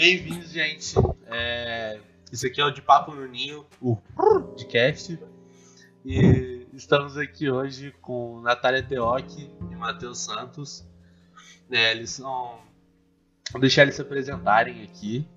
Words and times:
bem-vindos, 0.00 0.50
gente. 0.50 0.94
É... 1.26 2.00
Esse 2.32 2.46
aqui 2.46 2.58
é 2.58 2.64
o 2.64 2.70
De 2.70 2.80
Papo 2.80 3.14
no 3.14 3.28
Ninho, 3.28 3.66
o 3.82 3.96
podcast. 3.96 5.18
E 6.06 6.66
estamos 6.72 7.18
aqui 7.18 7.50
hoje 7.50 7.94
com 8.00 8.40
Natália 8.40 8.82
Teoc 8.82 9.28
e 9.38 9.76
Matheus 9.76 10.20
Santos. 10.20 10.88
É, 11.70 11.90
eles 11.90 12.08
são. 12.12 12.60
Vou 13.52 13.60
deixar 13.60 13.82
eles 13.82 13.96
se 13.96 14.00
apresentarem 14.00 14.84
aqui, 14.84 15.28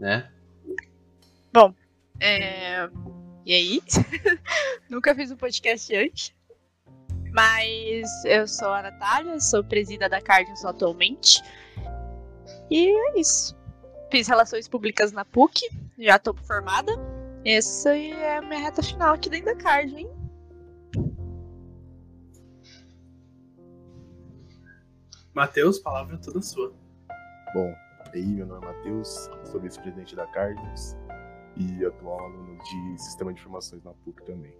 né? 0.00 0.28
Bom, 1.52 1.72
é... 2.18 2.90
e 3.46 3.54
aí? 3.54 3.82
Nunca 4.90 5.14
fiz 5.14 5.30
um 5.30 5.36
podcast 5.36 5.94
antes. 5.94 6.34
Mas 7.30 8.24
eu 8.24 8.48
sou 8.48 8.72
a 8.72 8.82
Natália, 8.82 9.38
sou 9.38 9.62
presida 9.62 10.08
da 10.08 10.20
Cardinals 10.20 10.64
atualmente. 10.64 11.40
E 12.68 12.88
é 12.88 13.20
isso. 13.20 13.56
Fiz 14.14 14.28
relações 14.28 14.68
públicas 14.68 15.10
na 15.10 15.24
PUC, 15.24 15.68
já 15.98 16.20
tô 16.20 16.32
formada. 16.34 16.92
Essa 17.44 17.96
é 17.96 18.36
a 18.36 18.42
minha 18.42 18.60
reta 18.60 18.80
final 18.80 19.12
aqui 19.12 19.28
dentro 19.28 19.46
da 19.46 19.56
Card, 19.56 19.92
hein? 19.92 20.08
Matheus, 25.34 25.80
palavra 25.80 26.16
toda 26.16 26.40
sua. 26.42 26.72
Bom, 27.52 27.74
aí 28.12 28.24
meu 28.24 28.46
nome 28.46 28.64
é 28.64 28.68
Matheus, 28.68 29.28
sou 29.50 29.60
vice-presidente 29.60 30.14
da 30.14 30.28
Cardinals 30.28 30.96
e 31.56 31.84
atual 31.84 32.20
aluno 32.20 32.56
de 32.62 33.02
Sistema 33.02 33.34
de 33.34 33.40
Informações 33.40 33.82
na 33.82 33.94
PUC 33.94 34.24
também. 34.24 34.54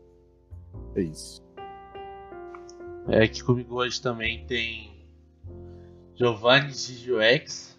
É 0.96 1.00
isso. 1.00 1.40
É, 3.06 3.22
aqui 3.22 3.40
comigo 3.44 3.76
hoje 3.76 4.02
também 4.02 4.44
tem 4.48 5.06
Giovanni 6.16 6.72
de 6.72 7.12
UX, 7.12 7.73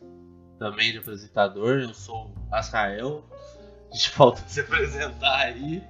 também 0.58 0.92
de 0.92 1.00
apresentador. 1.00 1.80
Eu 1.80 1.94
sou 1.94 2.34
Asrael. 2.52 3.24
A 3.92 3.96
gente 3.96 4.10
falta 4.16 4.42
se 4.48 4.60
apresentar 4.62 5.38
aí. 5.38 5.84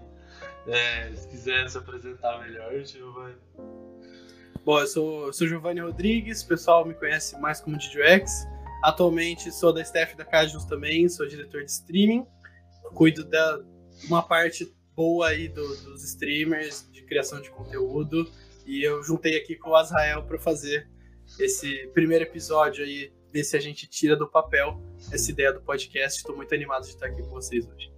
É, 0.68 1.12
se 1.14 1.28
quiser 1.28 1.70
se 1.70 1.78
apresentar 1.78 2.42
melhor, 2.42 2.84
Giovanni. 2.84 3.36
Bom, 4.66 4.80
eu 4.80 4.88
sou, 4.88 5.32
sou 5.32 5.48
Giovanni 5.48 5.80
Rodrigues, 5.80 6.42
o 6.42 6.48
pessoal 6.48 6.84
me 6.84 6.96
conhece 6.96 7.40
mais 7.40 7.62
como 7.62 7.78
DJX. 7.78 8.48
Atualmente 8.84 9.52
sou 9.52 9.72
da 9.72 9.82
staff 9.82 10.16
da 10.18 10.26
Cajus 10.26 10.66
também, 10.66 11.08
sou 11.08 11.28
diretor 11.28 11.64
de 11.64 11.70
streaming. 11.72 12.26
Cuido 12.96 13.24
da 13.24 13.60
uma 14.08 14.24
parte 14.24 14.76
boa 14.96 15.28
aí 15.28 15.48
do, 15.48 15.68
dos 15.84 16.04
streamers, 16.04 16.90
de 16.92 17.04
criação 17.04 17.42
de 17.42 17.52
conteúdo. 17.52 18.28
E 18.66 18.84
eu 18.84 19.04
juntei 19.04 19.38
aqui 19.38 19.56
com 19.56 19.70
o 19.70 19.76
Azrael 19.76 20.24
para 20.24 20.40
fazer 20.40 20.90
esse 21.40 21.88
primeiro 21.94 22.24
episódio 22.24 22.84
aí, 22.84 23.12
ver 23.36 23.44
se 23.44 23.58
a 23.58 23.60
gente 23.60 23.86
tira 23.86 24.16
do 24.16 24.26
papel 24.26 24.82
essa 25.12 25.30
ideia 25.30 25.52
do 25.52 25.60
podcast. 25.60 26.20
Estou 26.20 26.34
muito 26.34 26.56
animado 26.56 26.84
de 26.84 26.90
estar 26.92 27.08
aqui 27.08 27.22
com 27.22 27.32
vocês 27.32 27.68
hoje. 27.68 27.92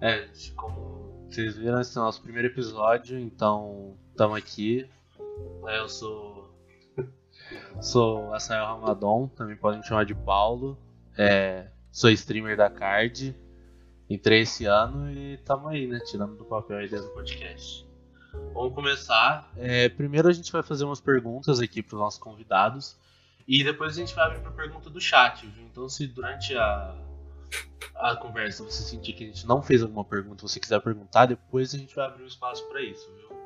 É, 0.00 0.28
como 0.56 1.24
vocês 1.30 1.56
viram, 1.56 1.80
esse 1.80 1.96
é 1.96 2.00
o 2.00 2.04
nosso 2.04 2.20
primeiro 2.20 2.48
episódio, 2.48 3.16
então 3.16 3.96
estamos 4.10 4.36
aqui. 4.36 4.90
É, 5.68 5.78
eu 5.78 5.88
sou. 5.88 6.52
Sou 7.80 8.34
Asael 8.34 8.64
Ramadon, 8.64 9.28
também 9.28 9.56
podem 9.56 9.78
me 9.78 9.86
chamar 9.86 10.04
de 10.04 10.16
Paulo. 10.16 10.76
É, 11.16 11.68
sou 11.92 12.10
streamer 12.10 12.56
da 12.56 12.68
Card. 12.68 13.36
Entrei 14.10 14.40
esse 14.40 14.64
ano 14.64 15.08
e 15.12 15.34
estamos 15.34 15.70
aí, 15.70 15.86
né? 15.86 16.00
Tirando 16.00 16.34
do 16.34 16.44
papel 16.44 16.78
a 16.78 16.84
ideia 16.84 17.02
do 17.02 17.08
podcast. 17.10 17.86
Vamos 18.52 18.74
começar. 18.74 19.48
É, 19.56 19.88
primeiro 19.88 20.26
a 20.26 20.32
gente 20.32 20.50
vai 20.50 20.62
fazer 20.64 20.84
umas 20.84 21.00
perguntas 21.00 21.60
aqui 21.60 21.84
para 21.84 21.94
os 21.94 22.00
nossos 22.00 22.18
convidados. 22.18 22.96
E 23.46 23.62
depois 23.62 23.92
a 23.92 24.00
gente 24.00 24.14
vai 24.14 24.26
abrir 24.26 24.40
para 24.40 24.50
pergunta 24.50 24.90
do 24.90 25.00
chat, 25.00 25.46
viu? 25.46 25.64
Então 25.66 25.88
se 25.88 26.06
durante 26.06 26.56
a, 26.56 26.96
a 27.94 28.16
conversa 28.16 28.64
você 28.64 28.82
sentir 28.82 29.12
que 29.12 29.24
a 29.24 29.26
gente 29.26 29.46
não 29.46 29.62
fez 29.62 29.82
alguma 29.82 30.04
pergunta, 30.04 30.46
você 30.46 30.58
quiser 30.58 30.80
perguntar, 30.80 31.26
depois 31.26 31.74
a 31.74 31.78
gente 31.78 31.94
vai 31.94 32.06
abrir 32.06 32.24
um 32.24 32.26
espaço 32.26 32.66
para 32.68 32.82
isso, 32.82 33.08
viu? 33.14 33.36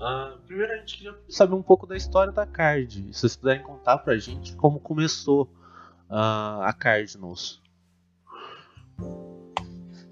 Uh, 0.00 0.38
primeiro 0.46 0.72
a 0.72 0.76
gente 0.76 0.96
queria 0.96 1.14
saber 1.28 1.54
um 1.54 1.62
pouco 1.62 1.86
da 1.86 1.96
história 1.96 2.32
da 2.32 2.46
Card. 2.46 3.12
Se 3.12 3.20
vocês 3.20 3.36
puderem 3.36 3.62
contar 3.62 3.98
pra 3.98 4.16
gente 4.16 4.54
como 4.56 4.80
começou 4.80 5.44
uh, 6.08 6.62
a 6.62 6.72
Cardinals. 6.72 7.62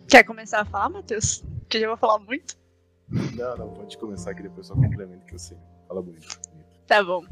Quer 0.08 0.24
começar 0.24 0.60
a 0.60 0.64
falar, 0.64 0.88
Matheus? 0.88 1.42
Que 1.68 1.78
eu 1.78 1.82
já 1.82 1.88
vou 1.88 1.96
falar 1.96 2.18
muito. 2.18 2.56
Não, 3.08 3.56
não, 3.56 3.72
pode 3.72 3.96
começar 3.98 4.34
que 4.34 4.42
depois 4.42 4.66
só 4.66 4.74
complemento 4.74 5.24
que 5.24 5.32
você 5.32 5.56
fala 5.86 6.02
bonito. 6.02 6.38
Tá 6.86 7.02
bom. 7.02 7.24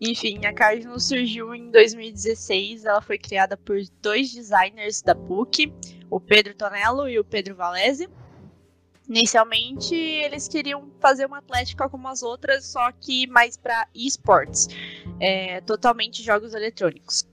Enfim, 0.00 0.44
a 0.44 0.52
Cardinal 0.52 1.00
surgiu 1.00 1.54
em 1.54 1.70
2016. 1.70 2.84
Ela 2.84 3.00
foi 3.00 3.18
criada 3.18 3.56
por 3.56 3.78
dois 4.02 4.32
designers 4.32 5.00
da 5.00 5.14
PUC, 5.14 5.72
o 6.10 6.20
Pedro 6.20 6.54
Tonello 6.54 7.08
e 7.08 7.18
o 7.18 7.24
Pedro 7.24 7.54
Valese. 7.54 8.08
Inicialmente, 9.08 9.94
eles 9.94 10.48
queriam 10.48 10.90
fazer 11.00 11.26
uma 11.26 11.38
atlética 11.38 11.88
como 11.88 12.08
as 12.08 12.22
outras, 12.22 12.66
só 12.66 12.90
que 12.92 13.26
mais 13.28 13.56
para 13.56 13.86
esportes, 13.94 14.66
é, 15.20 15.60
totalmente 15.60 16.22
jogos 16.24 16.54
eletrônicos. 16.54 17.24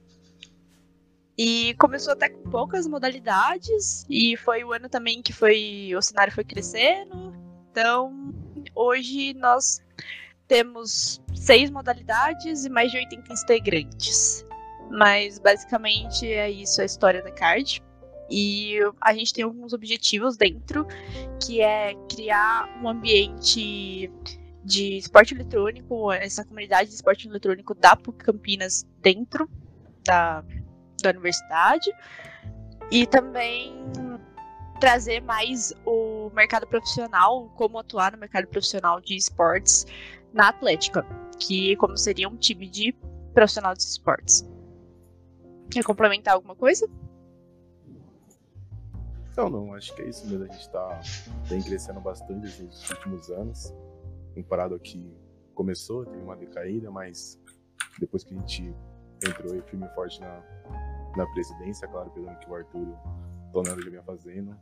E 1.36 1.74
começou 1.74 2.12
até 2.12 2.28
com 2.28 2.48
poucas 2.48 2.86
modalidades, 2.86 4.06
e 4.08 4.36
foi 4.36 4.62
o 4.62 4.72
ano 4.72 4.88
também 4.88 5.20
que 5.20 5.32
foi 5.32 5.90
o 5.96 6.00
cenário 6.00 6.32
foi 6.32 6.44
crescendo, 6.44 7.34
então, 7.74 8.32
hoje 8.72 9.34
nós 9.34 9.82
temos 10.46 11.20
seis 11.34 11.70
modalidades 11.70 12.64
e 12.64 12.70
mais 12.70 12.90
de 12.90 12.98
80 12.98 13.32
integrantes. 13.32 14.44
Mas 14.90 15.38
basicamente 15.38 16.26
é 16.26 16.50
isso 16.50 16.80
a 16.80 16.84
história 16.84 17.22
da 17.22 17.30
card. 17.30 17.82
E 18.30 18.78
a 19.00 19.12
gente 19.12 19.32
tem 19.32 19.44
alguns 19.44 19.72
objetivos 19.72 20.36
dentro, 20.36 20.86
que 21.44 21.60
é 21.60 21.94
criar 22.08 22.68
um 22.82 22.88
ambiente 22.88 24.10
de 24.64 24.96
esporte 24.96 25.34
eletrônico, 25.34 26.10
essa 26.10 26.42
comunidade 26.44 26.88
de 26.88 26.94
esporte 26.94 27.28
eletrônico 27.28 27.74
da 27.74 27.94
PUC 27.94 28.24
Campinas 28.24 28.86
dentro 29.02 29.48
da, 30.04 30.42
da 31.02 31.10
universidade. 31.10 31.90
E 32.90 33.06
também 33.06 33.74
trazer 34.80 35.20
mais 35.20 35.72
o 35.84 36.30
mercado 36.34 36.66
profissional, 36.66 37.50
como 37.56 37.78
atuar 37.78 38.12
no 38.12 38.18
mercado 38.18 38.46
profissional 38.46 39.00
de 39.00 39.16
esportes 39.16 39.86
na 40.34 40.48
Atlética, 40.48 41.06
que 41.38 41.76
como 41.76 41.96
seria 41.96 42.28
um 42.28 42.36
time 42.36 42.68
de 42.68 42.92
profissional 43.32 43.72
de 43.74 43.82
esportes. 43.82 44.44
Quer 45.70 45.84
complementar 45.84 46.34
alguma 46.34 46.56
coisa? 46.56 46.88
Não, 49.36 49.48
não, 49.48 49.74
acho 49.74 49.94
que 49.94 50.02
é 50.02 50.08
isso 50.08 50.26
mesmo. 50.26 50.44
A 50.44 50.48
gente 50.48 50.68
tá, 50.70 51.00
vem 51.44 51.62
crescendo 51.62 52.00
bastante 52.00 52.62
nos 52.62 52.90
últimos 52.90 53.30
anos. 53.30 53.72
Comparado 54.34 54.74
ao 54.74 54.80
que 54.80 55.16
começou, 55.54 56.04
teve 56.04 56.22
uma 56.22 56.36
decaída, 56.36 56.90
mas 56.90 57.40
depois 57.98 58.24
que 58.24 58.34
a 58.34 58.38
gente 58.38 58.74
entrou 59.26 59.62
firme 59.62 59.86
e 59.86 59.94
forte 59.94 60.20
na, 60.20 60.42
na 61.16 61.26
presidência, 61.32 61.86
claro, 61.88 62.10
pelo 62.10 62.26
que 62.38 62.50
o 62.50 62.54
Arthur 62.54 62.96
Tonello 63.52 63.82
já 63.82 63.90
vinha 63.90 64.02
fazendo. 64.02 64.56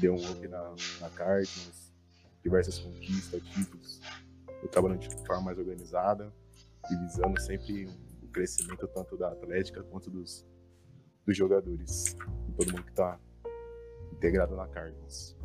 Deu 0.00 0.14
um 0.14 0.30
up 0.30 0.48
na, 0.48 0.74
na 1.00 1.10
Cardinals, 1.10 1.92
diversas 2.42 2.78
conquistas, 2.78 3.42
títulos. 3.42 4.00
Eu 4.62 4.68
trabalhando 4.68 5.00
de 5.00 5.26
forma 5.26 5.42
mais 5.42 5.58
organizada 5.58 6.32
e 6.90 6.96
visando 6.96 7.40
sempre 7.40 7.88
o 8.22 8.28
crescimento 8.28 8.86
tanto 8.88 9.16
da 9.16 9.28
Atlética 9.28 9.82
quanto 9.82 10.10
dos, 10.10 10.46
dos 11.26 11.36
jogadores. 11.36 12.16
E 12.48 12.52
todo 12.52 12.72
mundo 12.72 12.84
que 12.84 12.90
está 12.90 13.18
integrado 14.12 14.56
na 14.56 14.66
Cardinals. 14.68 15.36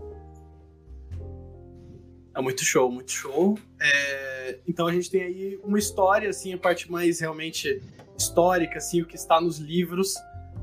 É 2.34 2.42
muito 2.42 2.64
show, 2.64 2.90
muito 2.90 3.12
show. 3.12 3.58
É, 3.80 4.60
então 4.68 4.88
a 4.88 4.94
gente 4.94 5.12
tem 5.12 5.24
aí 5.24 5.60
uma 5.64 5.78
história, 5.78 6.30
assim, 6.30 6.54
a 6.54 6.58
parte 6.58 6.90
mais 6.90 7.20
realmente 7.20 7.82
histórica, 8.18 8.78
assim, 8.78 9.02
o 9.02 9.06
que 9.06 9.16
está 9.16 9.42
nos 9.42 9.58
livros 9.58 10.16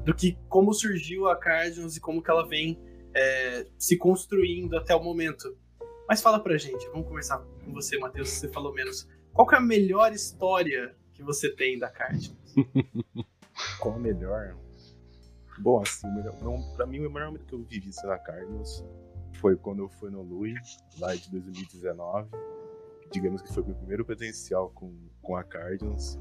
do 0.05 0.15
que 0.15 0.39
como 0.49 0.73
surgiu 0.73 1.29
a 1.29 1.37
Cardinals 1.37 1.97
e 1.97 2.01
como 2.01 2.23
que 2.23 2.31
ela 2.31 2.49
vem 2.49 2.81
é, 3.15 3.67
se 3.77 3.97
construindo 3.99 4.77
até 4.77 4.95
o 4.95 5.03
momento. 5.03 5.55
Mas 6.09 6.23
fala 6.23 6.41
pra 6.41 6.57
gente, 6.57 6.89
vamos 6.89 7.07
começar 7.07 7.39
com 7.39 7.73
você, 7.73 7.99
Matheus, 7.99 8.31
você 8.31 8.49
falou 8.49 8.73
menos. 8.73 9.07
Qual 9.33 9.47
é 9.53 9.57
a 9.57 9.61
melhor 9.61 10.13
história 10.13 10.97
que 11.13 11.23
você 11.23 11.55
tem 11.55 11.79
da 11.79 11.91
Cardinals? 11.91 12.55
Qual 13.79 13.95
a 13.95 13.99
melhor? 13.99 14.57
Bom, 15.59 15.83
assim, 15.83 16.09
melhor, 16.15 16.35
não, 16.43 16.63
pra 16.75 16.87
mim 16.87 17.05
o 17.05 17.11
melhor 17.11 17.27
momento 17.27 17.45
que 17.45 17.55
eu 17.55 17.63
vivi 17.63 17.91
na 18.05 18.19
Cardinals 18.19 18.85
foi 19.35 19.57
quando 19.57 19.83
eu 19.83 19.89
fui 19.89 20.11
no 20.11 20.23
Lui, 20.23 20.55
lá 20.99 21.15
de 21.15 21.31
2019. 21.31 22.31
Digamos 23.13 23.43
que 23.43 23.53
foi 23.53 23.63
meu 23.63 23.75
primeiro 23.75 24.05
presencial 24.05 24.71
com, 24.71 24.97
com 25.21 25.37
a 25.37 25.45
Cardinals. 25.45 26.19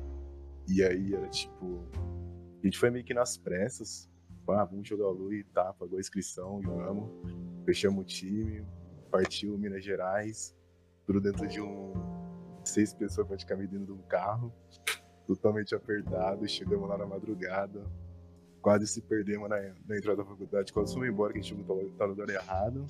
E 0.67 0.83
aí 0.83 1.13
era 1.13 1.29
tipo 1.29 1.87
a 2.61 2.65
gente 2.65 2.77
foi 2.77 2.89
meio 2.89 3.05
que 3.05 3.13
nas 3.13 3.37
pressas. 3.37 4.09
Ah, 4.49 4.65
vamos 4.65 4.87
jogar 4.87 5.07
o 5.07 5.11
Lu 5.11 5.33
e 5.33 5.43
tá, 5.43 5.73
pagou 5.73 5.97
a 5.97 5.99
inscrição, 6.01 6.61
jogamos. 6.61 7.09
Fechamos 7.65 8.01
o 8.01 8.05
time, 8.05 8.65
partiu 9.07 9.57
Minas 9.57 9.83
Gerais, 9.83 10.55
tudo 11.05 11.19
dentro 11.19 11.47
de 11.47 11.61
um. 11.61 11.93
Seis 12.63 12.93
pessoas 12.93 13.27
praticamente 13.27 13.71
dentro 13.71 13.87
de 13.87 13.91
um 13.93 14.01
carro, 14.03 14.53
totalmente 15.25 15.73
apertado. 15.73 16.47
Chegamos 16.47 16.87
lá 16.89 16.97
na 16.97 17.05
madrugada, 17.05 17.81
quase 18.61 18.85
se 18.87 19.01
perdemos 19.01 19.49
na, 19.49 19.55
na 19.87 19.97
entrada 19.97 20.17
da 20.17 20.25
faculdade. 20.25 20.73
Quando 20.73 20.91
fomos 20.91 21.07
embora, 21.07 21.31
que 21.31 21.39
a 21.39 21.41
gente 21.41 21.55
não 21.55 21.89
tá 21.91 22.05
no 22.05 22.13
lugar 22.13 22.29
errado. 22.29 22.85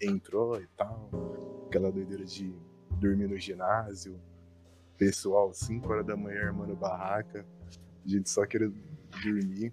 Entrou 0.00 0.60
e 0.60 0.66
tal. 0.76 1.08
Aquela 1.68 1.92
doideira 1.92 2.24
de 2.24 2.52
dormir 2.98 3.28
no 3.28 3.38
ginásio. 3.38 4.20
Pessoal, 4.98 5.52
5 5.52 5.88
horas 5.90 6.06
da 6.06 6.16
manhã 6.16 6.46
armando 6.46 6.74
barraca. 6.74 7.46
A 8.04 8.08
gente 8.08 8.28
só 8.28 8.44
queria 8.44 8.72
dormir. 9.22 9.72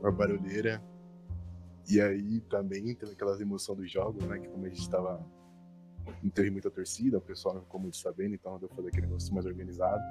Uma 0.00 0.10
barulheira. 0.10 0.82
E 1.88 2.00
aí 2.00 2.40
também 2.42 2.94
teve 2.94 3.12
aquelas 3.12 3.40
emoções 3.40 3.78
dos 3.78 3.90
jogos, 3.90 4.24
né? 4.26 4.38
Que 4.38 4.48
como 4.48 4.66
a 4.66 4.68
gente 4.68 4.88
tava. 4.88 5.24
Não 6.22 6.30
teve 6.30 6.50
muita 6.50 6.70
torcida, 6.70 7.18
o 7.18 7.20
pessoal 7.20 7.54
não 7.54 7.62
ficou 7.62 7.80
muito 7.80 7.96
sabendo, 7.96 8.34
então 8.34 8.58
deu 8.58 8.68
fazer 8.70 8.88
aquele 8.88 9.06
negócio 9.06 9.32
mais 9.32 9.46
organizado. 9.46 10.02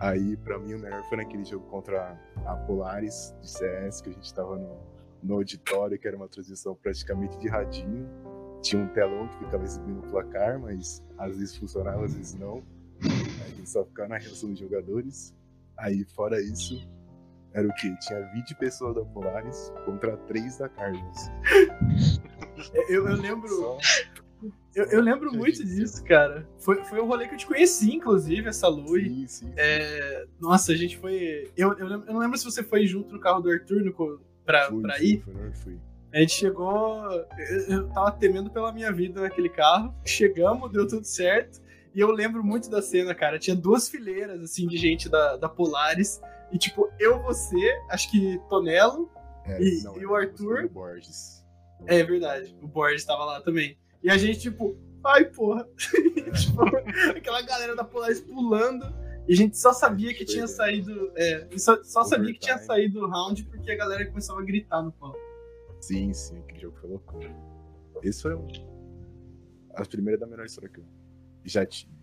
Aí, 0.00 0.36
pra 0.36 0.58
mim, 0.58 0.74
o 0.74 0.78
melhor 0.78 1.02
foi 1.08 1.16
naquele 1.16 1.44
jogo 1.44 1.66
contra 1.68 2.20
a 2.44 2.56
Polaris 2.56 3.34
de 3.40 3.50
CS, 3.50 4.02
que 4.02 4.10
a 4.10 4.12
gente 4.12 4.32
tava 4.34 4.56
no, 4.56 4.78
no 5.22 5.34
auditório, 5.34 5.98
que 5.98 6.06
era 6.06 6.16
uma 6.16 6.28
transmissão 6.28 6.74
praticamente 6.74 7.38
de 7.38 7.48
radinho. 7.48 8.06
Tinha 8.62 8.82
um 8.82 8.88
telão 8.88 9.26
que 9.28 9.38
ficava 9.44 9.64
exibindo 9.64 10.00
o 10.00 10.10
placar, 10.10 10.60
mas 10.60 11.02
às 11.18 11.38
vezes 11.38 11.56
funcionava, 11.56 12.04
às 12.04 12.14
vezes 12.14 12.34
não. 12.34 12.62
A 13.44 13.48
gente 13.48 13.70
só 13.70 13.84
ficava 13.84 14.10
na 14.10 14.18
reação 14.18 14.50
dos 14.50 14.58
jogadores. 14.58 15.34
Aí, 15.78 16.04
fora 16.04 16.40
isso, 16.40 16.86
era 17.56 17.66
o 17.66 17.72
quê? 17.72 17.96
Tinha 18.00 18.20
20 18.34 18.54
pessoas 18.56 18.94
da 18.94 19.00
Polaris 19.00 19.72
contra 19.86 20.14
3 20.14 20.58
da 20.58 20.68
Carlos. 20.68 21.30
Eu, 22.88 23.08
eu 23.08 23.16
lembro. 23.16 23.78
Eu, 24.74 24.84
eu 24.84 25.00
lembro 25.00 25.32
muito 25.32 25.64
disso, 25.64 26.04
cara. 26.04 26.46
Foi, 26.58 26.84
foi 26.84 27.00
um 27.00 27.06
rolê 27.06 27.26
que 27.26 27.34
eu 27.34 27.38
te 27.38 27.46
conheci, 27.46 27.94
inclusive, 27.94 28.46
essa 28.46 28.68
Lui. 28.68 29.08
Sim, 29.08 29.26
sim. 29.26 29.52
É, 29.56 30.26
nossa, 30.38 30.72
a 30.72 30.76
gente 30.76 30.98
foi. 30.98 31.50
Eu, 31.56 31.72
eu, 31.78 31.88
eu 31.88 32.12
não 32.12 32.18
lembro 32.18 32.36
se 32.36 32.44
você 32.44 32.62
foi 32.62 32.86
junto 32.86 33.14
no 33.14 33.20
carro 33.20 33.40
do 33.40 33.50
Arthur 33.50 33.82
no, 33.82 34.20
pra, 34.44 34.68
Fui, 34.68 34.82
pra 34.82 34.96
fui, 34.96 35.06
ir. 35.06 35.22
Não, 35.26 35.52
fui. 35.54 35.78
A 36.12 36.18
gente 36.20 36.32
chegou. 36.32 37.10
Eu, 37.38 37.58
eu 37.68 37.88
tava 37.88 38.12
temendo 38.12 38.50
pela 38.50 38.70
minha 38.70 38.92
vida 38.92 39.22
naquele 39.22 39.48
carro. 39.48 39.94
Chegamos, 40.04 40.70
deu 40.70 40.86
tudo 40.86 41.04
certo. 41.04 41.60
E 41.96 42.00
eu 42.00 42.10
lembro 42.10 42.44
muito 42.44 42.68
da 42.68 42.82
cena, 42.82 43.14
cara. 43.14 43.38
Tinha 43.38 43.56
duas 43.56 43.88
fileiras, 43.88 44.42
assim, 44.42 44.68
de 44.68 44.76
gente 44.76 45.08
da, 45.08 45.38
da 45.38 45.48
Polaris. 45.48 46.20
E, 46.52 46.58
tipo, 46.58 46.90
eu, 47.00 47.22
você, 47.22 47.56
acho 47.88 48.10
que 48.10 48.38
Tonelo. 48.50 49.10
É, 49.46 49.62
E- 49.62 49.82
não, 49.82 49.94
e 49.96 50.00
era 50.00 50.08
o 50.08 50.14
Arthur? 50.14 50.64
o 50.66 50.68
Borges. 50.68 51.42
É 51.86 52.04
verdade, 52.04 52.54
o 52.60 52.68
Borges 52.68 53.02
tava 53.02 53.24
lá 53.24 53.40
também. 53.40 53.78
E 54.02 54.10
a 54.10 54.18
gente, 54.18 54.40
tipo, 54.40 54.76
ai, 55.02 55.24
porra. 55.24 55.66
tipo, 56.38 56.62
aquela 57.16 57.40
galera 57.40 57.74
da 57.74 57.82
Polaris 57.82 58.20
pulando. 58.20 58.84
E 59.26 59.32
a 59.32 59.36
gente 59.36 59.56
só 59.56 59.72
sabia 59.72 60.12
que 60.12 60.26
tinha 60.26 60.46
saído. 60.46 61.10
É, 61.16 61.48
só, 61.56 61.82
só 61.82 62.04
sabia 62.04 62.30
que 62.34 62.40
tinha 62.40 62.58
saído 62.58 63.00
o 63.06 63.08
round 63.08 63.42
porque 63.44 63.70
a 63.72 63.76
galera 63.76 64.04
começava 64.06 64.40
a 64.40 64.44
gritar 64.44 64.82
no 64.82 64.92
palco. 64.92 65.18
Sim, 65.80 66.12
sim, 66.12 66.38
aquele 66.40 66.60
jogo 66.60 66.76
foi 66.78 66.90
loucura. 66.90 67.34
Esse 68.02 68.20
foi 68.20 68.34
um. 68.34 68.46
As 69.74 69.88
primeiras 69.88 70.20
da 70.20 70.26
melhor 70.26 70.44
história 70.44 70.68
que 70.68 70.78
eu 70.80 70.84
já 71.46 71.64
tive. 71.64 71.96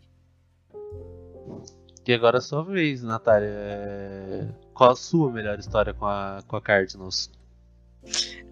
E 2.05 2.13
agora 2.13 2.37
é 2.37 2.39
a 2.39 2.41
sua 2.41 2.63
vez, 2.63 3.01
Natália. 3.01 3.47
É, 3.49 4.47
Qual 4.73 4.91
a 4.91 4.95
sua 4.95 5.31
melhor 5.31 5.57
história 5.59 5.93
com 5.93 6.05
a, 6.05 6.43
com 6.47 6.55
a 6.55 6.61
Cardinals? 6.61 7.31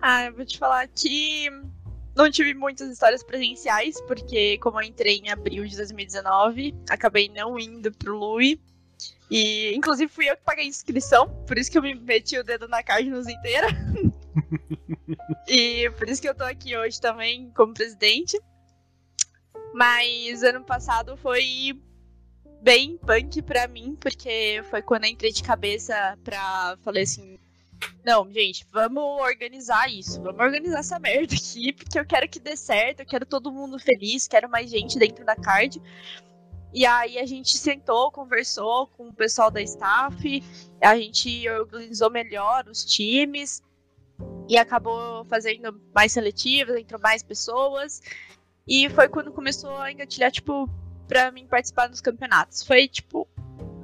Ah, 0.02 0.26
eu 0.26 0.34
vou 0.34 0.46
te 0.46 0.58
falar 0.58 0.88
que 0.88 1.50
não 2.16 2.30
tive 2.32 2.54
muitas 2.54 2.90
histórias 2.90 3.24
presenciais, 3.24 4.00
porque 4.02 4.58
como 4.60 4.80
eu 4.80 4.88
entrei 4.88 5.18
em 5.18 5.30
abril 5.30 5.66
de 5.66 5.76
2019, 5.76 6.76
acabei 6.90 7.30
não 7.30 7.60
indo 7.60 7.92
pro 7.92 8.18
Lui. 8.18 8.60
E 9.30 9.74
inclusive 9.76 10.12
fui 10.12 10.30
eu 10.30 10.36
que 10.36 10.44
paguei 10.44 10.66
a 10.66 10.68
inscrição, 10.68 11.28
por 11.48 11.58
isso 11.58 11.72
que 11.72 11.78
eu 11.78 11.82
me 11.82 11.96
meti 11.96 12.38
o 12.38 12.44
dedo 12.44 12.68
na 12.68 12.84
Cardinals 12.84 13.28
inteira. 13.28 13.68
e 15.48 15.90
por 15.98 16.08
isso 16.10 16.22
que 16.22 16.30
eu 16.30 16.36
tô 16.36 16.44
aqui 16.44 16.78
hoje 16.78 17.00
também 17.00 17.50
como 17.56 17.74
presidente. 17.74 18.40
Mas 19.74 20.44
ano 20.44 20.64
passado 20.64 21.16
foi 21.18 21.80
bem 22.62 22.98
punk 22.98 23.42
pra 23.42 23.68
mim, 23.68 23.98
porque 24.00 24.64
foi 24.70 24.82
quando 24.82 25.06
entrei 25.06 25.32
de 25.32 25.44
cabeça 25.44 26.18
pra. 26.24 26.78
Falei 26.84 27.04
assim: 27.04 27.40
não, 28.04 28.32
gente, 28.32 28.66
vamos 28.72 29.04
organizar 29.22 29.92
isso. 29.92 30.22
Vamos 30.22 30.42
organizar 30.42 30.80
essa 30.80 31.00
merda 31.00 31.36
aqui, 31.36 31.74
porque 31.74 32.00
eu 32.00 32.06
quero 32.06 32.28
que 32.28 32.40
dê 32.40 32.56
certo, 32.56 33.02
eu 33.02 33.06
quero 33.06 33.26
todo 33.26 33.52
mundo 33.52 33.80
feliz, 33.80 34.28
quero 34.28 34.50
mais 34.50 34.70
gente 34.70 34.98
dentro 34.98 35.26
da 35.26 35.36
card. 35.36 35.82
E 36.74 36.86
aí 36.86 37.18
a 37.18 37.26
gente 37.26 37.58
sentou, 37.58 38.12
conversou 38.12 38.88
com 38.88 39.10
o 39.10 39.14
pessoal 39.14 39.52
da 39.52 39.62
staff, 39.62 40.44
a 40.82 40.96
gente 40.98 41.48
organizou 41.50 42.10
melhor 42.10 42.66
os 42.68 42.86
times 42.86 43.62
e 44.48 44.58
acabou 44.58 45.26
fazendo 45.26 45.82
mais 45.94 46.14
seletivas, 46.14 46.78
entrou 46.78 47.00
mais 47.02 47.22
pessoas. 47.22 48.02
E 48.68 48.90
foi 48.90 49.10
quando 49.10 49.32
começou 49.32 49.78
a 49.78 49.92
engatilhar, 49.92 50.32
tipo, 50.32 50.70
pra 51.08 51.32
mim 51.32 51.48
participar 51.48 51.88
dos 51.88 52.02
campeonatos. 52.02 52.64
Foi, 52.64 52.88
tipo, 52.88 53.28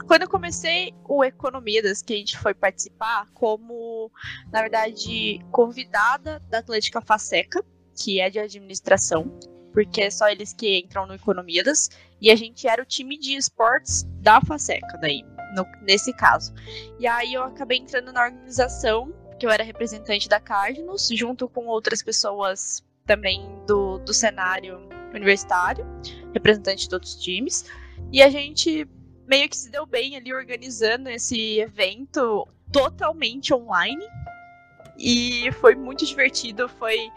quando 0.06 0.21
eu 0.21 0.29
comecei 0.29 0.94
o 1.07 1.24
Economidas, 1.24 2.01
que 2.01 2.13
a 2.13 2.18
gente 2.18 2.38
foi 2.38 2.53
participar, 2.53 3.27
como, 3.33 4.12
na 4.51 4.62
verdade, 4.62 5.39
convidada 5.51 6.41
da 6.50 6.59
Atlética 6.59 7.01
Faceca, 7.01 7.63
que 7.95 8.21
é 8.21 8.29
de 8.29 8.39
administração, 8.39 9.38
porque 9.74 10.01
é 10.01 10.09
só 10.09 10.29
eles 10.29 10.53
que 10.53 10.80
entram 10.80 11.06
no 11.06 11.13
Economidas, 11.15 11.89
e 12.21 12.31
a 12.31 12.35
gente 12.35 12.68
era 12.68 12.81
o 12.81 12.85
time 12.85 13.18
de 13.18 13.35
esportes 13.35 14.03
da 14.21 14.39
Faceca, 14.39 14.97
daí, 15.01 15.23
no- 15.56 15.65
nesse 15.81 16.13
caso. 16.13 16.53
E 17.00 17.06
aí 17.06 17.33
eu 17.33 17.44
acabei 17.44 17.77
entrando 17.80 18.13
na 18.13 18.23
organização, 18.23 19.13
que 19.39 19.45
eu 19.45 19.50
era 19.51 19.63
representante 19.63 20.30
da 20.30 20.39
Cardinals, 20.39 21.09
junto 21.12 21.50
com 21.50 21.65
outras 21.68 22.01
pessoas 22.01 22.83
também 23.07 23.44
do, 23.65 23.98
do 24.00 24.13
cenário 24.13 24.88
universitário, 25.13 25.86
representante 26.33 26.88
de 26.88 26.94
outros 26.94 27.15
times, 27.15 27.65
e 28.12 28.21
a 28.21 28.30
gente 28.30 28.88
meio 29.27 29.50
que 29.50 29.57
se 29.57 29.69
deu 29.71 29.86
bem 29.86 30.15
ali 30.15 30.33
organizando 30.33 31.09
esse 31.09 31.59
evento 31.59 32.48
totalmente 32.71 33.54
online. 33.54 34.06
E 34.98 35.51
foi 35.54 35.75
muito 35.75 36.06
divertido. 36.06 36.69
Foi 36.69 37.09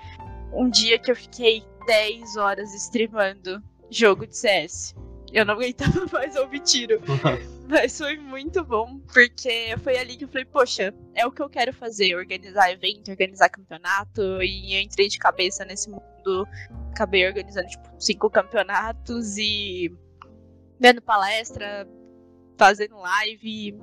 um 0.53 0.69
dia 0.69 0.99
que 0.99 1.11
eu 1.11 1.17
fiquei 1.17 1.63
10 1.87 2.37
horas 2.37 2.75
streamando 2.75 3.63
jogo 3.91 4.27
de 4.27 4.37
CS. 4.37 4.95
Eu 5.33 5.45
não 5.45 5.55
aguentava 5.55 6.07
mais 6.13 6.37
ouvir 6.37 6.61
tiro. 6.61 7.01
Mas 7.69 7.97
foi 7.97 8.17
muito 8.17 8.65
bom, 8.65 8.99
porque 9.13 9.77
foi 9.83 9.97
ali 9.97 10.17
que 10.17 10.25
eu 10.25 10.29
falei, 10.29 10.45
poxa, 10.45 10.93
é 11.15 11.25
o 11.25 11.31
que 11.31 11.41
eu 11.41 11.49
quero 11.49 11.73
fazer, 11.73 12.17
organizar 12.17 12.73
evento, 12.73 13.13
organizar 13.13 13.49
campeonato, 13.49 14.43
e 14.43 14.75
eu 14.75 14.81
entrei 14.81 15.07
de 15.07 15.19
cabeça 15.19 15.65
nesse 15.65 15.89
mundo, 15.89 16.49
acabei 16.91 17.27
organizando, 17.27 17.69
tipo, 17.69 17.89
cinco 17.99 18.29
campeonatos 18.29 19.37
e 19.39 19.97
dando 20.81 21.01
palestra, 21.01 21.87
fazendo 22.59 22.97
live. 22.97 23.79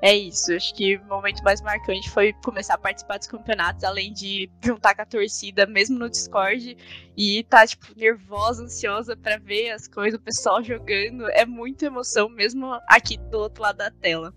É 0.00 0.16
isso, 0.16 0.52
acho 0.52 0.74
que 0.74 0.96
o 0.96 1.04
momento 1.06 1.42
mais 1.42 1.60
marcante 1.60 2.08
foi 2.10 2.32
começar 2.44 2.74
a 2.74 2.78
participar 2.78 3.18
dos 3.18 3.26
campeonatos, 3.26 3.84
além 3.84 4.12
de 4.12 4.50
juntar 4.62 4.94
com 4.94 5.02
a 5.02 5.06
torcida, 5.06 5.66
mesmo 5.66 5.98
no 5.98 6.08
Discord, 6.08 6.76
e 7.16 7.44
tá, 7.44 7.66
tipo, 7.66 7.86
nervosa, 7.96 8.64
ansiosa 8.64 9.16
pra 9.16 9.38
ver 9.38 9.70
as 9.70 9.88
coisas, 9.88 10.18
o 10.18 10.22
pessoal 10.22 10.62
jogando. 10.62 11.28
É 11.30 11.44
muita 11.44 11.86
emoção, 11.86 12.28
mesmo 12.28 12.78
aqui 12.88 13.16
do 13.16 13.38
outro 13.38 13.62
lado 13.62 13.78
da 13.78 13.90
tela. 13.90 14.32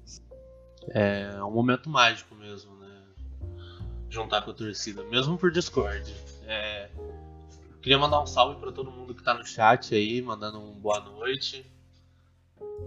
É 0.90 1.44
um 1.44 1.52
momento 1.52 1.90
mágico 1.90 2.34
mesmo, 2.36 2.76
né? 2.78 2.90
Juntar 4.10 4.42
com 4.42 4.52
a 4.52 4.54
torcida, 4.54 5.04
mesmo 5.04 5.38
por 5.38 5.52
Discord. 5.52 6.14
É, 6.48 6.90
Queria 7.82 7.98
mandar 7.98 8.22
um 8.22 8.28
salve 8.28 8.60
pra 8.60 8.72
todo 8.72 8.92
mundo 8.92 9.16
que 9.16 9.24
tá 9.24 9.34
no 9.34 9.44
chat 9.44 9.96
aí, 9.96 10.22
mandando 10.22 10.60
um 10.60 10.72
boa 10.74 11.00
noite. 11.00 11.66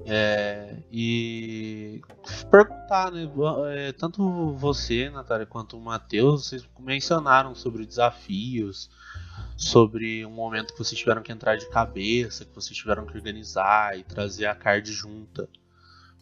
É, 0.07 0.77
e 0.93 2.03
perguntar, 2.51 3.11
né? 3.11 3.29
é, 3.75 3.93
tanto 3.93 4.53
você, 4.53 5.09
Natália, 5.09 5.47
quanto 5.47 5.79
o 5.79 5.81
Matheus, 5.81 6.47
vocês 6.47 6.69
mencionaram 6.79 7.55
sobre 7.55 7.87
desafios, 7.87 8.91
sobre 9.57 10.25
um 10.27 10.31
momento 10.31 10.73
que 10.73 10.79
vocês 10.79 10.99
tiveram 10.99 11.23
que 11.23 11.33
entrar 11.33 11.57
de 11.57 11.69
cabeça, 11.71 12.45
que 12.45 12.55
vocês 12.55 12.77
tiveram 12.77 13.07
que 13.07 13.17
organizar 13.17 13.99
e 13.99 14.05
trazer 14.05 14.47
a 14.47 14.55
card 14.55 14.93
junta 14.93 15.49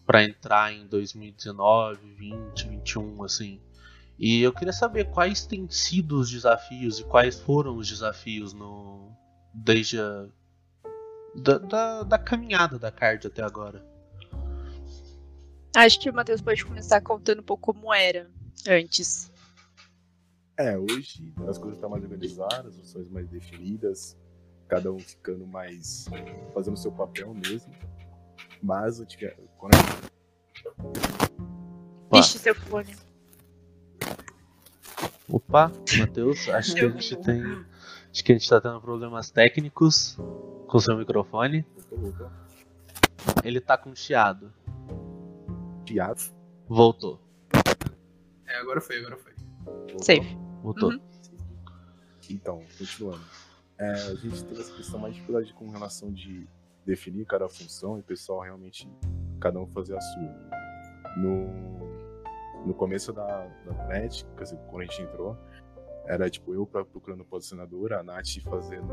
para 0.07 0.23
entrar 0.23 0.73
em 0.73 0.87
2019, 0.87 2.15
20, 2.15 2.69
21, 2.69 3.25
assim. 3.25 3.61
E 4.19 4.43
eu 4.43 4.53
queria 4.53 4.73
saber 4.73 5.11
quais 5.11 5.47
têm 5.47 5.69
sido 5.69 6.21
os 6.21 6.31
desafios 6.31 7.01
e 7.01 7.05
quais 7.05 7.41
foram 7.41 7.77
os 7.77 7.89
desafios 7.89 8.53
no 8.53 9.11
desde 9.55 9.99
a 9.99 10.27
da, 11.35 11.59
da, 11.59 12.03
da 12.03 12.19
caminhada 12.19 12.79
da 12.79 12.91
card 12.91 13.27
até 13.27 13.43
agora. 13.43 13.85
Acho 15.75 16.01
que 16.01 16.11
o 16.11 16.15
Matheus 16.15 16.41
pode 16.43 16.65
começar 16.65 17.01
contando 17.01 17.41
um 17.41 17.45
pouco 17.45 17.73
como 17.73 17.93
era 17.95 18.31
antes. 18.69 19.33
É, 20.59 20.77
hoje 20.77 21.33
as 21.49 21.57
coisas 21.57 21.77
estão 21.77 21.89
mais 21.89 22.03
organizadas, 22.05 22.79
as 22.79 22.81
ações 22.89 23.09
mais 23.09 23.27
definidas, 23.29 24.17
cada 24.69 24.93
um 24.93 24.99
ficando 24.99 25.47
mais. 25.47 26.05
fazendo 26.53 26.75
o 26.75 26.77
seu 26.77 26.93
papel 26.93 27.33
mesmo. 27.35 27.73
Mas 28.63 29.01
antiga- 29.01 29.35
quando 29.57 29.75
a 29.75 29.79
gente- 29.79 30.13
Opa, 32.09 32.19
Ixi, 32.19 32.39
seu 32.39 32.55
fone. 32.55 32.95
opa, 35.29 35.73
Matheus, 35.99 36.49
acho 36.51 36.75
que 36.75 36.81
a 36.85 36.89
gente 36.91 37.17
tem. 37.17 37.43
Acho 38.13 38.23
que 38.25 38.33
a 38.33 38.35
gente 38.37 38.47
tá 38.47 38.61
tendo 38.61 38.79
problemas 38.79 39.31
técnicos 39.31 40.19
com 40.69 40.79
seu 40.79 40.95
microfone. 40.99 41.65
Ele 43.43 43.59
tá 43.59 43.79
com 43.79 43.95
chiado. 43.95 44.53
Piado. 45.87 46.21
Voltou. 46.69 47.19
É, 48.47 48.59
agora 48.59 48.83
foi, 48.83 48.99
agora 48.99 49.17
foi. 49.17 49.33
Voltou. 49.65 50.03
Safe. 50.03 50.39
Voltou. 50.63 50.91
Uhum. 50.91 51.01
Então, 52.29 52.63
continuando. 52.77 53.25
É, 53.79 53.91
a 53.91 54.15
gente 54.15 54.45
teve 54.45 54.61
essa 54.61 54.75
questão 54.75 55.01
mais 55.01 55.15
dificuldade 55.15 55.53
com 55.55 55.71
relação 55.71 56.13
de 56.13 56.47
definir 56.85 57.25
cada 57.25 57.49
função 57.49 57.97
e 57.97 58.01
o 58.01 58.05
pessoal 58.05 58.41
realmente, 58.41 58.87
cada 59.41 59.59
um 59.59 59.67
fazer 59.69 59.97
a 59.97 60.01
sua. 60.01 60.51
No, 61.17 62.67
no 62.67 62.75
começo 62.75 63.11
da, 63.11 63.47
da 63.47 63.87
NET, 63.89 64.27
quando 64.69 64.83
a 64.83 64.85
gente 64.85 65.03
entrou, 65.03 65.37
era 66.07 66.29
tipo 66.29 66.53
eu 66.55 66.67
procurando 66.67 67.25
posicionadora, 67.25 68.01
a 68.01 68.03
Nath 68.03 68.41
fazendo, 68.43 68.89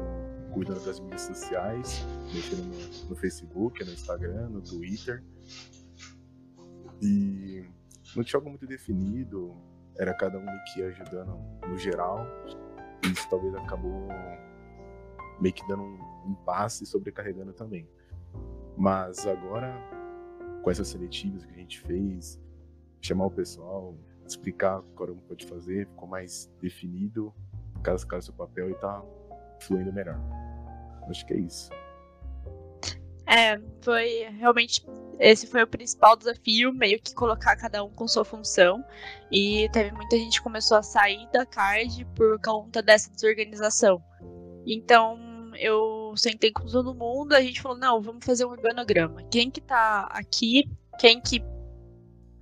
cuidando 0.54 0.84
das 0.86 1.00
mídias 1.00 1.22
sociais, 1.22 2.06
mexendo 2.34 2.66
no, 2.66 3.10
no 3.10 3.16
Facebook, 3.16 3.84
no 3.84 3.92
Instagram, 3.92 4.50
no 4.50 4.62
Twitter. 4.62 5.24
E 7.02 7.66
não 8.16 8.24
tinha 8.24 8.38
algo 8.38 8.50
muito 8.50 8.68
definido, 8.68 9.56
era 9.98 10.14
cada 10.14 10.38
um 10.38 10.46
que 10.74 10.84
ajudando 10.84 11.38
no 11.68 11.78
geral. 11.78 12.26
Isso 13.04 13.30
talvez 13.30 13.56
acabou 13.56 14.08
meio 15.40 15.54
que 15.54 15.68
dando 15.68 15.84
um 15.84 16.32
impasse 16.32 16.84
e 16.84 16.88
sobrecarregando 16.88 17.54
também. 17.54 17.90
Mas 18.78 19.26
agora, 19.26 19.74
com 20.64 20.70
essas 20.70 20.88
seletivas 20.88 21.46
que 21.46 21.52
a 21.52 21.58
gente 21.58 21.80
fez, 21.82 22.40
chamar 23.02 23.26
o 23.26 23.32
pessoal, 23.32 23.98
explicar 24.32 24.80
o 24.80 24.84
que 24.84 24.94
cada 24.98 25.12
um 25.12 25.18
pode 25.18 25.46
fazer, 25.46 25.88
ficou 25.88 26.08
mais 26.08 26.52
definido, 26.62 27.34
cada 27.84 27.98
cara 28.06 28.22
seu 28.22 28.34
papel 28.34 28.70
e 28.70 28.76
tá 28.76 29.02
fluindo 29.60 29.92
melhor. 29.92 30.20
Acho 31.10 31.26
que 31.26 31.34
é 31.34 31.38
isso. 31.38 31.70
É, 33.26 33.60
foi 33.82 34.28
realmente. 34.40 34.84
Esse 35.20 35.46
foi 35.46 35.62
o 35.62 35.68
principal 35.68 36.16
desafio, 36.16 36.74
meio 36.74 37.00
que 37.00 37.14
colocar 37.14 37.56
cada 37.58 37.84
um 37.84 37.90
com 37.90 38.08
sua 38.08 38.24
função. 38.24 38.84
E 39.32 39.70
teve 39.72 39.92
muita 39.92 40.18
gente 40.18 40.38
que 40.38 40.44
começou 40.44 40.78
a 40.78 40.84
sair 40.84 41.28
da 41.32 41.46
card 41.46 42.06
por 42.16 42.40
conta 42.42 42.82
dessa 42.82 43.12
desorganização. 43.12 44.02
Então 44.66 45.52
eu 45.56 46.14
sentei 46.16 46.52
com 46.52 46.66
todo 46.66 46.96
mundo, 46.96 47.34
a 47.34 47.42
gente 47.42 47.62
falou, 47.62 47.78
não, 47.78 48.02
vamos 48.02 48.26
fazer 48.26 48.46
um 48.46 48.50
organograma. 48.50 49.22
Quem 49.30 49.52
que 49.52 49.62
tá 49.62 50.08
aqui, 50.12 50.70
quem 50.98 51.20
que 51.20 51.44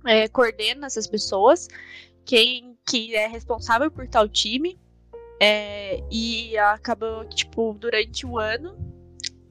é, 0.06 0.28
coordena 0.28 0.86
essas 0.86 1.06
pessoas, 1.06 1.68
quem 2.24 2.76
que 2.88 3.14
é 3.14 3.26
responsável 3.26 3.90
por 3.90 4.06
tal 4.08 4.28
time. 4.28 4.78
É, 5.40 6.02
e 6.10 6.58
acabou 6.58 7.24
que, 7.26 7.36
tipo, 7.36 7.72
durante 7.78 8.26
o 8.26 8.38
ano, 8.38 8.76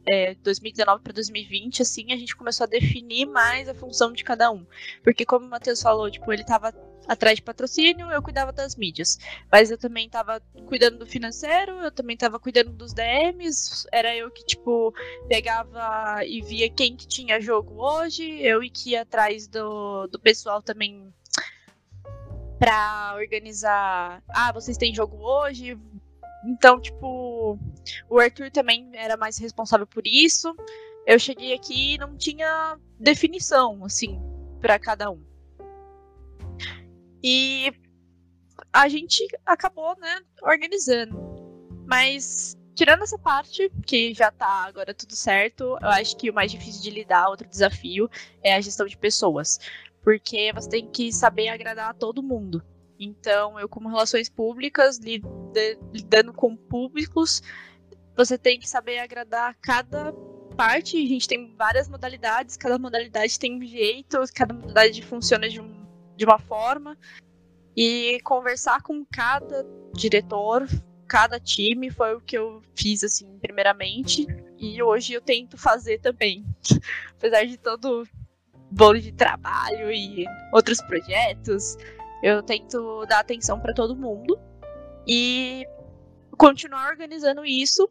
é, 0.07 0.35
2019 0.35 1.03
para 1.03 1.13
2020, 1.13 1.81
assim, 1.81 2.13
a 2.13 2.17
gente 2.17 2.35
começou 2.35 2.63
a 2.63 2.67
definir 2.67 3.25
mais 3.25 3.67
a 3.67 3.73
função 3.73 4.13
de 4.13 4.23
cada 4.23 4.49
um. 4.51 4.65
Porque, 5.03 5.25
como 5.25 5.45
o 5.45 5.49
Matheus 5.49 5.81
falou, 5.81 6.09
tipo, 6.09 6.31
ele 6.31 6.43
tava 6.43 6.73
atrás 7.07 7.37
de 7.37 7.41
patrocínio, 7.41 8.09
eu 8.11 8.21
cuidava 8.21 8.51
das 8.51 8.75
mídias. 8.75 9.17
Mas 9.51 9.69
eu 9.69 9.77
também 9.77 10.09
tava 10.09 10.41
cuidando 10.65 10.99
do 10.99 11.05
financeiro, 11.05 11.73
eu 11.79 11.91
também 11.91 12.15
tava 12.15 12.39
cuidando 12.39 12.71
dos 12.71 12.93
DMs, 12.93 13.87
era 13.91 14.15
eu 14.15 14.31
que, 14.31 14.45
tipo, 14.45 14.93
pegava 15.27 16.23
e 16.25 16.41
via 16.41 16.69
quem 16.69 16.95
que 16.95 17.07
tinha 17.07 17.41
jogo 17.41 17.81
hoje, 17.81 18.23
eu 18.41 18.63
e 18.63 18.69
que 18.69 18.91
ia 18.91 19.01
atrás 19.01 19.47
do, 19.47 20.07
do 20.07 20.19
pessoal 20.19 20.61
também 20.61 21.13
pra 22.59 23.13
organizar. 23.17 24.23
Ah, 24.29 24.51
vocês 24.51 24.77
têm 24.77 24.93
jogo 24.93 25.17
hoje? 25.17 25.77
Então, 26.45 26.79
tipo, 26.79 27.59
o 28.09 28.19
Arthur 28.19 28.51
também 28.51 28.89
era 28.93 29.17
mais 29.17 29.37
responsável 29.37 29.87
por 29.87 30.03
isso. 30.05 30.55
Eu 31.05 31.17
cheguei 31.17 31.53
aqui 31.53 31.95
e 31.95 31.97
não 31.97 32.15
tinha 32.17 32.77
definição, 32.99 33.83
assim, 33.83 34.19
para 34.59 34.77
cada 34.77 35.09
um. 35.09 35.23
E 37.23 37.71
a 38.71 38.87
gente 38.87 39.25
acabou, 39.45 39.95
né, 39.99 40.19
organizando. 40.43 41.17
Mas, 41.85 42.55
tirando 42.75 43.03
essa 43.03 43.17
parte, 43.17 43.71
que 43.85 44.13
já 44.13 44.29
tá 44.31 44.65
agora 44.65 44.93
tudo 44.93 45.15
certo, 45.15 45.77
eu 45.81 45.89
acho 45.89 46.15
que 46.17 46.29
o 46.29 46.33
mais 46.33 46.51
difícil 46.51 46.81
de 46.81 46.89
lidar, 46.89 47.29
outro 47.29 47.47
desafio, 47.47 48.09
é 48.43 48.53
a 48.53 48.61
gestão 48.61 48.85
de 48.85 48.97
pessoas. 48.97 49.59
Porque 50.03 50.51
você 50.53 50.69
tem 50.69 50.91
que 50.91 51.11
saber 51.11 51.47
agradar 51.47 51.89
a 51.89 51.93
todo 51.93 52.21
mundo. 52.23 52.61
Então, 52.99 53.59
eu, 53.59 53.69
como 53.69 53.89
relações 53.89 54.29
públicas, 54.29 54.97
lida- 54.97 55.27
lidando 55.93 56.33
com 56.33 56.55
públicos, 56.55 57.41
você 58.15 58.37
tem 58.37 58.59
que 58.59 58.67
saber 58.67 58.99
agradar 58.99 59.55
cada 59.61 60.11
parte. 60.55 60.97
A 60.97 61.07
gente 61.07 61.27
tem 61.27 61.55
várias 61.55 61.87
modalidades, 61.87 62.57
cada 62.57 62.79
modalidade 62.79 63.39
tem 63.39 63.55
um 63.55 63.65
jeito, 63.65 64.17
cada 64.33 64.53
modalidade 64.53 65.01
funciona 65.03 65.47
de, 65.47 65.61
um, 65.61 65.85
de 66.15 66.25
uma 66.25 66.39
forma. 66.39 66.97
E 67.75 68.19
conversar 68.23 68.81
com 68.81 69.05
cada 69.05 69.63
diretor, 69.93 70.67
cada 71.07 71.39
time, 71.39 71.91
foi 71.91 72.15
o 72.15 72.21
que 72.21 72.35
eu 72.35 72.61
fiz, 72.75 73.03
assim, 73.03 73.37
primeiramente. 73.39 74.25
E 74.57 74.81
hoje 74.81 75.13
eu 75.13 75.21
tento 75.21 75.57
fazer 75.57 75.99
também. 75.99 76.43
Apesar 77.15 77.45
de 77.45 77.57
todo 77.57 78.07
bolo 78.71 78.99
de 78.99 79.11
trabalho 79.11 79.91
e 79.91 80.25
outros 80.51 80.81
projetos, 80.81 81.77
eu 82.21 82.41
tento 82.43 83.05
dar 83.05 83.19
atenção 83.19 83.59
para 83.59 83.73
todo 83.73 83.95
mundo 83.95 84.39
e 85.07 85.65
continuar 86.37 86.89
organizando 86.89 87.45
isso 87.45 87.89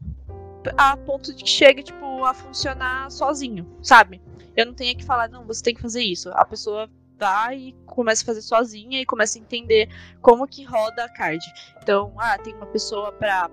a 0.76 0.96
ponto 0.96 1.34
de 1.34 1.44
que 1.44 1.50
chegue 1.50 1.82
tipo 1.82 2.24
a 2.24 2.34
funcionar 2.34 3.10
sozinho, 3.10 3.66
sabe? 3.82 4.20
Eu 4.56 4.66
não 4.66 4.74
tenho 4.74 4.96
que 4.96 5.04
falar, 5.04 5.28
não, 5.28 5.44
você 5.44 5.62
tem 5.62 5.74
que 5.74 5.82
fazer 5.82 6.02
isso. 6.02 6.30
A 6.30 6.44
pessoa 6.44 6.88
vai 7.18 7.56
e 7.56 7.72
começa 7.84 8.22
a 8.22 8.26
fazer 8.26 8.42
sozinha 8.42 9.00
e 9.00 9.06
começa 9.06 9.38
a 9.38 9.42
entender 9.42 9.88
como 10.20 10.46
que 10.46 10.64
roda 10.64 11.04
a 11.04 11.08
card. 11.08 11.44
Então, 11.82 12.12
ah, 12.18 12.38
tem 12.38 12.54
uma 12.54 12.66
pessoa 12.66 13.12
para 13.12 13.50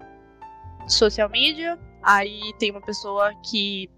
social 0.88 1.30
media, 1.30 1.80
aí 2.02 2.54
tem 2.58 2.72
uma 2.72 2.82
pessoa 2.82 3.34
que 3.50 3.90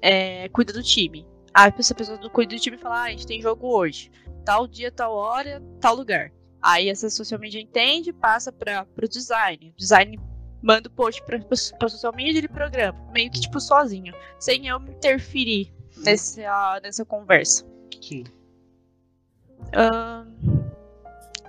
é, 0.00 0.48
cuida 0.48 0.72
do 0.72 0.82
time. 0.82 1.26
Aí 1.54 1.72
essa 1.76 1.94
pessoa 1.94 2.18
do 2.18 2.30
cuida 2.30 2.54
do 2.54 2.60
time 2.60 2.76
fala, 2.76 3.00
ah, 3.00 3.04
a 3.04 3.10
gente 3.10 3.26
tem 3.26 3.40
jogo 3.40 3.68
hoje. 3.68 4.10
Tal 4.44 4.66
dia, 4.66 4.90
tal 4.90 5.14
hora, 5.14 5.62
tal 5.80 5.94
lugar. 5.94 6.32
Aí 6.60 6.88
essa 6.88 7.10
social 7.10 7.40
media 7.40 7.60
entende, 7.60 8.12
passa 8.12 8.52
para 8.52 8.86
o 9.02 9.08
design. 9.08 9.70
O 9.70 9.76
design 9.76 10.18
manda 10.62 10.88
o 10.88 10.92
post 10.92 11.22
para 11.24 11.38
a 11.38 11.88
social 11.88 12.14
media 12.14 12.34
e 12.34 12.38
ele 12.38 12.48
programa. 12.48 12.98
Meio 13.12 13.30
que 13.30 13.40
tipo 13.40 13.60
sozinho. 13.60 14.14
Sem 14.38 14.68
eu 14.68 14.78
me 14.78 14.90
interferir 14.92 15.74
nessa, 16.04 16.80
nessa 16.82 17.04
conversa. 17.04 17.66
Sim. 18.00 18.24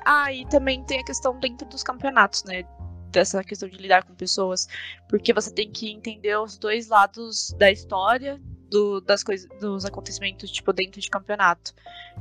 Ah, 0.05 0.33
e 0.33 0.45
também 0.47 0.83
tem 0.83 0.99
a 0.99 1.05
questão 1.05 1.39
dentro 1.39 1.67
dos 1.67 1.83
campeonatos, 1.83 2.43
né? 2.43 2.63
Dessa 3.11 3.43
questão 3.43 3.69
de 3.69 3.77
lidar 3.77 4.03
com 4.03 4.15
pessoas. 4.15 4.67
Porque 5.07 5.31
você 5.31 5.53
tem 5.53 5.71
que 5.71 5.91
entender 5.91 6.37
os 6.37 6.57
dois 6.57 6.87
lados 6.87 7.53
da 7.59 7.71
história 7.71 8.41
do- 8.73 8.99
das 9.01 9.23
coisas, 9.23 9.47
dos 9.59 9.85
acontecimentos, 9.85 10.49
tipo, 10.49 10.73
dentro 10.73 10.99
de 10.99 11.07
campeonato. 11.09 11.71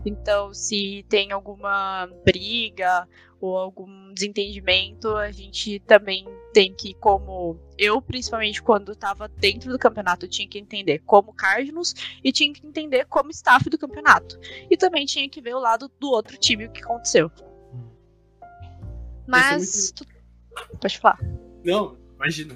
Então, 0.05 0.53
se 0.53 1.05
tem 1.09 1.33
alguma 1.33 2.07
briga 2.25 3.09
ou 3.41 3.57
algum 3.57 4.13
desentendimento, 4.13 5.09
a 5.17 5.33
gente 5.33 5.81
também 5.81 6.27
tem 6.53 6.73
que, 6.75 6.93
como 6.95 7.59
eu, 7.79 8.01
principalmente 8.03 8.63
quando 8.63 8.93
estava 8.93 9.27
dentro 9.29 9.73
do 9.73 9.79
campeonato, 9.79 10.29
tinha 10.29 10.47
que 10.47 10.59
entender 10.59 10.99
como 11.01 11.33
Cardinals 11.33 11.95
e 12.23 12.31
tinha 12.31 12.53
que 12.53 12.65
entender 12.67 13.07
como 13.07 13.31
staff 13.31 13.69
do 13.71 13.79
campeonato. 13.79 14.39
E 14.71 14.77
também 14.77 15.07
tinha 15.07 15.29
que 15.29 15.41
ver 15.41 15.55
o 15.55 15.59
lado 15.61 15.91
do 15.99 16.09
outro 16.11 16.37
time, 16.37 16.67
o 16.67 16.71
que 16.71 16.83
aconteceu. 16.85 17.31
Mas. 19.27 19.93
tu- 19.93 20.07
Pode 20.81 20.99
falar. 20.99 21.19
Não, 21.65 21.97
imagina. 22.15 22.55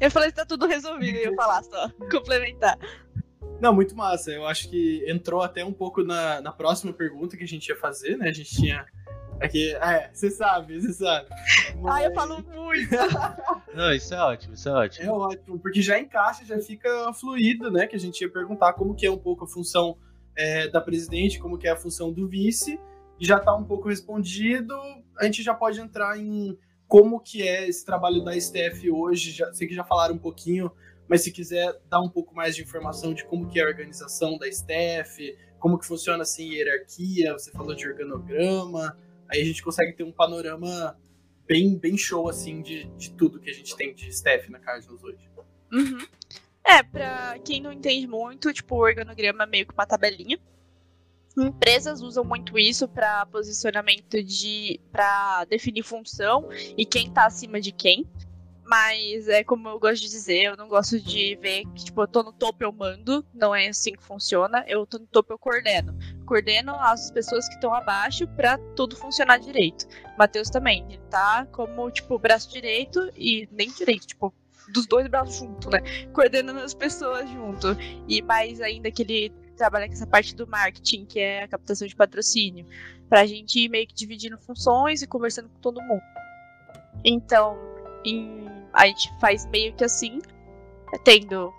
Eu 0.00 0.10
falei 0.10 0.30
que 0.30 0.36
tá 0.36 0.46
tudo 0.46 0.66
resolvido, 0.66 1.18
eu 1.18 1.30
ia 1.30 1.36
falar 1.36 1.62
só. 1.62 1.90
Complementar. 2.10 2.78
Não, 3.60 3.74
muito 3.74 3.94
massa. 3.94 4.30
Eu 4.30 4.46
acho 4.46 4.70
que 4.70 5.04
entrou 5.06 5.42
até 5.42 5.62
um 5.62 5.72
pouco 5.72 6.02
na, 6.02 6.40
na 6.40 6.50
próxima 6.50 6.92
pergunta 6.92 7.36
que 7.36 7.44
a 7.44 7.48
gente 7.48 7.68
ia 7.68 7.76
fazer, 7.76 8.16
né? 8.16 8.28
A 8.28 8.32
gente 8.32 8.56
tinha. 8.56 8.86
Aqui, 9.38 9.74
é, 9.74 10.10
você 10.12 10.30
sabe, 10.30 10.80
você 10.80 10.92
sabe. 10.92 11.28
Ai, 11.86 12.06
eu 12.06 12.12
Mas 12.12 12.14
falo 12.14 12.42
muito. 12.42 12.90
Não, 13.74 13.92
isso 13.92 14.14
é 14.14 14.22
ótimo, 14.22 14.54
isso 14.54 14.68
é 14.68 14.72
ótimo. 14.72 15.06
É 15.06 15.12
ótimo, 15.12 15.58
porque 15.58 15.80
já 15.80 15.98
encaixa, 15.98 16.44
já 16.44 16.58
fica 16.58 17.12
fluido, 17.14 17.70
né? 17.70 17.86
Que 17.86 17.96
a 17.96 17.98
gente 17.98 18.20
ia 18.20 18.30
perguntar 18.30 18.72
como 18.74 18.94
que 18.94 19.06
é 19.06 19.10
um 19.10 19.18
pouco 19.18 19.44
a 19.44 19.48
função 19.48 19.96
é, 20.36 20.68
da 20.68 20.80
presidente, 20.80 21.38
como 21.38 21.58
que 21.58 21.66
é 21.66 21.70
a 21.70 21.76
função 21.76 22.12
do 22.12 22.28
vice, 22.28 22.78
e 23.18 23.26
já 23.26 23.38
tá 23.38 23.54
um 23.54 23.64
pouco 23.64 23.88
respondido. 23.88 24.74
A 25.18 25.24
gente 25.24 25.42
já 25.42 25.54
pode 25.54 25.80
entrar 25.80 26.18
em 26.18 26.58
como 26.90 27.20
que 27.20 27.46
é 27.46 27.68
esse 27.68 27.86
trabalho 27.86 28.20
da 28.24 28.38
STF 28.38 28.90
hoje. 28.90 29.30
Já, 29.30 29.52
sei 29.54 29.68
que 29.68 29.74
já 29.76 29.84
falaram 29.84 30.16
um 30.16 30.18
pouquinho, 30.18 30.72
mas 31.08 31.22
se 31.22 31.30
quiser 31.30 31.80
dar 31.88 32.00
um 32.00 32.08
pouco 32.08 32.34
mais 32.34 32.56
de 32.56 32.62
informação 32.62 33.14
de 33.14 33.24
como 33.24 33.48
que 33.48 33.60
é 33.60 33.62
a 33.62 33.68
organização 33.68 34.36
da 34.36 34.50
STF, 34.50 35.38
como 35.60 35.78
que 35.78 35.86
funciona 35.86 36.24
assim 36.24 36.50
hierarquia, 36.50 37.32
você 37.32 37.52
falou 37.52 37.76
de 37.76 37.86
organograma, 37.86 38.98
aí 39.28 39.40
a 39.40 39.44
gente 39.44 39.62
consegue 39.62 39.92
ter 39.92 40.02
um 40.02 40.10
panorama 40.10 40.98
bem, 41.46 41.78
bem 41.78 41.96
show 41.96 42.28
assim 42.28 42.60
de, 42.60 42.86
de 42.96 43.12
tudo 43.12 43.38
que 43.38 43.50
a 43.50 43.54
gente 43.54 43.76
tem 43.76 43.94
de 43.94 44.08
staff 44.08 44.50
na 44.50 44.58
Cardinals 44.58 45.04
hoje. 45.04 45.30
Uhum. 45.72 46.04
É, 46.64 46.82
pra 46.82 47.38
quem 47.44 47.62
não 47.62 47.72
entende 47.72 48.08
muito, 48.08 48.52
tipo, 48.52 48.74
o 48.74 48.80
organograma 48.80 49.44
é 49.44 49.46
meio 49.46 49.66
que 49.66 49.74
uma 49.74 49.86
tabelinha. 49.86 50.40
Empresas 51.42 52.02
usam 52.02 52.24
muito 52.24 52.58
isso 52.58 52.86
para 52.88 53.26
posicionamento 53.26 54.22
de. 54.22 54.80
para 54.92 55.44
definir 55.44 55.82
função 55.82 56.48
e 56.76 56.84
quem 56.84 57.10
tá 57.10 57.26
acima 57.26 57.60
de 57.60 57.72
quem. 57.72 58.06
Mas 58.70 59.26
é 59.26 59.42
como 59.42 59.68
eu 59.68 59.80
gosto 59.80 60.02
de 60.02 60.08
dizer, 60.08 60.44
eu 60.44 60.56
não 60.56 60.68
gosto 60.68 61.00
de 61.00 61.34
ver 61.42 61.64
que, 61.74 61.86
tipo, 61.86 62.00
eu 62.02 62.06
tô 62.06 62.22
no 62.22 62.32
topo, 62.32 62.62
eu 62.62 62.70
mando. 62.70 63.26
Não 63.34 63.52
é 63.52 63.66
assim 63.66 63.94
que 63.94 64.02
funciona. 64.04 64.64
Eu 64.68 64.86
tô 64.86 64.96
no 64.96 65.08
topo, 65.08 65.32
eu 65.32 65.38
coordeno. 65.38 65.92
Coordeno 66.24 66.76
as 66.76 67.10
pessoas 67.10 67.48
que 67.48 67.54
estão 67.54 67.74
abaixo 67.74 68.28
para 68.28 68.58
tudo 68.76 68.94
funcionar 68.94 69.38
direito. 69.38 69.88
Matheus 70.16 70.48
também. 70.50 70.84
Ele 70.88 71.02
tá 71.10 71.48
como, 71.50 71.90
tipo, 71.90 72.16
braço 72.16 72.48
direito 72.52 73.10
e 73.16 73.48
nem 73.50 73.68
direito, 73.72 74.06
tipo, 74.06 74.32
dos 74.72 74.86
dois 74.86 75.08
braços 75.08 75.36
juntos, 75.36 75.68
né? 75.68 75.80
Coordenando 76.12 76.60
as 76.60 76.72
pessoas 76.72 77.28
junto. 77.28 77.76
E 78.06 78.22
mais 78.22 78.60
ainda 78.60 78.88
que 78.92 79.02
ele 79.02 79.32
trabalha 79.60 79.86
com 79.86 79.92
essa 79.92 80.06
parte 80.06 80.34
do 80.34 80.46
marketing, 80.46 81.04
que 81.04 81.20
é 81.20 81.42
a 81.42 81.48
captação 81.48 81.86
de 81.86 81.94
patrocínio. 81.94 82.66
Pra 83.10 83.26
gente 83.26 83.60
ir 83.60 83.68
meio 83.68 83.86
que 83.86 83.94
dividindo 83.94 84.38
funções 84.38 85.02
e 85.02 85.06
conversando 85.06 85.50
com 85.50 85.60
todo 85.60 85.82
mundo. 85.82 86.02
Então, 87.04 87.58
em 88.04 88.48
a 88.72 88.86
gente 88.86 89.12
faz 89.20 89.44
meio 89.46 89.74
que 89.74 89.84
assim, 89.84 90.20
tendo 91.04 91.52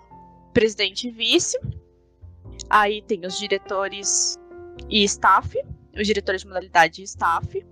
presidente 0.52 1.08
e 1.08 1.10
vice, 1.10 1.58
aí 2.70 3.02
tem 3.02 3.24
os 3.26 3.38
diretores 3.38 4.38
e 4.88 5.04
staff, 5.04 5.58
os 5.94 6.06
diretores 6.06 6.40
de 6.40 6.48
modalidade 6.48 7.02
e 7.02 7.04
staff. 7.04 7.64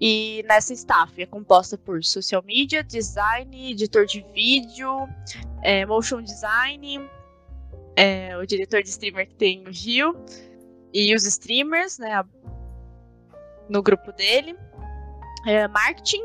E 0.00 0.44
nessa 0.46 0.72
staff 0.74 1.20
é 1.20 1.26
composta 1.26 1.76
por 1.76 2.04
social 2.04 2.42
media, 2.44 2.84
design, 2.84 3.72
editor 3.72 4.06
de 4.06 4.24
vídeo, 4.32 5.08
é, 5.62 5.84
motion 5.86 6.22
design, 6.22 7.00
é, 7.98 8.36
o 8.36 8.46
diretor 8.46 8.80
de 8.80 8.90
streamer 8.90 9.26
que 9.26 9.34
tem 9.34 9.66
o 9.66 9.72
Gil, 9.72 10.14
e 10.94 11.12
os 11.14 11.24
streamers, 11.24 11.98
né, 11.98 12.24
no 13.68 13.82
grupo 13.82 14.12
dele, 14.12 14.56
é, 15.44 15.66
marketing, 15.66 16.24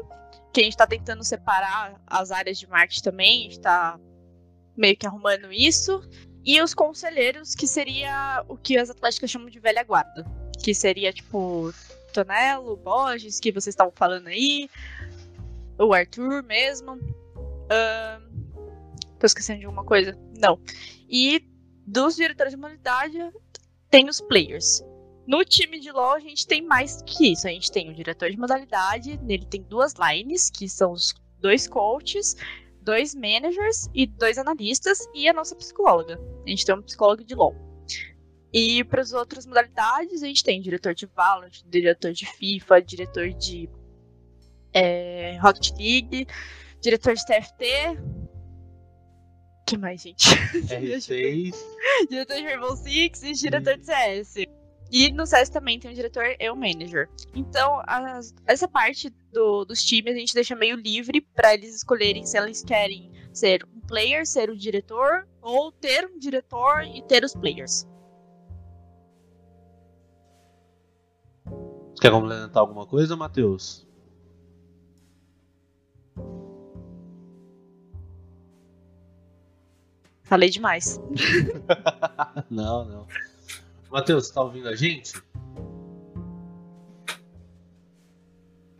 que 0.53 0.61
a 0.61 0.63
gente 0.63 0.73
está 0.73 0.85
tentando 0.85 1.23
separar 1.23 1.99
as 2.05 2.31
áreas 2.31 2.59
de 2.59 2.67
marketing 2.67 3.01
também, 3.01 3.39
a 3.39 3.43
gente 3.43 3.51
está 3.53 3.99
meio 4.77 4.95
que 4.95 5.07
arrumando 5.07 5.51
isso. 5.51 5.99
E 6.45 6.61
os 6.61 6.75
conselheiros, 6.75 7.55
que 7.55 7.65
seria 7.65 8.45
o 8.47 8.55
que 8.55 8.77
as 8.77 8.89
atléticas 8.89 9.31
chamam 9.31 9.49
de 9.49 9.59
velha 9.59 9.83
guarda. 9.83 10.25
Que 10.61 10.75
seria, 10.75 11.11
tipo, 11.11 11.73
Tonelo, 12.13 12.77
Borges, 12.77 13.39
que 13.39 13.51
vocês 13.51 13.73
estavam 13.73 13.93
falando 13.95 14.27
aí, 14.27 14.69
o 15.79 15.91
Arthur 15.93 16.43
mesmo. 16.43 16.93
Uh, 16.93 18.21
tô 19.17 19.25
esquecendo 19.25 19.59
de 19.59 19.65
alguma 19.65 19.85
coisa? 19.85 20.17
Não. 20.37 20.59
E 21.09 21.52
dos 21.85 22.15
diretores 22.15 22.53
de 22.53 22.57
humanidade, 22.57 23.17
tem 23.89 24.09
os 24.09 24.21
players. 24.21 24.83
No 25.25 25.45
time 25.45 25.79
de 25.79 25.91
LoL, 25.91 26.13
a 26.13 26.19
gente 26.19 26.45
tem 26.45 26.61
mais 26.61 27.01
que 27.03 27.31
isso. 27.31 27.47
A 27.47 27.51
gente 27.51 27.71
tem 27.71 27.89
o 27.89 27.93
diretor 27.93 28.29
de 28.29 28.37
modalidade, 28.37 29.17
nele 29.21 29.45
tem 29.45 29.61
duas 29.63 29.93
lines, 29.93 30.49
que 30.49 30.67
são 30.67 30.91
os 30.91 31.13
dois 31.39 31.67
coaches, 31.67 32.35
dois 32.81 33.15
managers 33.15 33.87
e 33.93 34.05
dois 34.05 34.37
analistas, 34.37 34.99
e 35.13 35.27
a 35.27 35.33
nossa 35.33 35.55
psicóloga. 35.55 36.19
A 36.45 36.49
gente 36.49 36.65
tem 36.65 36.75
um 36.75 36.81
psicólogo 36.81 37.23
de 37.23 37.35
LoL. 37.35 37.55
E 38.53 38.83
para 38.83 39.01
as 39.01 39.13
outras 39.13 39.45
modalidades, 39.45 40.21
a 40.21 40.27
gente 40.27 40.43
tem 40.43 40.61
diretor 40.61 40.93
de 40.93 41.07
Valorant, 41.07 41.63
diretor 41.65 42.11
de 42.11 42.25
FIFA, 42.25 42.81
diretor 42.81 43.29
de 43.29 43.69
é, 44.73 45.37
Rocket 45.41 45.71
League, 45.77 46.27
diretor 46.79 47.15
de 47.15 47.25
TFT. 47.25 47.65
Que 49.73 49.77
mais, 49.77 50.01
gente? 50.01 50.29
R6. 50.53 51.55
diretor 52.09 52.35
de 52.35 52.43
Rainbow 52.43 52.75
Six 52.77 53.23
e 53.23 53.33
diretor 53.33 53.77
de 53.77 53.85
CS. 53.85 54.35
E 54.91 55.11
no 55.11 55.25
CS 55.25 55.49
também 55.49 55.79
tem 55.79 55.91
o 55.91 55.93
diretor 55.95 56.35
e 56.39 56.49
o 56.49 56.55
manager. 56.55 57.09
Então, 57.33 57.81
as, 57.87 58.33
essa 58.45 58.67
parte 58.67 59.09
do, 59.31 59.65
dos 59.65 59.83
times 59.83 60.13
a 60.13 60.19
gente 60.19 60.35
deixa 60.35 60.55
meio 60.55 60.75
livre 60.75 61.21
para 61.33 61.55
eles 61.55 61.75
escolherem 61.75 62.23
se 62.25 62.37
eles 62.37 62.63
querem 62.63 63.11
ser 63.33 63.65
um 63.75 63.79
player, 63.87 64.27
ser 64.27 64.51
o 64.51 64.55
diretor, 64.55 65.27
ou 65.41 65.71
ter 65.71 66.05
um 66.05 66.19
diretor 66.19 66.83
e 66.83 67.01
ter 67.01 67.23
os 67.23 67.33
players. 67.33 67.87
Quer 71.99 72.11
complementar 72.11 72.61
alguma 72.61 72.85
coisa, 72.85 73.15
Matheus? 73.15 73.87
Falei 80.33 80.49
demais. 80.49 80.99
não, 82.49 82.85
não. 82.85 83.07
Matheus, 83.91 84.31
tá 84.31 84.41
ouvindo 84.41 84.67
a 84.67 84.75
gente? 84.75 85.13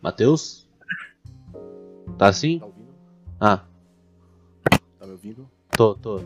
Matheus? 0.02 0.68
Tá 2.18 2.30
assim? 2.30 2.58
Tá 2.58 2.66
ouvindo? 2.66 2.96
Ah, 3.40 3.64
Tá 4.98 5.06
me 5.06 5.12
ouvindo? 5.12 5.48
tô, 5.78 5.94
tô. 5.94 6.22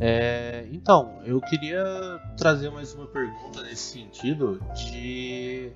É, 0.00 0.66
então, 0.72 1.20
eu 1.26 1.38
queria 1.42 1.84
trazer 2.38 2.70
mais 2.70 2.94
uma 2.94 3.06
pergunta 3.08 3.60
nesse 3.60 3.92
sentido 3.92 4.58
de. 4.74 5.70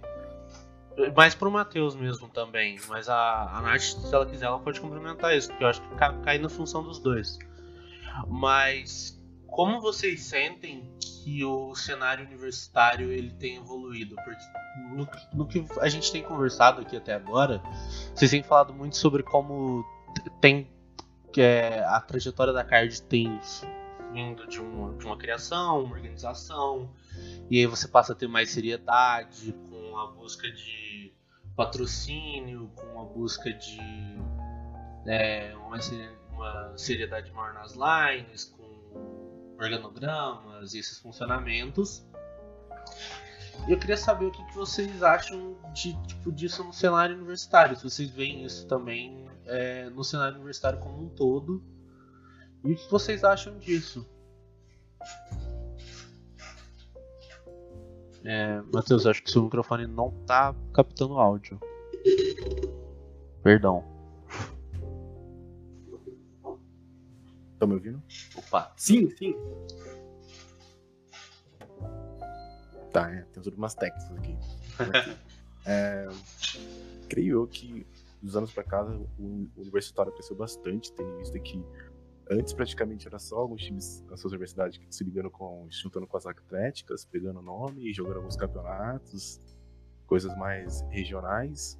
Mais 1.16 1.34
pro 1.34 1.50
Matheus 1.50 1.94
mesmo 1.94 2.28
também. 2.28 2.78
Mas 2.88 3.08
a, 3.08 3.58
a 3.58 3.60
Nath, 3.62 3.80
se 3.80 4.14
ela 4.14 4.26
quiser, 4.26 4.46
ela 4.46 4.58
pode 4.58 4.80
complementar 4.80 5.36
isso, 5.36 5.48
porque 5.48 5.64
eu 5.64 5.68
acho 5.68 5.80
que 5.82 5.94
ca- 5.96 6.14
cai 6.22 6.38
na 6.38 6.48
função 6.48 6.82
dos 6.82 6.98
dois. 6.98 7.38
Mas 8.28 9.18
como 9.46 9.80
vocês 9.80 10.22
sentem 10.22 10.90
que 11.00 11.44
o 11.44 11.74
cenário 11.74 12.24
universitário 12.24 13.10
ele 13.10 13.30
tem 13.32 13.56
evoluído? 13.56 14.16
Porque 14.16 14.42
no, 14.90 15.08
no 15.34 15.46
que 15.46 15.64
a 15.80 15.88
gente 15.88 16.10
tem 16.10 16.22
conversado 16.22 16.80
aqui 16.80 16.96
até 16.96 17.14
agora, 17.14 17.60
vocês 18.14 18.30
têm 18.30 18.42
falado 18.42 18.72
muito 18.72 18.96
sobre 18.96 19.22
como 19.22 19.84
tem 20.40 20.70
é, 21.36 21.84
a 21.86 22.00
trajetória 22.00 22.52
da 22.52 22.64
Card 22.64 23.02
tem 23.02 23.38
vindo 24.12 24.46
de 24.48 24.60
uma, 24.60 24.92
de 24.94 25.06
uma 25.06 25.16
criação, 25.16 25.84
uma 25.84 25.94
organização, 25.94 26.90
e 27.48 27.58
aí 27.58 27.66
você 27.66 27.86
passa 27.86 28.12
a 28.12 28.16
ter 28.16 28.26
mais 28.26 28.50
seriedade 28.50 29.52
com 29.90 29.98
a 29.98 30.06
busca 30.12 30.50
de 30.50 31.12
patrocínio, 31.56 32.70
com 32.76 33.00
a 33.00 33.04
busca 33.04 33.52
de 33.52 33.80
é, 35.06 35.52
uma, 35.56 35.80
seri- 35.80 36.16
uma 36.32 36.78
seriedade 36.78 37.32
maior 37.32 37.54
nas 37.54 37.74
lines, 37.74 38.44
com 38.44 39.56
organogramas 39.58 40.74
e 40.74 40.78
esses 40.78 40.98
funcionamentos. 40.98 42.06
E 43.68 43.72
eu 43.72 43.78
queria 43.78 43.96
saber 43.96 44.26
o 44.26 44.30
que, 44.30 44.42
que 44.46 44.54
vocês 44.54 45.02
acham 45.02 45.58
de, 45.74 46.00
tipo, 46.06 46.32
disso 46.32 46.64
no 46.64 46.72
cenário 46.72 47.16
universitário, 47.16 47.76
se 47.76 47.82
vocês 47.82 48.08
veem 48.10 48.44
isso 48.44 48.66
também 48.66 49.28
é, 49.44 49.90
no 49.90 50.04
cenário 50.04 50.36
universitário 50.36 50.78
como 50.78 51.02
um 51.04 51.08
todo. 51.10 51.62
E 52.64 52.72
o 52.72 52.76
que 52.76 52.90
vocês 52.90 53.24
acham 53.24 53.58
disso? 53.58 54.08
É, 58.24 58.60
Matheus, 58.72 59.06
acho 59.06 59.22
que 59.22 59.30
seu 59.30 59.42
microfone 59.42 59.86
não 59.86 60.10
tá 60.26 60.54
captando 60.74 61.18
áudio. 61.18 61.58
Perdão. 63.42 63.84
Tá 67.58 67.66
me 67.66 67.74
ouvindo? 67.74 68.02
Opa. 68.36 68.72
Sim, 68.76 69.10
sim. 69.16 69.34
Tá, 72.92 73.10
é. 73.10 73.22
Tem 73.32 73.42
todas 73.42 73.58
umas 73.58 73.74
técnicas 73.74 74.16
aqui. 74.16 74.36
É, 75.66 76.08
creio 77.06 77.42
eu 77.42 77.46
que 77.46 77.86
dos 78.22 78.34
anos 78.34 78.50
pra 78.50 78.64
cá 78.64 78.82
o 78.82 79.48
universitário 79.58 80.10
cresceu 80.10 80.34
bastante, 80.34 80.90
tendo 80.92 81.18
visto 81.18 81.38
que 81.38 81.62
antes 82.30 82.52
praticamente 82.52 83.08
era 83.08 83.18
só 83.18 83.38
alguns 83.38 83.62
times 83.62 84.00
das 84.08 84.20
suas 84.20 84.32
universidades 84.32 84.80
se 84.88 85.02
ligando 85.02 85.30
com, 85.30 85.68
se 85.70 85.82
juntando 85.82 86.06
com 86.06 86.16
as 86.16 86.26
atléticas, 86.26 87.04
pegando 87.04 87.42
nome 87.42 87.90
e 87.90 87.92
jogando 87.92 88.18
alguns 88.18 88.36
campeonatos, 88.36 89.40
coisas 90.06 90.36
mais 90.36 90.82
regionais. 90.90 91.78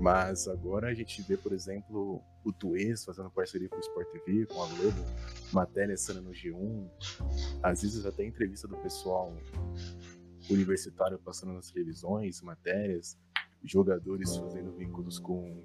Mas 0.00 0.48
agora 0.48 0.88
a 0.88 0.94
gente 0.94 1.22
vê, 1.22 1.36
por 1.36 1.52
exemplo, 1.52 2.20
o 2.42 2.52
Tuês 2.52 3.04
fazendo 3.04 3.30
parceria 3.30 3.68
com 3.68 3.76
o 3.76 3.80
Sport 3.80 4.08
TV, 4.12 4.46
com 4.46 4.62
a 4.62 4.66
Globo, 4.66 5.04
matéria 5.52 5.96
sendo 5.96 6.22
no 6.22 6.30
G1, 6.30 6.88
às 7.62 7.82
vezes 7.82 8.04
até 8.04 8.24
entrevista 8.24 8.66
do 8.66 8.76
pessoal 8.78 9.32
universitário 10.50 11.18
passando 11.18 11.52
nas 11.52 11.70
televisões, 11.70 12.42
matérias, 12.42 13.16
jogadores 13.62 14.36
fazendo 14.36 14.72
vínculos 14.72 15.18
com 15.18 15.62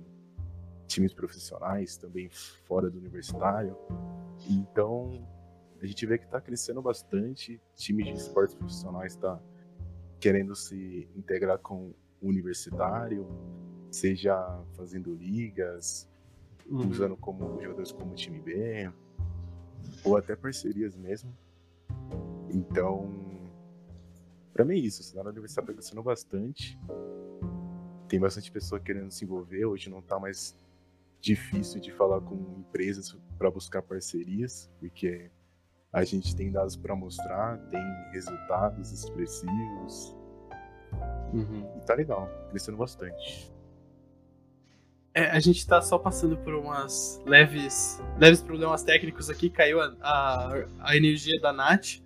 times 0.90 1.14
profissionais, 1.14 1.96
também 1.96 2.30
fora 2.68 2.90
do 2.90 2.98
universitário. 2.98 3.78
Então, 4.50 5.26
a 5.82 5.86
gente 5.86 6.06
vê 6.06 6.18
que 6.18 6.26
está 6.26 6.42
crescendo 6.42 6.82
bastante, 6.82 7.62
times 7.76 8.08
de 8.08 8.14
esportes 8.14 8.56
profissionais 8.56 9.14
está 9.14 9.40
querendo 10.20 10.54
se 10.56 11.08
integrar 11.16 11.60
com 11.60 11.94
o 12.22 12.28
universitário, 12.28 13.26
seja 13.90 14.36
fazendo 14.76 15.14
ligas, 15.16 16.10
Uhum. 16.70 16.88
usando 16.88 17.18
como 17.18 17.60
jogadores 17.60 17.92
como 17.92 18.14
time 18.14 18.40
B, 18.40 18.92
ou 20.04 20.16
até 20.18 20.36
parcerias 20.36 20.96
mesmo. 20.96 21.36
Então, 22.52 23.10
para 24.54 24.64
mim 24.66 24.76
é 24.76 24.78
isso, 24.78 25.02
o 25.02 25.04
cenário 25.04 25.32
universitário 25.32 25.66
está 25.66 25.74
crescendo 25.74 26.04
bastante. 26.04 26.80
Tem 28.08 28.20
bastante 28.20 28.52
pessoa 28.52 28.80
querendo 28.80 29.10
se 29.10 29.24
envolver, 29.26 29.66
hoje 29.66 29.90
não 29.90 29.98
está 30.00 30.20
mais 30.20 30.56
difícil 31.20 31.80
de 31.82 31.92
falar 31.92 32.22
com 32.22 32.36
empresas 32.60 33.16
para 33.38 33.50
buscar 33.52 33.82
parcerias, 33.82 34.70
porque 34.80 35.30
a 35.92 36.04
gente 36.04 36.36
tem 36.36 36.52
dados 36.52 36.76
para 36.76 36.96
mostrar, 36.96 37.58
tem 37.70 37.82
resultados 38.12 38.92
expressivos, 38.92 40.16
Uhum. 41.34 41.78
e 41.78 41.82
tá 41.86 41.94
legal, 41.94 42.28
crescendo 42.50 42.78
bastante. 42.78 43.52
É, 45.14 45.26
a 45.26 45.40
gente 45.40 45.66
tá 45.68 45.82
só 45.82 45.98
passando 45.98 46.38
por 46.38 46.54
umas 46.54 47.22
leves, 47.26 48.02
leves 48.18 48.42
problemas 48.42 48.84
técnicos 48.84 49.30
aqui, 49.30 49.50
caiu 49.50 49.82
a, 49.82 49.96
a, 50.02 50.66
a 50.80 50.96
energia 50.98 51.40
da 51.40 51.52
Nath. 51.52 52.02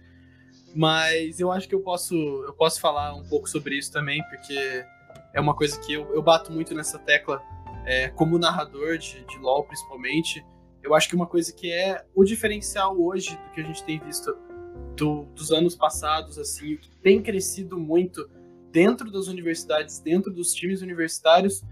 Mas 0.75 1.39
eu 1.39 1.51
acho 1.51 1.67
que 1.69 1.75
eu 1.75 1.81
posso, 1.81 2.15
eu 2.15 2.53
posso 2.53 2.81
falar 2.81 3.13
um 3.13 3.23
pouco 3.23 3.47
sobre 3.47 3.77
isso 3.77 3.91
também, 3.91 4.23
porque 4.29 4.85
é 5.31 5.39
uma 5.39 5.55
coisa 5.55 5.79
que 5.79 5.93
eu, 5.93 6.13
eu 6.15 6.21
bato 6.21 6.51
muito 6.51 6.73
nessa 6.73 6.97
tecla 6.97 7.41
é, 7.85 8.09
como 8.09 8.37
narrador 8.37 8.97
de, 8.97 9.23
de 9.25 9.37
LoL, 9.37 9.63
principalmente. 9.63 10.45
Eu 10.81 10.93
acho 10.93 11.07
que 11.07 11.15
uma 11.15 11.27
coisa 11.27 11.53
que 11.53 11.71
é 11.71 12.05
o 12.13 12.23
diferencial 12.23 12.99
hoje 12.99 13.37
do 13.37 13.51
que 13.51 13.61
a 13.61 13.63
gente 13.63 13.83
tem 13.83 13.99
visto 13.99 14.35
do, 14.95 15.25
dos 15.35 15.51
anos 15.51 15.75
passados, 15.75 16.37
assim, 16.37 16.77
que 16.77 16.89
tem 16.97 17.21
crescido 17.21 17.77
muito 17.79 18.29
dentro 18.71 19.11
das 19.11 19.27
universidades, 19.27 19.99
dentro 19.99 20.31
dos 20.31 20.53
times 20.53 20.81
universitários, 20.81 21.63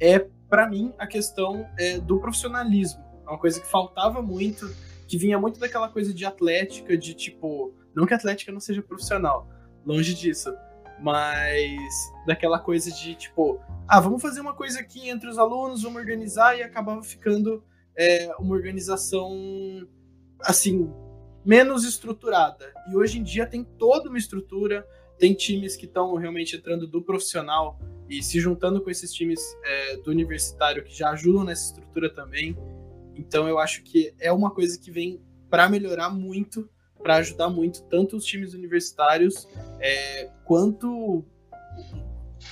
é, 0.00 0.18
para 0.48 0.68
mim, 0.68 0.92
a 0.98 1.06
questão 1.06 1.66
é, 1.78 1.98
do 1.98 2.20
profissionalismo. 2.20 3.02
É 3.26 3.30
uma 3.30 3.38
coisa 3.38 3.60
que 3.60 3.66
faltava 3.66 4.22
muito, 4.22 4.70
que 5.08 5.18
vinha 5.18 5.38
muito 5.38 5.58
daquela 5.58 5.88
coisa 5.88 6.14
de 6.14 6.24
atlética, 6.24 6.96
de 6.96 7.14
tipo. 7.14 7.74
Não 7.94 8.06
que 8.06 8.14
a 8.14 8.16
atlética 8.16 8.52
não 8.52 8.60
seja 8.60 8.82
profissional, 8.82 9.48
longe 9.84 10.14
disso. 10.14 10.54
Mas 11.00 11.78
daquela 12.26 12.58
coisa 12.58 12.90
de 12.90 13.14
tipo, 13.14 13.60
ah, 13.86 14.00
vamos 14.00 14.22
fazer 14.22 14.40
uma 14.40 14.54
coisa 14.54 14.80
aqui 14.80 15.08
entre 15.08 15.28
os 15.28 15.38
alunos, 15.38 15.82
vamos 15.82 16.00
organizar, 16.00 16.56
e 16.56 16.62
acabava 16.62 17.02
ficando 17.02 17.62
é, 17.96 18.34
uma 18.38 18.54
organização 18.54 19.30
assim, 20.40 20.90
menos 21.44 21.84
estruturada. 21.84 22.72
E 22.90 22.96
hoje 22.96 23.18
em 23.18 23.22
dia 23.22 23.46
tem 23.46 23.64
toda 23.64 24.08
uma 24.08 24.18
estrutura, 24.18 24.86
tem 25.18 25.34
times 25.34 25.76
que 25.76 25.86
estão 25.86 26.14
realmente 26.14 26.56
entrando 26.56 26.86
do 26.86 27.02
profissional 27.02 27.78
e 28.08 28.22
se 28.22 28.40
juntando 28.40 28.80
com 28.80 28.90
esses 28.90 29.12
times 29.12 29.40
é, 29.64 29.96
do 29.98 30.10
universitário 30.10 30.84
que 30.84 30.96
já 30.96 31.10
ajudam 31.10 31.44
nessa 31.44 31.66
estrutura 31.66 32.12
também. 32.12 32.56
Então 33.14 33.48
eu 33.48 33.58
acho 33.58 33.82
que 33.82 34.14
é 34.18 34.32
uma 34.32 34.50
coisa 34.50 34.78
que 34.78 34.90
vem 34.90 35.20
para 35.48 35.68
melhorar 35.68 36.10
muito, 36.10 36.68
para 37.02 37.16
ajudar 37.16 37.48
muito 37.48 37.82
tanto 37.84 38.16
os 38.16 38.24
times 38.24 38.54
universitários 38.54 39.48
é, 39.80 40.30
quanto 40.44 41.24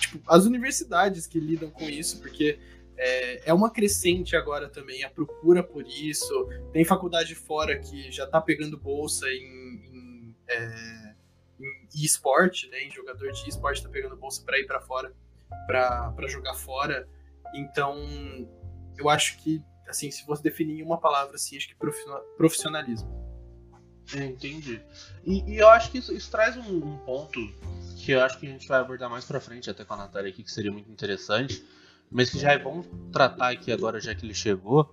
tipo, 0.01 0.23
as 0.27 0.45
universidades 0.45 1.27
que 1.27 1.39
lidam 1.41 1.71
com 1.71 1.85
isso, 1.85 2.21
porque 2.21 2.59
é, 2.97 3.51
é, 3.51 3.55
uma 3.55 3.71
crescente 3.71 4.37
agora 4.37 4.69
também 4.69 5.03
a 5.05 5.11
procura 5.11 5.63
por 5.63 5.87
isso. 5.87 6.49
Tem 6.73 6.85
faculdade 6.85 7.35
fora 7.35 7.79
que 7.79 8.11
já 8.11 8.25
está 8.25 8.41
pegando 8.41 8.79
bolsa 8.79 9.27
em, 9.29 9.83
em, 9.93 10.37
é, 10.49 11.15
em 11.61 12.05
esporte, 12.05 12.69
né? 12.69 12.85
Em 12.85 12.91
jogador 12.91 13.33
de 13.33 13.49
esporte 13.49 13.79
está 13.79 13.89
pegando 13.89 14.17
bolsa 14.17 14.43
para 14.45 14.59
ir 14.59 14.67
para 14.67 14.81
fora 14.81 15.13
para 15.67 16.27
jogar 16.29 16.55
fora. 16.55 17.09
Então, 17.55 17.97
eu 18.97 19.09
acho 19.09 19.39
que, 19.39 19.63
assim, 19.89 20.11
se 20.11 20.25
fosse 20.25 20.43
definir 20.43 20.81
em 20.81 20.83
uma 20.83 20.99
palavra, 20.99 21.37
assim, 21.37 21.57
acho 21.57 21.69
que 21.69 21.77
profissionalismo. 22.37 23.24
É, 24.13 24.25
entendi. 24.25 24.81
E, 25.25 25.53
e, 25.53 25.57
eu 25.57 25.69
acho 25.69 25.91
que 25.91 25.99
isso, 25.99 26.13
isso 26.13 26.31
traz 26.31 26.57
um, 26.57 26.77
um, 26.77 26.97
ponto 26.99 27.41
que 27.97 28.13
eu 28.13 28.21
acho 28.21 28.39
que 28.39 28.47
a 28.47 28.51
gente 28.51 28.69
vai 28.69 28.81
abordar 28.81 29.09
mais 29.09 29.25
pra 29.25 29.41
frente, 29.41 29.71
até 29.71 29.85
com 29.85 29.95
a 29.95 29.97
Natália 29.97 30.31
aqui, 30.31 30.43
que 30.43 30.53
seria 30.53 30.71
muito 30.71 30.91
interessante, 30.91 31.65
mas 32.11 32.31
que 32.31 32.39
já 32.39 32.53
é 32.53 32.59
bom 32.59 32.83
tratar 33.11 33.53
aqui 33.53 33.73
agora, 33.73 33.99
já 34.01 34.15
que 34.15 34.27
ele 34.27 34.35
chegou, 34.35 34.93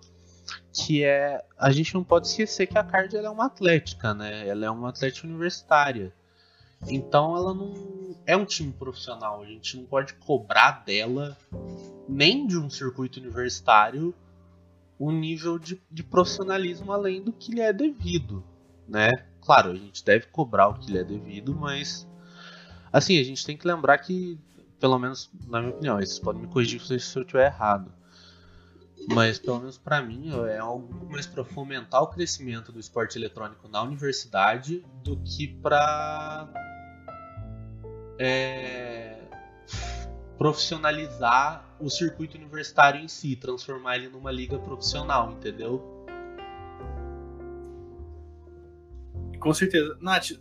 que 0.74 1.04
é, 1.04 1.44
a 1.58 1.72
gente 1.72 1.94
não 1.94 2.04
pode 2.04 2.28
esquecer 2.28 2.68
que 2.68 2.78
a 2.78 2.84
Card 2.84 3.16
é 3.16 3.30
uma 3.30 3.46
atlética, 3.46 4.14
né? 4.14 4.48
Ela 4.48 4.66
é 4.66 4.70
uma 4.70 4.90
atlética 4.90 5.28
universitária. 5.28 6.14
Então 6.88 7.36
ela 7.36 7.54
não 7.54 8.16
é 8.26 8.36
um 8.36 8.46
time 8.46 8.72
profissional. 8.72 9.42
A 9.42 9.46
gente 9.46 9.78
não 9.78 9.86
pode 9.86 10.14
cobrar 10.16 10.84
dela, 10.84 11.38
nem 12.08 12.48
de 12.48 12.58
um 12.58 12.70
circuito 12.70 13.20
universitário, 13.20 14.16
um 15.00 15.12
nível 15.12 15.58
de, 15.60 15.82
de 15.92 16.04
profissionalismo 16.04 16.92
além 16.92 17.22
do 17.22 17.34
que 17.34 17.52
lhe 17.52 17.62
é 17.62 17.74
devido, 17.74 18.44
né? 18.92 19.26
Claro, 19.42 19.72
a 19.72 19.76
gente 19.76 20.04
deve 20.04 20.28
cobrar 20.28 20.68
o 20.68 20.74
que 20.76 20.92
lhe 20.92 21.00
é 21.00 21.04
devido, 21.04 21.56
mas 21.56 22.08
assim, 22.92 23.18
a 23.18 23.24
gente 23.24 23.46
tem 23.46 23.58
que 23.58 23.66
lembrar 23.66 23.98
que, 23.98 24.38
pelo 24.80 25.00
menos 25.00 25.32
na 25.48 25.62
minha 25.62 25.74
opinião, 25.74 25.96
vocês 25.96 26.20
podem 26.20 26.42
me 26.42 26.48
corrigir 26.48 26.82
se 26.82 26.94
eu 26.94 26.98
estiver 26.98 27.46
errado. 27.46 27.92
Mas 29.08 29.40
pelo 29.40 29.60
menos 29.60 29.80
para 29.80 30.00
mim 30.02 30.30
é 30.48 30.60
algo 30.60 31.10
mais 31.10 31.26
para 31.26 31.44
fomentar 31.44 32.04
o 32.04 32.08
crescimento 32.08 32.72
do 32.72 32.80
esporte 32.80 33.18
eletrônico 33.18 33.68
na 33.68 33.82
universidade 33.82 34.86
do 35.04 35.18
que 35.18 35.48
para 35.48 36.48
é, 38.20 39.18
profissionalizar 40.38 41.66
o 41.80 41.90
circuito 41.90 42.38
universitário 42.38 43.02
em 43.02 43.08
si, 43.08 43.36
transformar 43.36 43.96
ele 43.96 44.10
numa 44.10 44.32
liga 44.32 44.60
profissional, 44.60 45.32
entendeu? 45.32 46.01
Com 49.42 49.54
certeza. 49.54 49.98
Nath. 50.00 50.32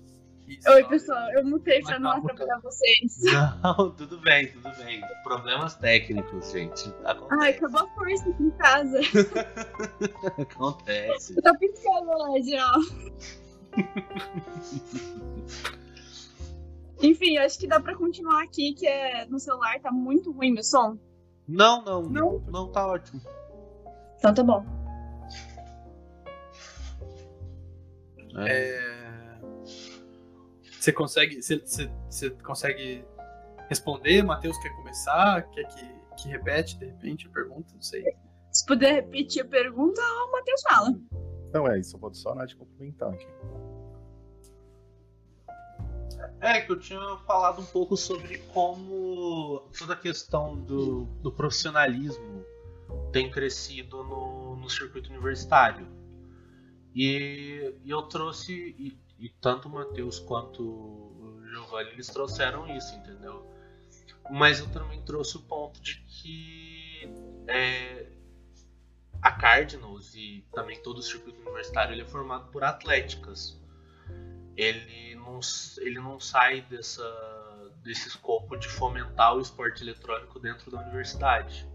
Oi, 0.68 0.84
pessoal, 0.88 1.30
eu 1.32 1.44
mutei 1.46 1.80
pra 1.80 1.98
não 2.00 2.10
atrapalhar 2.10 2.58
vocês. 2.60 3.18
Não, 3.62 3.90
tudo 3.92 4.18
bem, 4.18 4.48
tudo 4.48 4.68
bem. 4.78 5.00
Problemas 5.22 5.76
técnicos, 5.76 6.50
gente. 6.50 6.88
Acontece. 7.04 7.40
Ai, 7.40 7.50
acabou 7.50 7.82
a 7.82 7.86
força 7.94 8.28
aqui 8.28 8.42
em 8.42 8.50
casa. 8.50 8.98
Acontece. 10.42 11.40
Tá 11.40 11.54
piscando 11.54 12.06
lá 12.06 12.40
já. 12.40 12.72
Enfim, 17.00 17.38
acho 17.38 17.56
que 17.58 17.66
dá 17.68 17.78
pra 17.80 17.94
continuar 17.94 18.42
aqui, 18.42 18.74
que 18.74 18.86
é 18.86 19.24
no 19.26 19.38
celular 19.38 19.78
tá 19.80 19.92
muito 19.92 20.32
ruim 20.32 20.52
meu 20.52 20.64
som. 20.64 20.98
Não, 21.46 21.82
não, 21.84 22.02
Não? 22.02 22.40
não 22.48 22.72
tá 22.72 22.86
ótimo. 22.88 23.20
Então 24.18 24.34
tá 24.34 24.42
bom. 24.42 24.66
É. 28.36 28.89
Você 30.80 30.92
consegue, 30.94 31.42
você, 31.42 31.58
você, 31.58 31.92
você 32.08 32.30
consegue 32.30 33.04
responder? 33.68 34.22
Matheus 34.22 34.56
quer 34.62 34.74
começar? 34.76 35.42
Quer 35.50 35.64
que, 35.64 35.84
que 36.16 36.28
repete 36.30 36.78
de 36.78 36.86
repente 36.86 37.26
a 37.26 37.30
pergunta? 37.30 37.74
Não 37.74 37.82
sei. 37.82 38.02
Se 38.50 38.64
puder 38.64 38.94
repetir 38.94 39.42
a 39.42 39.44
pergunta, 39.44 40.00
o 40.00 40.32
Matheus 40.32 40.62
fala. 40.62 40.98
Não, 41.52 41.68
é 41.68 41.78
isso, 41.78 41.98
pode 41.98 42.16
só 42.16 42.30
a 42.30 42.34
Nath 42.36 42.54
complementar 42.54 43.12
aqui. 43.12 43.26
É, 46.40 46.62
que 46.62 46.72
eu 46.72 46.78
tinha 46.78 46.98
falado 47.26 47.60
um 47.60 47.66
pouco 47.66 47.94
sobre 47.94 48.38
como 48.54 49.68
toda 49.78 49.92
a 49.92 49.96
questão 49.96 50.56
do, 50.56 51.04
do 51.20 51.30
profissionalismo 51.30 52.42
tem 53.12 53.30
crescido 53.30 54.02
no, 54.02 54.56
no 54.56 54.70
circuito 54.70 55.10
universitário. 55.10 55.86
E, 56.94 57.74
e 57.84 57.90
eu 57.90 58.02
trouxe, 58.02 58.74
e, 58.78 58.98
e 59.20 59.28
tanto 59.28 59.68
o 59.68 59.70
Matheus 59.70 60.18
quanto 60.18 60.62
o 60.62 61.42
Giovanni, 61.46 61.90
eles 61.90 62.06
trouxeram 62.06 62.66
isso, 62.74 62.94
entendeu? 62.96 63.46
Mas 64.30 64.60
eu 64.60 64.70
também 64.70 65.02
trouxe 65.02 65.36
o 65.36 65.40
ponto 65.42 65.80
de 65.80 65.96
que 66.06 67.12
é, 67.46 68.06
a 69.20 69.32
Cardinals 69.32 70.14
e 70.14 70.44
também 70.52 70.80
todo 70.82 70.98
o 70.98 71.02
circuito 71.02 71.40
universitário 71.42 71.92
ele 71.92 72.02
é 72.02 72.06
formado 72.06 72.50
por 72.50 72.64
atléticas. 72.64 73.60
Ele 74.56 75.14
não, 75.16 75.40
ele 75.78 76.00
não 76.00 76.18
sai 76.18 76.62
dessa, 76.62 77.02
desse 77.82 78.08
escopo 78.08 78.56
de 78.56 78.68
fomentar 78.68 79.36
o 79.36 79.40
esporte 79.40 79.82
eletrônico 79.82 80.38
dentro 80.38 80.70
da 80.70 80.80
universidade. 80.80 81.68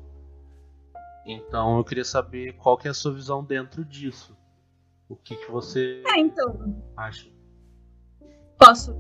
Então 1.26 1.78
eu 1.78 1.84
queria 1.84 2.06
saber 2.06 2.54
qual 2.54 2.78
que 2.78 2.88
é 2.88 2.92
a 2.92 2.94
sua 2.94 3.12
visão 3.12 3.44
dentro 3.44 3.84
disso. 3.84 4.38
O 5.10 5.16
que, 5.16 5.36
que 5.36 5.52
você 5.52 6.02
É, 6.08 6.20
então. 6.20 6.84
acha? 6.96 7.35
Posso? 8.58 8.94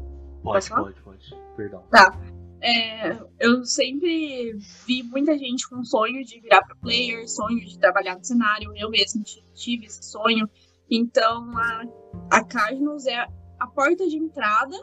Pode, 0.43 0.69
pode, 0.69 1.01
pode. 1.01 1.37
Perdão. 1.55 1.83
Tá. 1.89 2.17
é, 2.61 3.17
eu 3.39 3.63
sempre 3.63 4.57
vi 4.85 5.03
muita 5.03 5.37
gente 5.37 5.67
com 5.69 5.83
sonho 5.83 6.23
de 6.23 6.39
virar 6.39 6.61
pro 6.63 6.77
player, 6.77 7.27
sonho 7.27 7.59
de 7.65 7.77
trabalhar 7.79 8.17
no 8.17 8.23
cenário. 8.23 8.71
Eu 8.75 8.89
mesmo 8.89 9.23
tive 9.53 9.85
esse 9.85 10.03
sonho. 10.03 10.49
Então, 10.89 11.51
a, 11.57 11.83
a 12.31 12.43
Cardinals 12.43 13.05
é 13.05 13.27
a 13.59 13.67
porta 13.67 14.07
de 14.07 14.17
entrada 14.17 14.77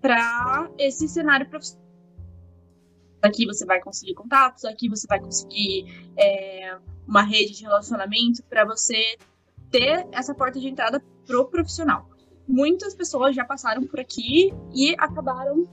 para 0.00 0.70
esse 0.78 1.08
cenário 1.08 1.48
profissional. 1.48 1.80
Aqui 3.22 3.46
você 3.46 3.66
vai 3.66 3.80
conseguir 3.80 4.14
contatos, 4.14 4.64
aqui 4.64 4.88
você 4.88 5.06
vai 5.06 5.20
conseguir 5.20 6.10
é, 6.16 6.78
uma 7.06 7.22
rede 7.22 7.52
de 7.52 7.62
relacionamento 7.62 8.42
para 8.44 8.64
você 8.64 9.18
ter 9.70 10.06
essa 10.12 10.34
porta 10.34 10.58
de 10.58 10.68
entrada 10.68 11.02
pro 11.26 11.46
profissional. 11.46 12.09
Muitas 12.50 12.94
pessoas 12.94 13.34
já 13.34 13.44
passaram 13.44 13.86
por 13.86 14.00
aqui 14.00 14.52
e 14.74 14.94
acabaram 14.98 15.68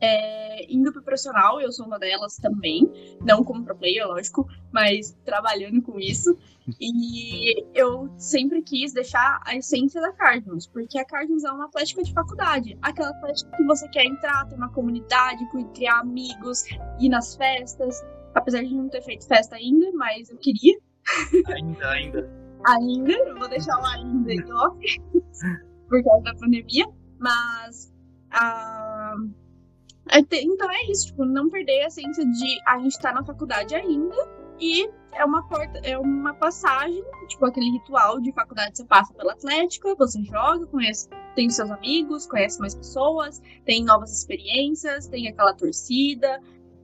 é, 0.00 0.72
indo 0.72 0.92
pro 0.92 1.02
profissional, 1.02 1.60
eu 1.60 1.70
sou 1.70 1.84
uma 1.84 1.98
delas 1.98 2.36
também, 2.36 2.90
não 3.20 3.44
como 3.44 3.64
pro 3.64 3.76
player, 3.76 4.06
lógico, 4.06 4.48
mas 4.72 5.16
trabalhando 5.24 5.82
com 5.82 6.00
isso. 6.00 6.36
E 6.80 7.66
eu 7.74 8.08
sempre 8.16 8.62
quis 8.62 8.92
deixar 8.92 9.40
a 9.44 9.56
essência 9.56 10.00
da 10.00 10.12
Cardinals, 10.12 10.66
porque 10.68 10.98
a 10.98 11.04
Cardinals 11.04 11.44
é 11.44 11.50
uma 11.50 11.66
atlética 11.66 12.02
de 12.02 12.12
faculdade, 12.12 12.78
aquela 12.80 13.10
atlética 13.10 13.50
que 13.56 13.64
você 13.64 13.88
quer 13.88 14.04
entrar, 14.04 14.46
ter 14.46 14.54
uma 14.54 14.70
comunidade, 14.70 15.44
criar 15.74 16.00
amigos, 16.00 16.64
ir 16.98 17.08
nas 17.08 17.34
festas. 17.34 18.00
Apesar 18.32 18.62
de 18.62 18.72
não 18.72 18.88
ter 18.88 19.02
feito 19.02 19.26
festa 19.26 19.56
ainda, 19.56 19.90
mas 19.92 20.30
eu 20.30 20.38
queria. 20.38 20.78
Ainda, 21.48 21.90
ainda. 21.90 22.30
ainda, 22.64 23.12
eu 23.12 23.36
vou 23.36 23.48
deixar 23.48 23.76
lá 23.78 23.94
ainda 23.94 24.32
em 24.32 24.52
off, 24.52 24.78
por 25.90 26.02
causa 26.04 26.22
da 26.22 26.34
pandemia, 26.36 26.86
mas. 27.18 27.92
Uh, 28.32 29.28
então 30.32 30.70
é 30.70 30.90
isso, 30.90 31.08
tipo, 31.08 31.24
não 31.24 31.50
perder 31.50 31.82
a 31.82 31.86
essência 31.88 32.24
de 32.24 32.60
a 32.66 32.78
gente 32.78 32.92
estar 32.92 33.10
tá 33.10 33.14
na 33.16 33.24
faculdade 33.24 33.74
ainda 33.74 34.16
e 34.58 34.88
é 35.12 35.24
uma 35.24 35.46
porta, 35.48 35.78
é 35.82 35.98
uma 35.98 36.34
passagem, 36.34 37.02
tipo 37.28 37.44
aquele 37.44 37.70
ritual 37.70 38.20
de 38.20 38.32
faculdade 38.32 38.76
você 38.76 38.84
passa 38.84 39.12
pela 39.14 39.32
Atlética, 39.32 39.94
você 39.96 40.22
joga, 40.22 40.66
conhece, 40.66 41.08
tem 41.34 41.46
os 41.46 41.54
seus 41.54 41.70
amigos, 41.70 42.26
conhece 42.26 42.58
mais 42.60 42.74
pessoas, 42.74 43.40
tem 43.64 43.84
novas 43.84 44.16
experiências, 44.16 45.06
tem 45.08 45.28
aquela 45.28 45.54
torcida 45.54 46.40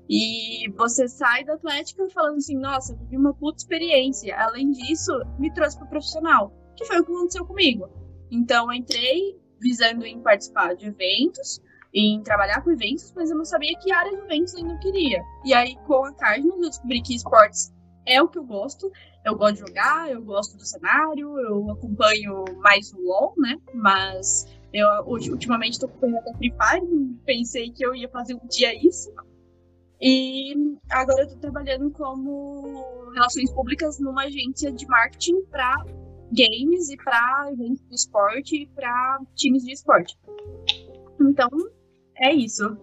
e 0.09 0.71
você 0.77 1.09
sai 1.09 1.45
da 1.45 1.55
Atlética 1.55 2.09
falando 2.11 2.37
assim, 2.37 2.57
nossa, 2.57 2.95
vivi 2.95 3.17
uma 3.17 3.35
puta 3.35 3.59
experiência. 3.59 4.37
Além 4.39 4.71
disso, 4.71 5.13
me 5.39 5.53
trouxe 5.53 5.77
para 5.79 5.87
profissional, 5.87 6.53
que 6.77 6.85
foi 6.85 7.01
o 7.01 7.05
que 7.05 7.13
aconteceu 7.13 7.45
comigo. 7.45 8.06
Então, 8.31 8.73
entrei 8.73 9.39
visando 9.61 10.05
em 10.05 10.21
participar 10.21 10.75
de 10.75 10.87
eventos, 10.87 11.61
em 11.95 12.23
trabalhar 12.23 12.63
com 12.63 12.71
eventos, 12.71 13.13
mas 13.17 13.31
eu 13.31 13.37
não 13.37 13.45
sabia 13.45 13.79
que 13.79 13.93
área 13.93 14.11
de 14.11 14.19
eventos 14.19 14.55
eu 14.55 14.61
ainda 14.61 14.79
queria. 14.79 15.23
E 15.45 15.55
aí, 15.55 15.77
com 15.87 16.05
a 16.05 16.13
Cardinals, 16.13 16.63
eu 16.63 16.69
descobri 16.69 17.03
que 17.03 17.15
esportes 17.15 17.73
é 18.07 18.23
o 18.23 18.29
que 18.29 18.39
eu 18.39 18.45
gosto. 18.45 18.91
Eu 19.25 19.37
gosto 19.37 19.55
de 19.55 19.61
jogar, 19.61 20.11
eu 20.11 20.23
gosto 20.23 20.57
do 20.57 20.65
cenário, 20.65 21.39
eu 21.41 21.71
acompanho 21.71 22.45
mais 22.59 22.93
o 22.93 23.01
LoL, 23.01 23.35
né? 23.39 23.57
Mas 23.75 24.47
eu 24.73 24.87
ultimamente 25.07 25.73
estou 25.73 25.89
acompanhando 25.89 26.19
até 26.19 26.35
Free 26.35 26.53
Fire, 26.53 27.19
pensei 27.25 27.71
que 27.71 27.85
eu 27.85 27.95
ia 27.95 28.09
fazer 28.09 28.35
um 28.35 28.47
dia 28.47 28.73
isso. 28.87 29.13
E 30.01 30.55
agora 30.91 31.23
eu 31.23 31.27
estou 31.27 31.41
trabalhando 31.41 31.91
como 31.91 33.11
relações 33.15 33.51
públicas 33.53 33.99
numa 33.99 34.25
agência 34.25 34.71
de 34.71 34.87
marketing 34.87 35.43
para 35.47 35.85
games 36.33 36.89
e 36.91 36.97
para 36.97 37.51
eventos 37.53 37.83
de 37.89 37.95
esporte 37.95 38.63
e 38.63 38.67
para 38.67 39.21
times 39.35 39.65
de 39.65 39.73
esporte. 39.73 40.19
Então, 41.21 41.51
é 42.17 42.33
isso. 42.33 42.77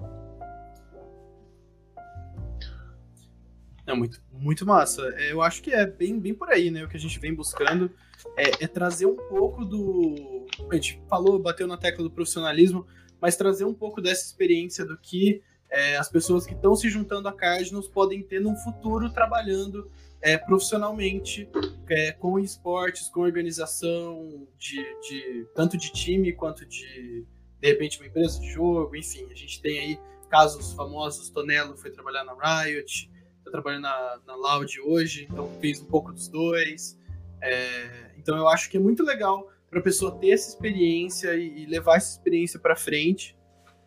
É 3.86 3.94
muito, 3.94 4.22
muito 4.32 4.66
massa. 4.66 5.02
É, 5.18 5.32
eu 5.32 5.42
acho 5.42 5.62
que 5.62 5.72
é 5.72 5.86
bem, 5.86 6.20
bem 6.20 6.34
por 6.34 6.50
aí, 6.50 6.72
né? 6.72 6.84
O 6.84 6.88
que 6.88 6.96
a 6.96 7.00
gente 7.00 7.20
vem 7.20 7.34
buscando 7.34 7.92
é, 8.38 8.64
é, 8.64 8.68
trazer 8.68 9.06
um 9.06 9.16
pouco 9.16 9.66
do. 9.66 10.48
A 10.70 10.76
gente 10.76 11.02
falou, 11.10 11.38
bateu 11.38 11.68
na 11.68 11.78
tecla 11.78 12.04
do 12.04 12.12
profissionalismo, 12.12 12.86
mas 13.20 13.36
trazer 13.36 13.66
um 13.66 13.74
pouco 13.74 14.02
dessa 14.02 14.26
experiência 14.26 14.86
do 14.86 14.98
que 14.98 15.42
é, 15.70 15.98
as 15.98 16.08
pessoas 16.08 16.46
que 16.46 16.54
estão 16.54 16.76
se 16.76 16.90
juntando 16.90 17.28
a 17.28 17.34
Cardinals 17.34 17.88
podem 17.88 18.22
ter 18.22 18.40
num 18.40 18.56
futuro 18.56 19.12
trabalhando 19.12 19.92
é, 20.24 20.38
profissionalmente 20.38 21.50
é, 21.90 22.14
com 22.14 22.40
esportes, 22.40 23.10
com 23.10 23.20
organização 23.20 24.48
de, 24.58 24.78
de 25.02 25.46
tanto 25.54 25.78
de 25.78 25.92
time 25.92 26.32
quanto 26.32 26.66
de 26.66 27.28
de 27.60 27.68
repente 27.70 28.00
uma 28.00 28.08
empresa 28.08 28.40
de 28.40 28.50
jogo, 28.50 28.96
enfim, 28.96 29.26
a 29.30 29.36
gente 29.36 29.62
tem 29.62 29.80
aí 29.80 30.00
casos 30.30 30.74
famosos, 30.74 31.30
Tonelo 31.30 31.78
foi 31.78 31.92
trabalhar 31.92 32.24
na 32.24 32.34
Riot, 32.34 33.10
está 33.38 33.52
trabalhando 33.52 33.84
na, 33.84 34.20
na 34.26 34.36
Loud 34.36 34.82
hoje, 34.82 35.28
então 35.30 35.50
fez 35.62 35.82
um 35.82 35.86
pouco 35.86 36.12
dos 36.12 36.28
dois. 36.28 36.98
É, 37.42 38.12
então 38.18 38.38
eu 38.38 38.48
acho 38.48 38.70
que 38.70 38.78
é 38.78 38.80
muito 38.80 39.04
legal 39.04 39.50
para 39.70 39.80
a 39.80 39.84
pessoa 39.84 40.18
ter 40.20 40.32
essa 40.32 40.50
experiência 40.50 41.36
e, 41.36 41.64
e 41.64 41.66
levar 41.66 41.98
essa 41.98 42.12
experiência 42.12 42.60
para 42.60 42.76
frente 42.76 43.38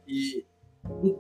e 0.07 0.47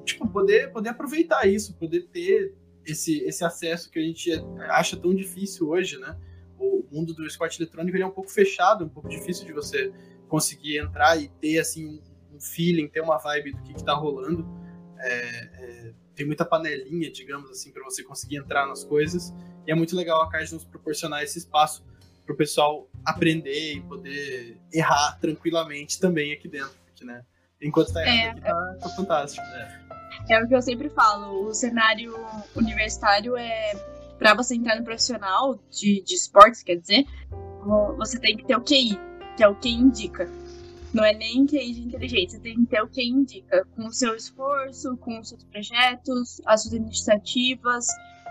tipo, 0.05 0.29
poder, 0.29 0.73
poder 0.73 0.91
aproveitar 0.91 1.47
isso, 1.47 1.75
poder 1.75 2.07
ter 2.09 2.55
esse, 2.87 3.19
esse 3.25 3.45
acesso 3.45 3.91
que 3.91 3.99
a 3.99 4.03
gente 4.03 4.31
acha 4.69 4.97
tão 4.97 5.15
difícil 5.15 5.69
hoje, 5.69 5.99
né? 5.99 6.17
O 6.59 6.85
mundo 6.91 7.13
do 7.13 7.27
esporte 7.27 7.61
eletrônico 7.61 7.97
é 7.99 8.07
um 8.07 8.11
pouco 8.11 8.31
fechado, 8.31 8.85
um 8.85 8.89
pouco 8.89 9.09
difícil 9.09 9.45
de 9.45 9.53
você 9.53 9.93
conseguir 10.29 10.79
entrar 10.79 11.17
e 11.17 11.29
ter 11.29 11.59
assim 11.59 12.01
um 12.33 12.41
feeling, 12.41 12.89
ter 12.89 13.01
uma 13.01 13.19
vibe 13.19 13.53
do 13.53 13.63
que, 13.63 13.73
está 13.73 13.93
rolando. 13.93 14.47
É, 14.99 15.11
é, 15.11 15.93
tem 16.15 16.25
muita 16.25 16.45
panelinha, 16.45 17.11
digamos 17.11 17.51
assim, 17.51 17.71
para 17.71 17.85
você 17.85 18.03
conseguir 18.03 18.37
entrar 18.37 18.67
nas 18.67 18.85
coisas. 18.85 19.35
E 19.67 19.73
é 19.73 19.75
muito 19.75 19.95
legal 19.95 20.23
a 20.23 20.31
Card 20.31 20.55
nos 20.55 20.65
proporcionar 20.65 21.23
esse 21.23 21.39
espaço 21.39 21.85
para 22.25 22.35
o 22.35 22.37
pessoal 22.37 22.89
aprender 23.05 23.75
e 23.75 23.81
poder 23.83 24.59
errar 24.73 25.19
tranquilamente 25.21 26.01
também 26.01 26.33
aqui 26.33 26.49
dentro. 26.49 26.75
Porque, 26.87 27.05
né, 27.05 27.25
enquanto 27.61 27.89
está 27.89 28.03
errando 28.03 28.19
é, 28.19 28.31
aqui, 28.31 28.41
tá, 28.41 28.79
tá 28.81 28.89
fantástico. 28.91 29.47
Né? 29.47 29.86
É 30.29 30.43
o 30.43 30.49
que 30.49 30.55
eu 30.55 30.63
sempre 30.63 30.89
falo, 30.91 31.47
o 31.47 31.55
cenário 31.55 32.15
universitário 32.57 33.37
é 33.37 33.75
para 34.19 34.35
você 34.35 34.57
entrar 34.57 34.77
no 34.77 34.85
profissional 34.85 35.59
de, 35.71 36.03
de 36.03 36.15
esportes, 36.15 36.63
quer 36.63 36.77
dizer, 36.77 37.05
você 37.97 38.19
tem 38.19 38.37
que 38.37 38.45
ter 38.45 38.57
o 38.57 38.61
QI, 38.61 38.99
que 39.37 39.45
é 39.45 39.49
o 39.49 39.55
que 39.55 39.69
indica. 39.69 40.29
Não 40.93 41.05
é 41.05 41.13
nem 41.13 41.47
QI 41.47 41.75
de 41.75 41.83
inteligência, 41.83 42.41
tem 42.41 42.57
que 42.57 42.67
ter 42.67 42.83
o 42.83 42.89
que 42.89 43.05
indica, 43.05 43.65
com 43.77 43.87
o 43.87 43.93
seu 43.93 44.17
esforço, 44.17 44.97
com 44.97 45.21
os 45.21 45.29
seus 45.29 45.45
projetos, 45.45 46.41
as 46.47 46.63
suas 46.63 46.75
iniciativas. 46.75 47.87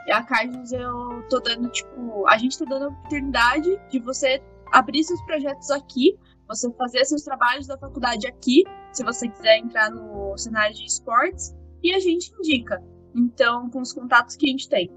E 0.08 0.12
a 0.12 0.24
Cardinals 0.24 0.72
eu 0.72 1.24
tô 1.30 1.40
dando, 1.40 1.70
tipo, 1.70 2.28
a 2.28 2.38
gente 2.38 2.58
tá 2.58 2.66
dando 2.66 2.86
a 2.86 2.90
oportunidade 2.90 3.70
de 3.90 4.00
você 4.00 4.42
abrir 4.72 5.04
seus 5.04 5.22
projetos 5.26 5.70
aqui, 5.72 6.18
você 6.48 6.72
fazer 6.74 7.06
seus 7.06 7.24
trabalhos 7.24 7.68
da 7.68 7.78
faculdade 7.78 8.28
aqui, 8.28 8.64
se 8.92 9.04
você 9.04 9.28
quiser 9.28 9.60
entrar 9.60 9.90
no 9.92 10.38
cenário 10.38 10.76
de 10.76 10.86
esportes, 10.86 11.56
e 11.86 11.94
a 11.94 12.00
gente 12.00 12.34
indica. 12.40 12.82
Então, 13.14 13.70
com 13.70 13.80
os 13.80 13.94
contatos 13.94 14.36
que 14.36 14.48
a 14.48 14.50
gente 14.50 14.68
tem. 14.68 14.92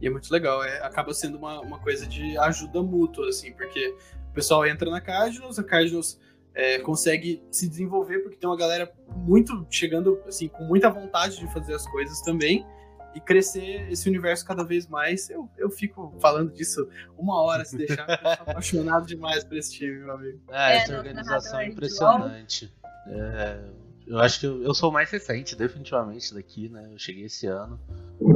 E 0.00 0.06
é 0.06 0.10
muito 0.10 0.30
legal, 0.30 0.62
é, 0.62 0.80
acaba 0.84 1.12
sendo 1.12 1.38
uma, 1.38 1.60
uma 1.60 1.78
coisa 1.80 2.06
de 2.06 2.38
ajuda 2.38 2.82
mútua, 2.82 3.28
assim, 3.28 3.52
porque 3.52 3.96
o 4.30 4.32
pessoal 4.32 4.64
entra 4.64 4.88
na 4.90 5.00
Cardinals, 5.00 5.58
a 5.58 5.64
Cardinals 5.64 6.20
é, 6.54 6.78
consegue 6.78 7.42
se 7.50 7.68
desenvolver 7.68 8.20
porque 8.20 8.36
tem 8.36 8.48
uma 8.48 8.56
galera 8.56 8.92
muito 9.16 9.66
chegando 9.70 10.20
assim 10.26 10.48
com 10.48 10.64
muita 10.64 10.90
vontade 10.90 11.38
de 11.38 11.52
fazer 11.52 11.74
as 11.74 11.86
coisas 11.86 12.20
também 12.22 12.66
e 13.14 13.20
crescer 13.20 13.90
esse 13.90 14.08
universo 14.08 14.44
cada 14.44 14.64
vez 14.64 14.86
mais. 14.86 15.30
Eu, 15.30 15.48
eu 15.56 15.70
fico 15.70 16.14
falando 16.20 16.52
disso 16.52 16.88
uma 17.16 17.40
hora 17.42 17.64
se 17.64 17.76
deixar, 17.76 18.08
eu 18.08 18.18
sou 18.18 18.30
apaixonado 18.46 19.06
demais 19.06 19.42
por 19.42 19.56
esse 19.56 19.72
time, 19.72 19.98
meu 19.98 20.12
amigo. 20.12 20.40
É, 20.50 20.76
essa 20.76 20.92
é, 20.92 20.98
organização 20.98 21.60
é 21.60 21.68
impressionante. 21.68 22.72
É, 23.06 23.60
eu 24.08 24.18
acho 24.18 24.40
que 24.40 24.46
eu, 24.46 24.62
eu, 24.62 24.74
sou 24.74 24.90
mais 24.90 25.10
recente, 25.10 25.54
definitivamente, 25.54 26.34
daqui, 26.34 26.68
né? 26.68 26.88
Eu 26.92 26.98
cheguei 26.98 27.24
esse 27.24 27.46
ano, 27.46 27.78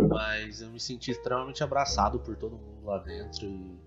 mas 0.09 0.61
eu 0.61 0.71
me 0.71 0.79
senti 0.79 1.11
extremamente 1.11 1.65
abraçado 1.65 2.19
por 2.19 2.37
todo 2.37 2.57
mundo 2.57 2.85
lá 2.85 2.99
dentro 2.99 3.47
e, 3.47 3.79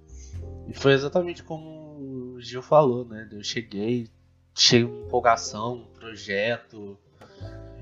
e 0.67 0.74
foi 0.74 0.93
exatamente 0.93 1.43
como 1.43 2.34
o 2.36 2.41
Gil 2.41 2.62
falou, 2.62 3.06
né? 3.06 3.30
Eu 3.32 3.43
cheguei, 3.43 4.10
cheio 4.54 4.88
de 4.88 5.06
empolgação, 5.06 5.88
projeto, 5.93 6.98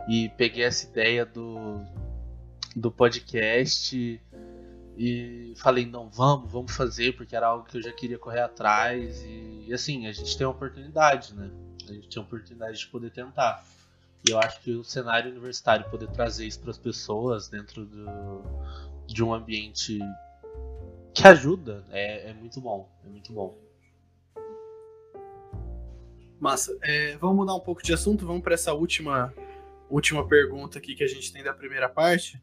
e 0.10 0.30
peguei 0.38 0.66
essa 0.66 0.86
ideia 0.86 1.26
do, 1.26 1.80
do 2.76 2.92
podcast 2.92 4.22
e 4.98 5.54
falei, 5.58 5.86
não, 5.86 6.10
vamos, 6.10 6.52
vamos 6.52 6.76
fazer, 6.76 7.16
porque 7.16 7.36
era 7.36 7.48
algo 7.48 7.66
que 7.66 7.78
eu 7.78 7.82
já 7.82 7.92
queria 7.92 8.20
correr 8.20 8.42
atrás. 8.42 9.24
E, 9.24 9.66
e 9.68 9.74
assim, 9.74 10.08
a 10.08 10.12
gente 10.12 10.38
tem 10.38 10.46
uma 10.46 10.54
oportunidade, 10.54 11.34
né? 11.34 11.50
A 11.90 11.94
gente 11.94 12.10
tem 12.10 12.22
a 12.22 12.26
oportunidade 12.26 12.78
de 12.78 12.88
poder 12.88 13.12
tentar. 13.12 13.66
E 14.28 14.32
eu 14.32 14.40
acho 14.40 14.62
que 14.62 14.72
o 14.72 14.84
cenário 14.84 15.32
universitário 15.32 15.90
poder 15.90 16.08
trazer 16.10 16.46
isso 16.46 16.62
para 16.62 16.72
as 16.72 16.78
pessoas 16.78 17.50
dentro 17.50 17.86
do, 17.86 18.42
de 19.06 19.24
um 19.24 19.34
ambiente 19.34 20.00
que 21.14 21.28
ajuda 21.28 21.86
é, 21.90 22.30
é 22.30 22.34
muito 22.34 22.62
bom. 22.62 22.90
É 23.06 23.10
muito 23.10 23.34
bom. 23.34 23.58
Massa. 26.40 26.78
É, 26.82 27.18
vamos 27.18 27.38
mudar 27.38 27.56
um 27.56 27.60
pouco 27.60 27.84
de 27.84 27.94
assunto, 27.94 28.26
vamos 28.26 28.42
para 28.42 28.54
essa 28.54 28.74
última 28.74 29.34
última 29.90 30.28
pergunta 30.28 30.80
aqui 30.80 30.96
que 30.96 31.04
a 31.04 31.08
gente 31.08 31.32
tem 31.32 31.44
da 31.44 31.54
primeira 31.54 31.88
parte. 31.88 32.42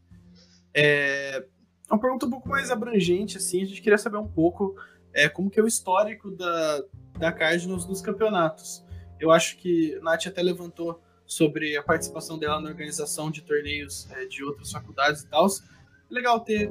É 0.72 1.44
uma 1.90 1.98
pergunta 1.98 2.26
um 2.26 2.30
pouco 2.30 2.48
mais 2.48 2.70
abrangente, 2.70 3.36
assim, 3.36 3.62
a 3.62 3.64
gente 3.64 3.82
queria 3.82 3.98
saber 3.98 4.16
um 4.18 4.28
pouco 4.28 4.76
é, 5.12 5.28
como 5.28 5.50
que 5.50 5.58
é 5.58 5.62
o 5.62 5.66
histórico 5.66 6.30
da, 6.30 6.84
da 7.18 7.32
Cardinals 7.32 7.84
nos 7.86 8.00
campeonatos. 8.00 8.84
Eu 9.18 9.32
acho 9.32 9.56
que 9.56 9.96
a 9.96 10.00
Nath 10.00 10.28
até 10.28 10.40
levantou 10.40 11.02
sobre 11.30 11.76
a 11.76 11.82
participação 11.82 12.36
dela 12.36 12.60
na 12.60 12.68
organização 12.68 13.30
de 13.30 13.40
torneios 13.40 14.10
é, 14.10 14.26
de 14.26 14.42
outras 14.42 14.72
faculdades 14.72 15.22
e 15.22 15.28
tal. 15.28 15.46
É 15.46 16.12
legal 16.12 16.40
ter. 16.40 16.68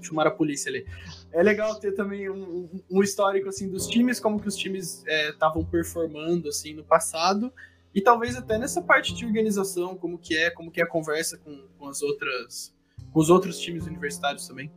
Chamar 0.00 0.26
a 0.26 0.30
polícia 0.30 0.68
ali. 0.68 0.86
É 1.32 1.42
legal 1.42 1.78
ter 1.78 1.92
também 1.92 2.28
um, 2.28 2.68
um 2.90 3.02
histórico 3.02 3.48
assim 3.48 3.68
dos 3.68 3.86
times, 3.86 4.18
como 4.18 4.40
que 4.40 4.48
os 4.48 4.56
times 4.56 5.04
estavam 5.06 5.62
é, 5.62 5.64
performando 5.64 6.48
assim 6.48 6.74
no 6.74 6.82
passado 6.82 7.52
e 7.94 8.00
talvez 8.00 8.36
até 8.36 8.58
nessa 8.58 8.82
parte 8.82 9.14
de 9.14 9.24
organização, 9.26 9.96
como 9.96 10.18
que 10.18 10.36
é, 10.36 10.50
como 10.50 10.70
que 10.70 10.80
é 10.80 10.84
a 10.84 10.88
conversa 10.88 11.38
com, 11.38 11.68
com 11.78 11.88
as 11.88 12.02
outras, 12.02 12.74
com 13.12 13.20
os 13.20 13.30
outros 13.30 13.58
times 13.58 13.86
universitários 13.86 14.46
também. 14.46 14.72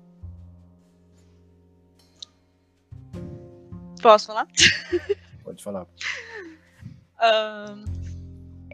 Posso 4.01 4.27
falar? 4.27 4.47
Pode 5.43 5.63
falar. 5.63 5.87
Uh, 7.15 7.94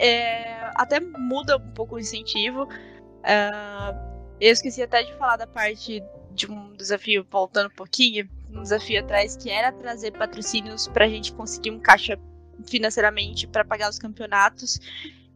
é, 0.02 0.72
até 0.76 1.00
muda 1.00 1.58
um 1.58 1.72
pouco 1.74 1.96
o 1.96 2.00
incentivo. 2.00 2.64
Uh, 2.64 4.12
eu 4.40 4.52
esqueci 4.52 4.82
até 4.82 5.04
de 5.04 5.14
falar 5.14 5.38
da 5.38 5.46
parte 5.46 6.04
de 6.32 6.52
um 6.52 6.74
desafio, 6.74 7.26
voltando 7.30 7.68
um 7.68 7.76
pouquinho, 7.76 8.28
um 8.50 8.64
desafio 8.64 9.00
atrás 9.00 9.38
que 9.38 9.52
era 9.52 9.72
trazer 9.72 10.12
patrocínios 10.12 10.88
para 10.88 11.06
a 11.06 11.08
gente 11.08 11.32
conseguir 11.34 11.70
um 11.70 11.80
caixa 11.80 12.20
financeiramente 12.68 13.46
para 13.48 13.64
pagar 13.64 13.90
os 13.90 14.00
campeonatos. 14.00 14.80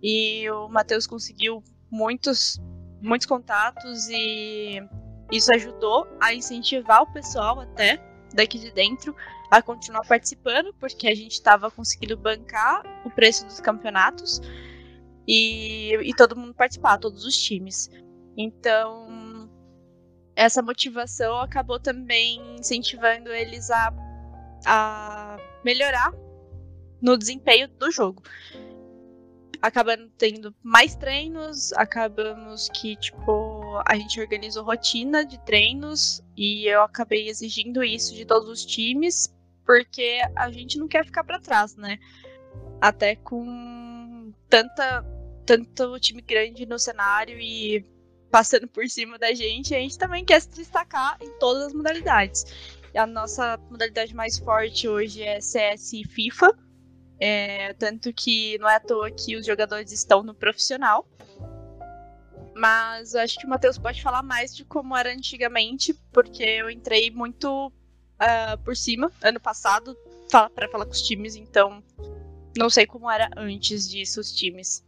E 0.01 0.49
o 0.49 0.67
Matheus 0.67 1.05
conseguiu 1.05 1.63
muitos, 1.91 2.59
muitos 3.01 3.27
contatos 3.27 4.07
e 4.09 4.81
isso 5.31 5.53
ajudou 5.53 6.07
a 6.19 6.33
incentivar 6.33 7.03
o 7.03 7.13
pessoal 7.13 7.59
até 7.59 8.01
daqui 8.33 8.57
de 8.57 8.71
dentro 8.71 9.15
a 9.49 9.61
continuar 9.61 10.05
participando, 10.07 10.73
porque 10.79 11.07
a 11.07 11.15
gente 11.15 11.33
estava 11.33 11.69
conseguindo 11.69 12.17
bancar 12.17 12.83
o 13.05 13.09
preço 13.09 13.45
dos 13.45 13.59
campeonatos 13.59 14.41
e, 15.27 15.95
e 16.03 16.13
todo 16.15 16.35
mundo 16.35 16.53
participar, 16.53 16.97
todos 16.97 17.25
os 17.25 17.37
times. 17.37 17.89
Então, 18.37 19.49
essa 20.35 20.61
motivação 20.61 21.39
acabou 21.39 21.79
também 21.79 22.41
incentivando 22.59 23.31
eles 23.31 23.69
a, 23.69 23.93
a 24.65 25.37
melhorar 25.63 26.13
no 27.01 27.17
desempenho 27.17 27.67
do 27.67 27.91
jogo. 27.91 28.23
Acabando 29.61 30.11
tendo 30.17 30.53
mais 30.61 30.95
treinos, 30.95 31.73
acabamos 31.73 32.69
que, 32.69 32.95
tipo, 32.97 33.81
a 33.87 33.95
gente 33.95 34.19
organizou 34.19 34.63
rotina 34.63 35.25
de 35.25 35.43
treinos 35.43 36.21
e 36.37 36.67
eu 36.67 36.83
acabei 36.83 37.29
exigindo 37.29 37.83
isso 37.83 38.13
de 38.13 38.25
todos 38.25 38.47
os 38.47 38.65
times 38.65 39.34
porque 39.65 40.21
a 40.35 40.51
gente 40.51 40.77
não 40.77 40.87
quer 40.87 41.05
ficar 41.05 41.23
para 41.23 41.39
trás, 41.39 41.75
né? 41.75 41.97
Até 42.79 43.15
com 43.15 44.31
tanta 44.49 45.03
tanto 45.45 45.99
time 45.99 46.21
grande 46.21 46.65
no 46.65 46.79
cenário 46.79 47.37
e 47.39 47.85
passando 48.31 48.67
por 48.67 48.87
cima 48.89 49.17
da 49.17 49.33
gente, 49.33 49.73
a 49.73 49.79
gente 49.79 49.97
também 49.97 50.25
quer 50.25 50.41
se 50.41 50.49
destacar 50.49 51.17
em 51.21 51.31
todas 51.39 51.67
as 51.67 51.73
modalidades. 51.73 52.45
A 52.95 53.05
nossa 53.05 53.57
modalidade 53.69 54.15
mais 54.15 54.39
forte 54.39 54.87
hoje 54.87 55.21
é 55.21 55.39
CS 55.39 55.93
e 55.93 56.03
FIFA. 56.03 56.57
É, 57.19 57.73
tanto 57.73 58.11
que 58.11 58.57
não 58.57 58.67
é 58.67 58.75
à 58.75 58.79
toa 58.79 59.09
que 59.11 59.35
os 59.35 59.45
jogadores 59.45 59.91
estão 59.91 60.23
no 60.23 60.33
profissional. 60.33 61.07
Mas 62.55 63.15
acho 63.15 63.37
que 63.37 63.45
o 63.45 63.49
Matheus 63.49 63.77
pode 63.77 64.01
falar 64.01 64.23
mais 64.23 64.55
de 64.55 64.63
como 64.63 64.95
era 64.95 65.13
antigamente, 65.13 65.93
porque 66.11 66.43
eu 66.43 66.69
entrei 66.69 67.11
muito 67.11 67.71
uh, 68.15 68.57
por 68.63 68.75
cima 68.75 69.11
ano 69.21 69.39
passado 69.39 69.95
para 70.53 70.67
falar 70.69 70.85
com 70.85 70.91
os 70.91 71.01
times, 71.01 71.35
então 71.35 71.83
não 72.57 72.69
sei 72.69 72.85
como 72.85 73.09
era 73.09 73.29
antes 73.37 73.89
disso 73.89 74.19
os 74.19 74.31
times. 74.33 74.83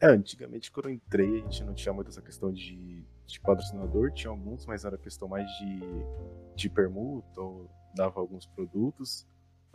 É, 0.00 0.06
antigamente 0.06 0.70
quando 0.70 0.88
eu 0.88 0.94
entrei 0.94 1.40
a 1.40 1.42
gente 1.42 1.64
não 1.64 1.74
tinha 1.74 1.92
muito 1.92 2.08
essa 2.08 2.22
questão 2.22 2.52
de, 2.52 3.04
de 3.26 3.40
patrocinador, 3.40 4.12
tinha 4.12 4.30
alguns, 4.30 4.66
mas 4.66 4.84
era 4.84 4.96
questão 4.98 5.28
mais 5.28 5.46
de, 5.58 5.80
de 6.56 6.68
permuta, 6.68 7.40
ou 7.40 7.70
dava 7.94 8.20
alguns 8.20 8.46
produtos, 8.46 9.26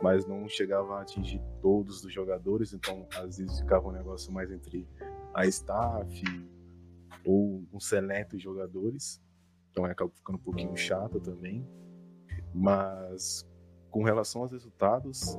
mas 0.02 0.26
não 0.26 0.48
chegava 0.48 0.98
a 0.98 1.02
atingir 1.02 1.40
todos 1.60 2.04
os 2.04 2.12
jogadores, 2.12 2.72
então 2.72 3.06
às 3.16 3.38
vezes 3.38 3.60
ficava 3.60 3.88
um 3.88 3.92
negócio 3.92 4.32
mais 4.32 4.50
entre 4.50 4.86
a 5.34 5.46
staff 5.46 6.22
ou 7.24 7.64
um 7.72 7.80
seleto 7.80 8.38
jogadores, 8.38 9.20
então 9.70 9.84
acaba 9.84 10.10
ficando 10.10 10.36
um 10.36 10.42
pouquinho 10.42 10.76
chato 10.76 11.20
também. 11.20 11.66
Mas 12.58 13.46
com 13.88 14.02
relação 14.02 14.42
aos 14.42 14.50
resultados, 14.50 15.38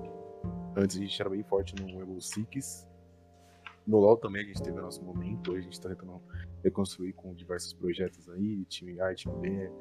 antes 0.75 0.95
a 0.95 0.99
gente 1.01 1.21
era 1.21 1.29
bem 1.29 1.43
forte 1.43 1.75
no 1.75 1.86
Rainbow 1.86 2.19
Six. 2.21 2.88
No 3.86 3.97
LoL 3.97 4.17
também 4.17 4.43
a 4.43 4.45
gente 4.45 4.62
teve 4.62 4.79
o 4.79 4.82
nosso 4.82 5.03
momento, 5.03 5.51
hoje 5.51 5.60
a 5.60 5.63
gente 5.63 5.73
está 5.73 5.89
tentando 5.89 6.21
reconstruir 6.63 7.12
com 7.13 7.34
diversos 7.34 7.73
projetos 7.73 8.29
aí, 8.29 8.63
time 8.65 9.01
A, 9.01 9.13
time 9.13 9.36
B, 9.41 9.71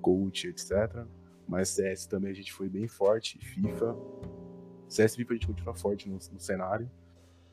coach, 0.00 0.48
etc. 0.48 1.04
Mas 1.46 1.70
CS 1.70 2.06
também 2.06 2.30
a 2.30 2.34
gente 2.34 2.52
foi 2.52 2.68
bem 2.68 2.88
forte, 2.88 3.38
FIFA. 3.38 3.94
CS 4.88 5.16
FIFA 5.16 5.32
a 5.32 5.36
gente 5.36 5.46
continua 5.46 5.74
forte 5.74 6.08
no, 6.08 6.14
no 6.14 6.40
cenário. 6.40 6.90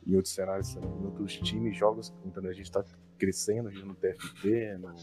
Em 0.06 0.14
outros 0.14 0.32
cenários 0.32 0.72
também, 0.72 0.90
em 0.90 1.04
outros 1.04 1.34
times, 1.40 1.76
jogos, 1.76 2.14
então 2.24 2.42
a 2.44 2.52
gente 2.52 2.66
está 2.66 2.84
crescendo, 3.18 3.68
a 3.68 3.72
gente 3.72 3.84
no 3.84 3.94
TFT, 3.94 4.78
no, 4.78 4.94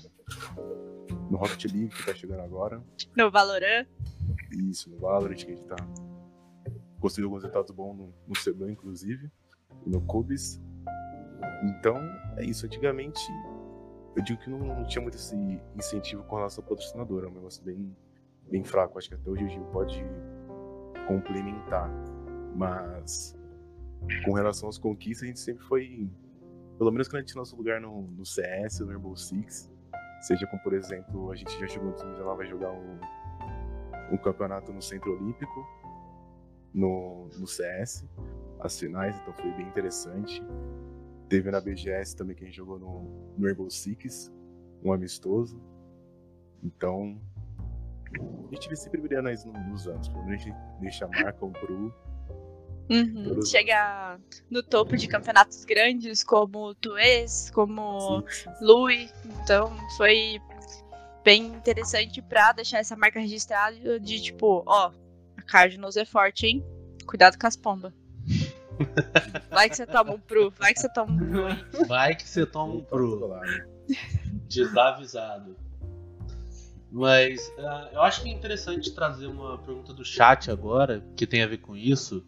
no 1.30 1.38
Rocket 1.38 1.66
League 1.66 1.90
que 1.90 2.00
está 2.00 2.16
chegando 2.16 2.42
agora. 2.42 2.82
No 3.16 3.30
Valorant. 3.30 3.86
Isso, 4.54 4.90
no 4.90 4.98
Valorant, 5.00 5.36
que 5.36 5.52
a 5.52 5.56
gente 5.56 5.66
tá 5.66 5.76
conseguindo 7.00 7.28
alguns 7.28 7.44
resultados 7.44 7.72
bons 7.72 7.96
no, 7.96 8.14
no 8.56 8.70
inclusive, 8.70 9.30
e 9.86 9.90
no 9.90 10.02
Cubis. 10.02 10.62
Então, 11.64 11.98
é 12.38 12.46
isso. 12.46 12.66
Antigamente, 12.66 13.22
eu 14.16 14.24
digo 14.24 14.40
que 14.40 14.50
não, 14.50 14.60
não, 14.60 14.86
tinha 14.86 15.02
muito 15.02 15.16
esse 15.16 15.36
incentivo 15.76 16.24
com 16.24 16.38
relação 16.38 16.64
ao 16.64 16.70
patrocinador, 16.70 17.26
é 17.26 17.28
um 17.28 17.34
negócio 17.34 17.64
bem, 17.64 17.96
bem 18.50 18.64
fraco. 18.64 18.98
Acho 18.98 19.10
que 19.10 19.16
até 19.16 19.30
o 19.30 19.36
Gil 19.36 19.66
pode 19.72 20.04
complementar. 21.08 21.90
Mas, 22.56 23.36
com 24.24 24.34
relação 24.34 24.70
às 24.70 24.78
conquistas, 24.78 25.24
a 25.24 25.28
gente 25.28 25.40
sempre 25.40 25.66
foi. 25.66 26.10
Pelo 26.78 26.92
menos 26.92 27.08
quando 27.08 27.18
a 27.18 27.20
gente 27.20 27.32
tinha 27.32 27.40
nosso 27.40 27.56
lugar 27.56 27.82
no, 27.82 28.04
no 28.04 28.26
CS, 28.26 28.80
no 28.80 28.88
Rainbow 28.88 29.16
Six, 29.16 29.72
seja 30.22 30.48
como, 30.48 30.62
por 30.64 30.74
exemplo, 30.74 31.32
a 31.32 31.36
gente 31.36 31.58
já 31.60 31.68
chegou, 31.68 31.96
já 31.98 32.24
lá 32.24 32.34
vai 32.34 32.48
jogar 32.48 32.72
o 32.72 33.00
um 34.14 34.18
campeonato 34.18 34.72
no 34.72 34.82
Centro 34.82 35.12
Olímpico, 35.12 35.68
no, 36.72 37.28
no 37.38 37.48
CS, 37.48 38.06
as 38.60 38.80
finais, 38.80 39.18
então 39.18 39.34
foi 39.34 39.52
bem 39.54 39.68
interessante. 39.68 40.42
Teve 41.28 41.50
na 41.50 41.60
BGS 41.60 42.16
também 42.16 42.36
que 42.36 42.44
a 42.44 42.46
gente 42.46 42.56
jogou 42.56 42.78
no, 42.78 43.36
no 43.36 43.46
Rainbow 43.46 43.70
Six, 43.70 44.32
um 44.84 44.94
amistoso. 44.94 45.60
Então, 46.64 47.20
a 48.52 48.54
gente 48.54 48.70
vê 48.70 48.76
sempre 48.76 49.02
brilhando 49.02 49.30
aí 49.30 49.36
nos 49.70 49.88
anos, 49.88 50.08
pelo 50.08 50.24
menos 50.26 50.42
a 50.42 50.46
gente 50.46 50.58
deixa 50.80 51.06
a 51.06 51.08
marca, 51.10 51.44
o 51.44 51.50
Bru. 51.50 51.94
Uhum. 52.90 53.42
Chega 53.46 54.20
no 54.50 54.62
topo 54.62 54.96
de 54.96 55.08
campeonatos 55.08 55.64
grandes 55.66 56.24
como 56.24 56.76
Tuês, 56.76 57.50
como 57.52 58.24
Lui. 58.62 59.10
Então 59.42 59.76
foi 59.98 60.40
bem 61.24 61.46
interessante 61.46 62.22
pra 62.22 62.52
deixar 62.52 62.80
essa 62.80 62.96
marca 62.96 63.20
registrada 63.20 64.00
de 64.00 64.22
tipo, 64.22 64.64
ó, 64.66 64.92
a 65.38 65.42
Cardinals 65.42 65.98
é 65.98 66.06
forte, 66.06 66.46
hein? 66.46 66.64
Cuidado 67.06 67.38
com 67.38 67.48
as 67.48 67.56
pombas. 67.56 67.94
Vai 69.50 69.70
que 69.70 69.76
você 69.76 69.86
toma 69.86 70.14
um 70.14 70.20
pro, 70.20 70.52
vai 70.58 70.74
que 70.74 70.80
você 70.80 70.90
toma 70.90 71.14
um 71.14 71.18
pro. 71.18 71.86
Vai 71.86 72.16
que 72.16 72.28
você 72.28 72.44
toma 72.44 72.74
um 72.74 72.84
pro. 72.84 73.40
Desavisado. 74.48 75.56
Mas 76.92 77.48
uh, 77.58 77.94
eu 77.94 78.02
acho 78.02 78.24
que 78.24 78.30
é 78.30 78.32
interessante 78.32 78.92
trazer 78.94 79.28
uma 79.28 79.58
pergunta 79.60 79.94
do 79.94 80.04
chat 80.04 80.50
agora, 80.50 81.04
que 81.16 81.28
tem 81.28 81.44
a 81.44 81.48
ver 81.48 81.58
com 81.58 81.76
isso. 81.76 82.26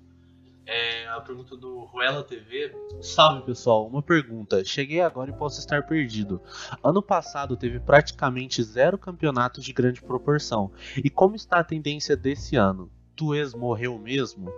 É 0.67 1.07
a 1.09 1.21
pergunta 1.21 1.55
do 1.55 1.83
Ruela 1.85 2.23
TV. 2.23 2.75
Salve 2.99 3.45
pessoal, 3.45 3.85
uma 3.85 4.01
pergunta. 4.01 4.65
Cheguei 4.65 4.99
agora 4.99 5.29
e 5.29 5.33
posso 5.33 5.59
estar 5.59 5.85
perdido. 5.85 6.41
Ano 6.83 7.03
passado 7.03 7.55
teve 7.55 7.79
praticamente 7.79 8.63
zero 8.63 8.97
campeonatos 8.97 9.63
de 9.63 9.71
grande 9.71 10.01
proporção. 10.01 10.71
E 10.97 11.09
como 11.09 11.35
está 11.35 11.59
a 11.59 11.63
tendência 11.63 12.17
desse 12.17 12.55
ano? 12.55 12.91
Tuês 13.15 13.53
morreu 13.53 13.99
mesmo? 13.99 14.51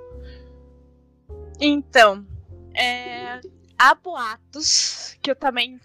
Então, 1.59 2.25
é... 2.73 3.41
há 3.77 3.93
boatos 3.93 5.17
que 5.21 5.29
eu 5.29 5.35
também 5.35 5.79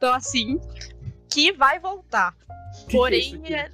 tô 0.00 0.06
assim, 0.06 0.58
que 1.30 1.52
vai 1.52 1.78
voltar. 1.78 2.36
Que 2.88 2.96
Porém, 2.96 3.40
que 3.40 3.54
é, 3.54 3.70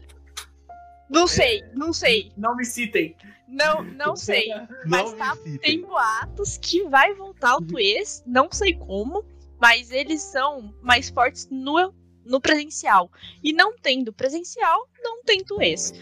Não 1.08 1.26
sei, 1.26 1.62
não 1.74 1.92
sei. 1.92 2.32
Não 2.36 2.56
me 2.56 2.64
citem. 2.64 3.16
Não, 3.46 3.82
não 3.82 4.16
sei. 4.16 4.48
Mas 4.86 5.10
Não 5.12 5.18
tá, 5.18 5.36
tem 5.60 5.80
boatos 5.80 6.58
que 6.58 6.82
vai 6.88 7.14
voltar 7.14 7.56
o 7.56 7.62
Tuês, 7.66 8.22
não 8.26 8.48
sei 8.50 8.74
como, 8.74 9.24
mas 9.60 9.90
eles 9.90 10.22
são 10.22 10.74
mais 10.82 11.08
fortes 11.10 11.48
no, 11.50 11.94
no 12.24 12.40
presencial. 12.40 13.10
E 13.42 13.52
não 13.52 13.76
tendo 13.76 14.12
presencial, 14.12 14.88
não 15.02 15.22
tem 15.22 15.44
Tuês. 15.44 15.92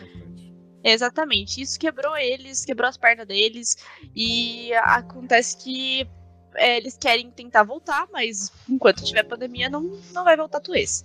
Exatamente. 0.84 1.60
Isso 1.60 1.78
quebrou 1.78 2.16
eles, 2.16 2.64
quebrou 2.64 2.88
as 2.88 2.96
pernas 2.96 3.26
deles. 3.26 3.76
E 4.14 4.72
acontece 4.74 5.56
que 5.56 6.08
é, 6.54 6.76
eles 6.76 6.96
querem 6.96 7.30
tentar 7.30 7.62
voltar, 7.62 8.08
mas 8.12 8.52
enquanto 8.68 9.04
tiver 9.04 9.22
pandemia, 9.22 9.68
não, 9.68 9.82
não 10.12 10.24
vai 10.24 10.36
voltar 10.36 10.60
Tuês. 10.60 11.04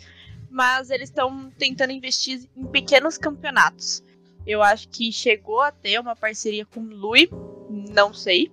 Mas 0.50 0.90
eles 0.90 1.10
estão 1.10 1.50
tentando 1.52 1.92
investir 1.92 2.48
em 2.56 2.66
pequenos 2.66 3.18
campeonatos. 3.18 4.04
Eu 4.46 4.64
acho 4.64 4.88
que 4.90 5.12
chegou 5.12 5.62
a 5.62 5.72
ter 5.72 6.00
uma 6.00 6.16
parceria 6.16 6.66
com 6.66 6.80
o 6.80 6.96
Lui, 6.96 7.30
não 7.70 8.14
sei. 8.14 8.52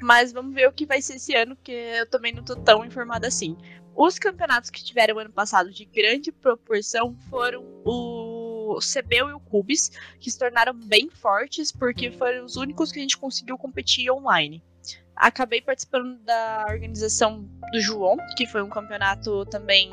Mas 0.00 0.32
vamos 0.32 0.54
ver 0.54 0.68
o 0.68 0.72
que 0.72 0.86
vai 0.86 1.00
ser 1.00 1.16
esse 1.16 1.34
ano, 1.34 1.56
porque 1.56 1.72
eu 1.72 2.06
também 2.06 2.32
não 2.32 2.42
tô 2.42 2.56
tão 2.56 2.84
informada 2.84 3.26
assim. 3.26 3.56
Os 3.94 4.18
campeonatos 4.18 4.70
que 4.70 4.82
tiveram 4.82 5.18
ano 5.18 5.32
passado 5.32 5.70
de 5.70 5.84
grande 5.84 6.30
proporção 6.30 7.16
foram 7.28 7.64
o 7.84 8.78
CBU 8.78 9.30
e 9.30 9.32
o 9.32 9.40
Cubis, 9.40 9.90
que 10.18 10.30
se 10.30 10.38
tornaram 10.38 10.72
bem 10.74 11.10
fortes, 11.10 11.72
porque 11.72 12.10
foram 12.10 12.44
os 12.44 12.56
únicos 12.56 12.92
que 12.92 12.98
a 12.98 13.02
gente 13.02 13.18
conseguiu 13.18 13.58
competir 13.58 14.10
online. 14.10 14.62
Acabei 15.14 15.60
participando 15.60 16.18
da 16.20 16.66
organização 16.70 17.42
do 17.72 17.80
João, 17.80 18.16
que 18.36 18.46
foi 18.46 18.62
um 18.62 18.70
campeonato 18.70 19.44
também 19.46 19.90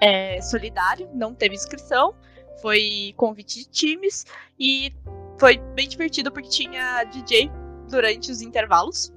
é, 0.00 0.40
solidário, 0.40 1.08
não 1.14 1.34
teve 1.34 1.54
inscrição, 1.54 2.14
foi 2.60 3.12
convite 3.16 3.60
de 3.60 3.64
times 3.66 4.24
e 4.58 4.92
foi 5.38 5.58
bem 5.74 5.88
divertido 5.88 6.30
porque 6.30 6.48
tinha 6.48 7.04
DJ 7.04 7.50
durante 7.90 8.30
os 8.30 8.40
intervalos. 8.40 9.12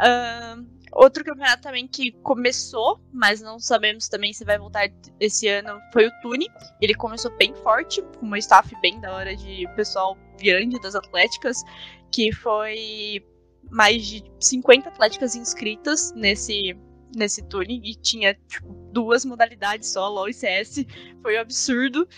Ahn, 0.00 0.64
outro 0.92 1.24
campeonato 1.24 1.62
também 1.62 1.86
que 1.86 2.12
começou, 2.22 3.00
mas 3.12 3.40
não 3.40 3.58
sabemos 3.58 4.08
também 4.08 4.32
se 4.32 4.44
vai 4.44 4.58
voltar 4.58 4.90
esse 5.20 5.48
ano, 5.48 5.78
foi 5.92 6.06
o 6.06 6.10
Tune. 6.22 6.48
Ele 6.80 6.94
começou 6.94 7.30
bem 7.36 7.54
forte, 7.54 8.02
com 8.18 8.26
uma 8.26 8.38
staff 8.38 8.74
bem 8.80 9.00
da 9.00 9.14
hora 9.14 9.36
de 9.36 9.66
pessoal 9.74 10.16
grande 10.40 10.80
das 10.80 10.94
atléticas, 10.94 11.62
que 12.10 12.32
foi 12.32 13.24
mais 13.70 14.06
de 14.06 14.24
50 14.40 14.88
atléticas 14.88 15.34
inscritas 15.34 16.12
nesse 16.14 16.76
nesse 17.14 17.42
Tune 17.42 17.80
e 17.84 17.94
tinha 17.94 18.34
tipo, 18.48 18.72
duas 18.92 19.24
modalidades 19.24 19.88
só, 19.90 20.08
LoL 20.08 20.28
e 20.28 20.34
CS. 20.34 20.84
Foi 21.22 21.36
um 21.36 21.40
absurdo. 21.40 22.08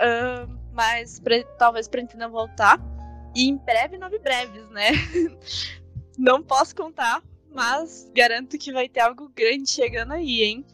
Ahn, 0.00 0.56
mas 0.72 1.18
pre- 1.20 1.44
talvez 1.58 1.88
pretendam 1.88 2.30
voltar. 2.30 2.80
E 3.34 3.48
em 3.48 3.56
breve, 3.56 3.98
nove 3.98 4.18
breves, 4.18 4.68
né? 4.70 4.90
Não 6.18 6.42
posso 6.42 6.74
contar, 6.74 7.22
mas 7.54 8.10
garanto 8.14 8.58
que 8.58 8.72
vai 8.72 8.88
ter 8.88 9.00
algo 9.00 9.28
grande 9.28 9.70
chegando 9.70 10.12
aí, 10.12 10.42
hein? 10.42 10.64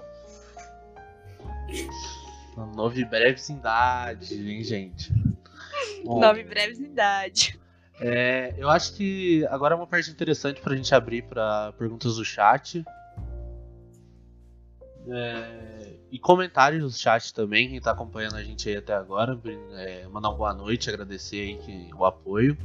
Uma 2.57 2.67
nova 2.67 3.05
brevidade, 3.05 4.35
hein, 4.51 4.63
gente? 4.63 5.13
Bom, 6.05 6.21
Nove 6.21 6.45
breves 6.45 6.79
em 6.79 6.85
idade. 6.85 7.59
é, 8.01 8.55
eu 8.57 8.69
acho 8.71 8.95
que 8.95 9.45
agora 9.51 9.75
é 9.75 9.77
uma 9.77 9.87
parte 9.87 10.11
interessante 10.11 10.61
pra 10.61 10.77
gente 10.77 10.95
abrir 10.95 11.23
pra 11.23 11.73
perguntas 11.73 12.17
do 12.17 12.25
chat. 12.25 12.85
É, 15.09 15.97
e 16.11 16.19
comentários 16.19 16.83
do 16.83 16.91
chat 16.99 17.33
também, 17.35 17.69
quem 17.69 17.81
tá 17.81 17.91
acompanhando 17.91 18.37
a 18.37 18.43
gente 18.43 18.69
aí 18.69 18.77
até 18.77 18.95
agora. 18.95 19.39
É, 19.73 20.07
mandar 20.09 20.31
uma 20.31 20.37
boa 20.39 20.55
noite, 20.55 20.89
agradecer 20.89 21.41
aí 21.41 21.59
que- 21.59 21.91
o 21.95 22.05
apoio. 22.05 22.57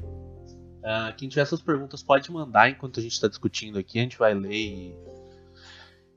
Ah, 0.84 1.14
quem 1.16 1.28
tiver 1.28 1.44
suas 1.46 1.62
perguntas 1.62 2.02
pode 2.02 2.32
mandar 2.32 2.70
enquanto 2.70 3.00
a 3.00 3.04
gente 3.04 3.12
está 3.12 3.28
discutindo 3.28 3.78
aqui, 3.78 4.00
a 4.00 4.02
gente 4.02 4.18
vai 4.18 4.34
ler 4.34 4.54
e, 4.54 4.96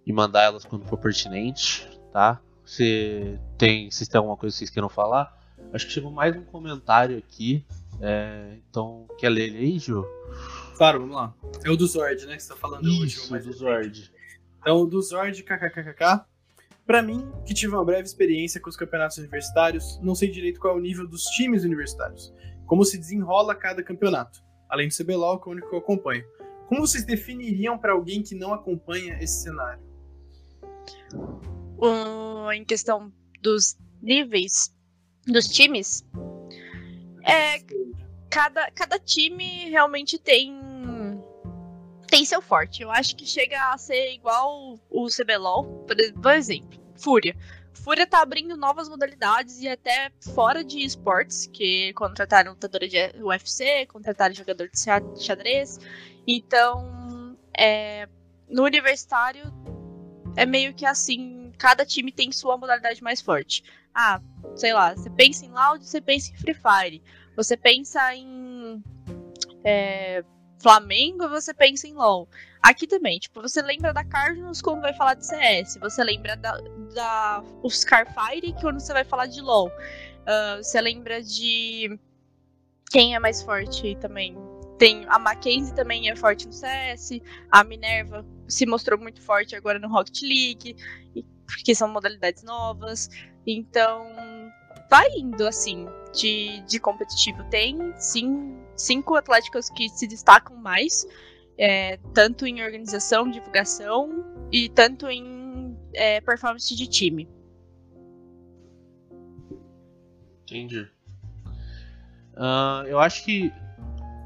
e 0.07 0.12
mandar 0.12 0.43
elas 0.43 0.64
quando 0.64 0.85
for 0.87 0.97
pertinente, 0.99 1.89
tá? 2.12 2.41
Se 2.64 3.37
tem, 3.59 3.91
se 3.91 4.09
tem 4.09 4.18
alguma 4.18 4.37
coisa 4.37 4.55
que 4.55 4.59
vocês 4.59 4.70
queiram 4.70 4.89
falar. 4.89 5.37
Acho 5.73 5.87
que 5.87 5.93
chegou 5.93 6.11
mais 6.12 6.37
um 6.37 6.45
comentário 6.45 7.18
aqui. 7.18 7.64
é, 8.01 8.57
então, 8.68 9.07
quer 9.18 9.31
ler 9.31 9.49
ele 9.49 9.59
aí, 9.59 9.79
Ju? 9.81 10.05
Claro, 10.77 11.01
vamos 11.01 11.16
lá. 11.16 11.35
É 11.64 11.70
o 11.70 11.77
do 11.77 11.87
Zord, 11.87 12.25
né? 12.27 12.37
Que 12.37 12.43
você 12.43 12.49
tá 12.51 12.57
falando 12.57 12.87
é 12.87 12.89
o 12.89 12.93
último, 12.93 13.07
Isso, 13.07 13.33
mas 13.33 13.45
do 13.45 13.53
Zord. 13.53 14.12
Então, 14.63 14.87
do 14.89 15.03
Zord, 15.03 15.43
kkkk. 15.43 16.25
Pra 16.87 17.03
mim, 17.03 17.31
que 17.47 17.53
tive 17.55 17.75
uma 17.75 17.85
breve 17.85 18.03
experiência 18.05 18.61
com 18.61 18.69
os 18.71 18.77
campeonatos 18.77 19.19
universitários, 19.19 20.01
não 20.03 20.15
sei 20.15 20.31
direito 20.31 20.59
qual 20.59 20.75
é 20.75 20.79
o 20.79 20.81
nível 20.81 21.07
dos 21.07 21.25
times 21.27 21.63
universitários, 21.65 22.33
como 22.67 22.85
se 22.85 22.97
desenrola 22.99 23.55
cada 23.55 23.83
campeonato, 23.83 24.43
além 24.69 24.89
do 24.89 24.95
CBLOL, 24.95 25.39
que 25.41 25.49
é 25.49 25.51
o 25.51 25.53
único 25.53 25.69
que 25.69 25.75
eu 25.75 25.79
acompanho. 25.79 26.25
Como 26.69 26.81
vocês 26.81 27.05
definiriam 27.05 27.77
pra 27.79 27.93
alguém 27.93 28.23
que 28.23 28.35
não 28.35 28.53
acompanha 28.55 29.17
esse 29.21 29.43
cenário? 29.43 29.83
O- 31.79 32.51
em 32.53 32.65
questão 32.65 33.13
dos 33.41 33.77
níveis 34.01 34.75
dos 35.27 35.47
times, 35.49 36.05
é, 37.25 37.61
cada, 38.31 38.71
cada 38.73 38.99
time 38.99 39.69
realmente 39.71 40.19
tem 40.19 40.53
tem 42.13 42.25
seu 42.27 42.43
forte. 42.43 42.83
Eu 42.83 42.91
acho 42.91 43.17
que 43.17 43.25
chega 43.27 43.73
a 43.73 43.79
ser 43.79 44.13
igual 44.13 44.79
o 44.91 45.07
CBLOL, 45.09 45.65
por, 45.87 45.99
ex- 45.99 46.13
por 46.13 46.33
exemplo, 46.35 46.79
Fúria. 46.95 47.35
Fúria 47.73 48.07
tá 48.07 48.21
abrindo 48.21 48.55
novas 48.55 48.87
modalidades 48.87 49.61
e 49.61 49.67
até 49.67 50.13
fora 50.35 50.63
de 50.63 50.85
esportes, 50.85 51.47
que 51.47 51.93
contrataram 51.95 52.51
lutadora 52.53 52.87
de 52.87 52.97
UFC, 53.23 53.87
contrataram 53.87 54.35
jogador 54.35 54.69
de 54.69 54.79
xa- 54.79 55.01
xadrez. 55.17 55.79
Então, 56.27 57.35
é, 57.57 58.07
no 58.47 58.63
universitário 58.65 59.51
é 60.37 60.45
meio 60.45 60.75
que 60.75 60.85
assim, 60.85 61.51
cada 61.59 61.85
time 61.87 62.13
tem 62.13 62.31
sua 62.31 62.59
modalidade 62.59 63.03
mais 63.03 63.23
forte. 63.23 63.65
Ah, 63.95 64.21
sei 64.55 64.75
lá, 64.75 64.95
você 64.95 65.09
pensa 65.09 65.47
em 65.47 65.51
Loud, 65.51 65.83
você 65.85 66.01
pensa 66.01 66.31
em 66.31 66.37
Free 66.37 66.55
Fire. 66.55 67.03
Você 67.37 67.57
pensa 67.57 68.15
em 68.15 68.83
é, 69.65 70.23
Flamengo, 70.63 71.29
você 71.29 71.53
pensa 71.53 71.89
em 71.89 71.95
LoL. 71.95 72.29
Aqui 72.63 72.87
também, 72.87 73.19
tipo, 73.19 73.43
você 73.43 73.61
lembra 73.61 73.93
da 73.93 74.05
Cardinals 74.05 74.63
quando 74.63 74.81
vai 74.81 74.95
falar 74.95 75.15
de 75.15 75.27
CS. 75.27 75.79
Você 75.81 76.05
lembra 76.05 76.37
da, 76.37 76.57
da 76.95 77.43
os 77.63 77.83
Carfire 77.83 78.55
quando 78.61 78.79
você 78.79 78.93
vai 78.93 79.05
falar 79.05 79.27
de 79.27 79.41
LoL. 79.41 79.71
Ah, 80.27 80.59
você 80.63 80.81
lembra 80.81 81.23
de 81.23 81.99
quem 82.91 83.15
é 83.15 83.19
mais 83.19 83.43
forte 83.43 83.97
também. 83.97 84.37
Tem 84.79 85.05
a 85.09 85.19
Mackenzie 85.19 85.75
também 85.75 86.09
é 86.09 86.17
forte 86.17 86.47
no 86.47 86.53
CS. 86.53 87.21
A 87.51 87.65
Minerva 87.65 88.25
se 88.49 88.67
mostrou 88.67 88.99
muito 88.99 89.21
forte 89.21 89.55
agora 89.57 89.79
no 89.79 89.89
Rocket 89.89 90.23
League, 90.23 90.77
porque 91.47 91.75
são 91.75 91.89
modalidades 91.89 92.43
novas. 92.43 93.09
Então, 93.47 94.07
vai 94.89 95.09
indo 95.17 95.47
assim 95.47 95.87
de, 96.15 96.61
de 96.67 96.79
competitivo. 96.79 97.43
Tem 97.51 97.93
sim 97.97 98.62
cinco 98.77 99.14
atléticas 99.14 99.70
que 99.70 99.89
se 99.89 100.07
destacam 100.07 100.57
mais, 100.57 101.07
é, 101.59 101.99
tanto 102.14 102.47
em 102.47 102.62
organização, 102.62 103.31
divulgação 103.31 104.25
e 104.51 104.68
tanto 104.68 105.09
em 105.09 105.77
é, 105.95 106.20
performance 106.20 106.75
de 106.75 106.87
time. 106.87 107.29
Entendi. 110.43 110.89
Ah, 112.37 112.85
eu 112.87 112.99
acho 112.99 113.25
que 113.25 113.53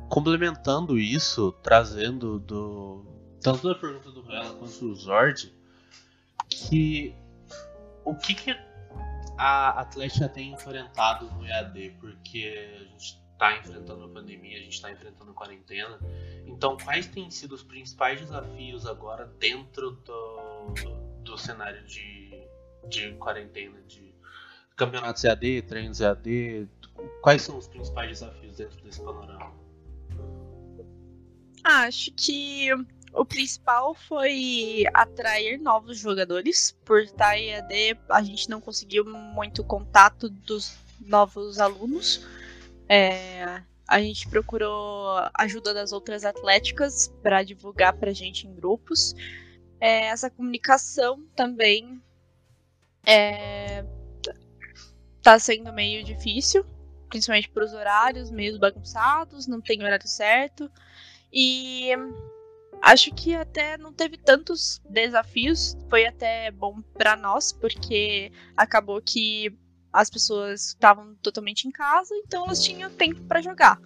complementando 0.08 0.98
isso, 0.98 1.52
trazendo 1.62 2.38
do 2.38 3.04
tanto 3.40 3.68
da 3.68 3.74
pergunta 3.74 4.10
do 4.10 4.22
Rela 4.22 4.54
quanto 4.54 4.78
do 4.80 4.94
Zord, 4.94 5.52
que 6.48 7.14
o 8.04 8.14
que, 8.14 8.34
que 8.34 8.56
a 9.36 9.80
Atlética 9.80 10.28
tem 10.28 10.52
enfrentado 10.52 11.30
no 11.32 11.44
EAD, 11.44 11.96
porque 12.00 12.74
a 12.74 12.84
gente 12.84 13.20
está 13.36 13.54
enfrentando 13.58 14.04
a 14.04 14.08
pandemia, 14.08 14.58
a 14.58 14.62
gente 14.62 14.72
está 14.72 14.90
enfrentando 14.90 15.30
a 15.30 15.34
quarentena. 15.34 15.98
Então, 16.46 16.76
quais 16.78 17.06
têm 17.06 17.30
sido 17.30 17.54
os 17.54 17.62
principais 17.62 18.20
desafios 18.20 18.86
agora 18.86 19.26
dentro 19.38 19.92
do, 19.92 20.72
do 21.22 21.38
cenário 21.38 21.84
de, 21.84 22.48
de 22.88 23.12
quarentena, 23.14 23.78
de 23.82 24.14
campeonatos 24.74 25.22
EAD, 25.22 25.62
treinos 25.62 26.00
EAD? 26.00 26.66
Quais 27.20 27.42
são 27.42 27.58
os 27.58 27.68
principais 27.68 28.08
desafios 28.08 28.56
dentro 28.56 28.82
desse 28.82 29.02
panorama? 29.02 29.54
Acho 31.62 32.10
que 32.12 32.70
o 33.12 33.24
principal 33.24 33.94
foi 33.94 34.84
atrair 34.94 35.58
novos 35.58 35.98
jogadores. 35.98 36.74
Por 36.86 37.00
estar 37.00 37.38
EAD, 37.38 37.98
a 38.08 38.22
gente 38.22 38.48
não 38.48 38.62
conseguiu 38.62 39.04
muito 39.04 39.62
contato 39.62 40.30
dos 40.30 40.74
novos 41.00 41.58
alunos. 41.58 42.24
É, 42.88 43.62
a 43.86 44.00
gente 44.00 44.28
procurou 44.28 45.16
ajuda 45.34 45.72
das 45.72 45.92
outras 45.92 46.24
atléticas 46.24 47.08
para 47.22 47.42
divulgar 47.42 47.92
para 47.94 48.12
gente 48.12 48.46
em 48.46 48.54
grupos. 48.54 49.14
É, 49.80 50.06
essa 50.06 50.30
comunicação 50.30 51.24
também 51.36 52.02
é, 53.06 53.84
tá 55.22 55.38
sendo 55.38 55.72
meio 55.72 56.02
difícil, 56.02 56.64
principalmente 57.08 57.48
para 57.48 57.64
os 57.64 57.72
horários, 57.72 58.30
meio 58.30 58.58
bagunçados, 58.58 59.46
não 59.46 59.60
tem 59.60 59.82
horário 59.82 60.08
certo. 60.08 60.70
E 61.32 61.90
acho 62.82 63.12
que 63.14 63.34
até 63.34 63.76
não 63.76 63.92
teve 63.92 64.16
tantos 64.16 64.80
desafios, 64.88 65.76
foi 65.88 66.06
até 66.06 66.50
bom 66.50 66.80
para 66.94 67.16
nós, 67.16 67.52
porque 67.52 68.32
acabou 68.56 69.00
que 69.00 69.56
as 69.92 70.10
pessoas 70.10 70.68
estavam 70.68 71.14
totalmente 71.16 71.66
em 71.66 71.70
casa, 71.70 72.14
então 72.16 72.44
elas 72.44 72.62
tinham 72.62 72.90
tempo 72.90 73.22
para 73.24 73.40
jogar. 73.40 73.80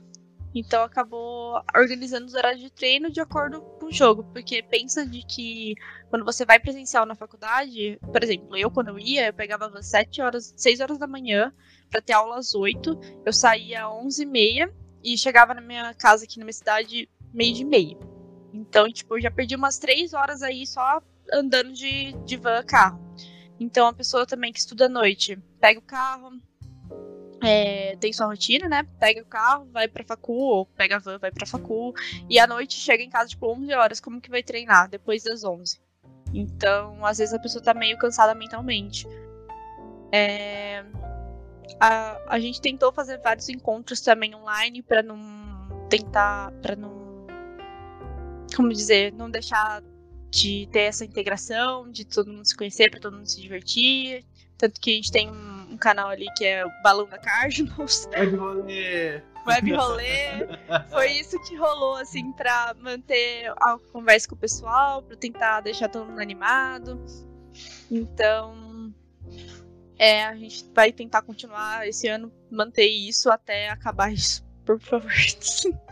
Então 0.54 0.82
acabou 0.82 1.62
organizando 1.76 2.26
os 2.26 2.34
horários 2.34 2.60
de 2.60 2.70
treino 2.70 3.10
de 3.10 3.20
acordo 3.20 3.60
com 3.60 3.86
o 3.86 3.92
jogo, 3.92 4.24
porque 4.32 4.62
pensa 4.62 5.06
de 5.06 5.24
que 5.24 5.74
quando 6.08 6.24
você 6.24 6.44
vai 6.44 6.58
presencial 6.58 7.06
na 7.06 7.14
faculdade, 7.14 7.98
por 8.00 8.22
exemplo, 8.22 8.56
eu 8.56 8.70
quando 8.70 8.88
eu 8.88 8.98
ia, 8.98 9.28
eu 9.28 9.32
pegava 9.32 9.66
às 9.66 9.86
7 9.86 10.20
horas, 10.20 10.52
6 10.56 10.80
horas 10.80 10.98
da 10.98 11.06
manhã 11.06 11.52
para 11.88 12.02
ter 12.02 12.12
aula 12.12 12.38
às 12.38 12.54
8, 12.54 12.98
eu 13.24 13.32
saía 13.32 13.86
às 13.86 13.92
11 13.92 14.22
e 14.22 14.26
meia 14.26 14.74
e 15.02 15.16
chegava 15.16 15.54
na 15.54 15.60
minha 15.60 15.94
casa 15.94 16.24
aqui 16.24 16.38
na 16.38 16.44
minha 16.44 16.52
cidade 16.52 17.08
meio 17.32 17.54
de 17.54 17.64
meia. 17.64 17.96
Então, 18.52 18.90
tipo, 18.92 19.16
eu 19.16 19.20
já 19.20 19.30
perdi 19.30 19.54
umas 19.54 19.78
3 19.78 20.12
horas 20.12 20.42
aí 20.42 20.66
só 20.66 21.00
andando 21.32 21.72
de, 21.72 22.12
de 22.24 22.36
van 22.36 22.62
carro. 22.64 23.00
Então, 23.58 23.86
a 23.86 23.92
pessoa 23.92 24.26
também 24.26 24.52
que 24.52 24.58
estuda 24.58 24.86
à 24.86 24.88
noite, 24.88 25.38
pega 25.60 25.78
o 25.78 25.82
carro, 25.82 26.32
é, 27.42 27.96
tem 27.96 28.12
sua 28.12 28.26
rotina, 28.26 28.68
né? 28.68 28.82
Pega 28.98 29.22
o 29.22 29.26
carro, 29.26 29.66
vai 29.72 29.88
pra 29.88 30.04
facu, 30.04 30.32
ou 30.32 30.66
pega 30.66 30.96
a 30.96 30.98
van, 30.98 31.18
vai 31.18 31.30
pra 31.30 31.46
facu, 31.46 31.94
e 32.28 32.38
à 32.38 32.46
noite 32.46 32.74
chega 32.74 33.02
em 33.02 33.10
casa, 33.10 33.28
tipo, 33.30 33.46
11 33.46 33.72
horas. 33.72 34.00
Como 34.00 34.20
que 34.20 34.30
vai 34.30 34.42
treinar 34.42 34.88
depois 34.88 35.22
das 35.22 35.44
11? 35.44 35.80
Então, 36.34 37.04
às 37.04 37.18
vezes 37.18 37.34
a 37.34 37.38
pessoa 37.38 37.62
tá 37.62 37.74
meio 37.74 37.98
cansada 37.98 38.34
mentalmente. 38.34 39.06
É, 40.12 40.84
a, 41.78 42.20
a 42.26 42.38
gente 42.38 42.60
tentou 42.60 42.92
fazer 42.92 43.18
vários 43.18 43.48
encontros 43.48 44.00
também 44.00 44.34
online 44.34 44.82
para 44.82 45.02
não 45.02 45.18
tentar, 45.88 46.52
para 46.60 46.76
não, 46.76 47.26
como 48.54 48.68
dizer, 48.68 49.12
não 49.12 49.30
deixar 49.30 49.82
de 50.30 50.68
ter 50.70 50.82
essa 50.82 51.04
integração, 51.04 51.90
de 51.90 52.04
todo 52.04 52.32
mundo 52.32 52.46
se 52.46 52.56
conhecer, 52.56 52.90
para 52.90 53.00
todo 53.00 53.16
mundo 53.16 53.26
se 53.26 53.40
divertir. 53.40 54.24
Tanto 54.60 54.78
que 54.78 54.90
a 54.90 54.94
gente 54.94 55.10
tem 55.10 55.30
um, 55.30 55.72
um 55.72 55.76
canal 55.78 56.10
ali 56.10 56.26
que 56.36 56.44
é 56.44 56.66
o 56.66 56.70
Balão 56.82 57.08
da 57.08 57.16
Cardinals. 57.16 58.06
Web 58.12 58.36
rolê. 58.36 59.22
Web 59.46 59.72
rolê. 59.72 60.46
Foi 60.90 61.12
isso 61.12 61.40
que 61.44 61.56
rolou, 61.56 61.96
assim, 61.96 62.30
pra 62.32 62.76
manter 62.78 63.50
a 63.56 63.78
conversa 63.90 64.28
com 64.28 64.34
o 64.34 64.38
pessoal, 64.38 65.02
pra 65.02 65.16
tentar 65.16 65.62
deixar 65.62 65.88
todo 65.88 66.04
mundo 66.04 66.20
animado. 66.20 67.02
Então, 67.90 68.92
é, 69.98 70.24
a 70.24 70.36
gente 70.36 70.70
vai 70.74 70.92
tentar 70.92 71.22
continuar 71.22 71.88
esse 71.88 72.06
ano, 72.06 72.30
manter 72.50 72.86
isso 72.86 73.30
até 73.30 73.70
acabar 73.70 74.12
isso, 74.12 74.44
por 74.66 74.78
favor. 74.78 75.10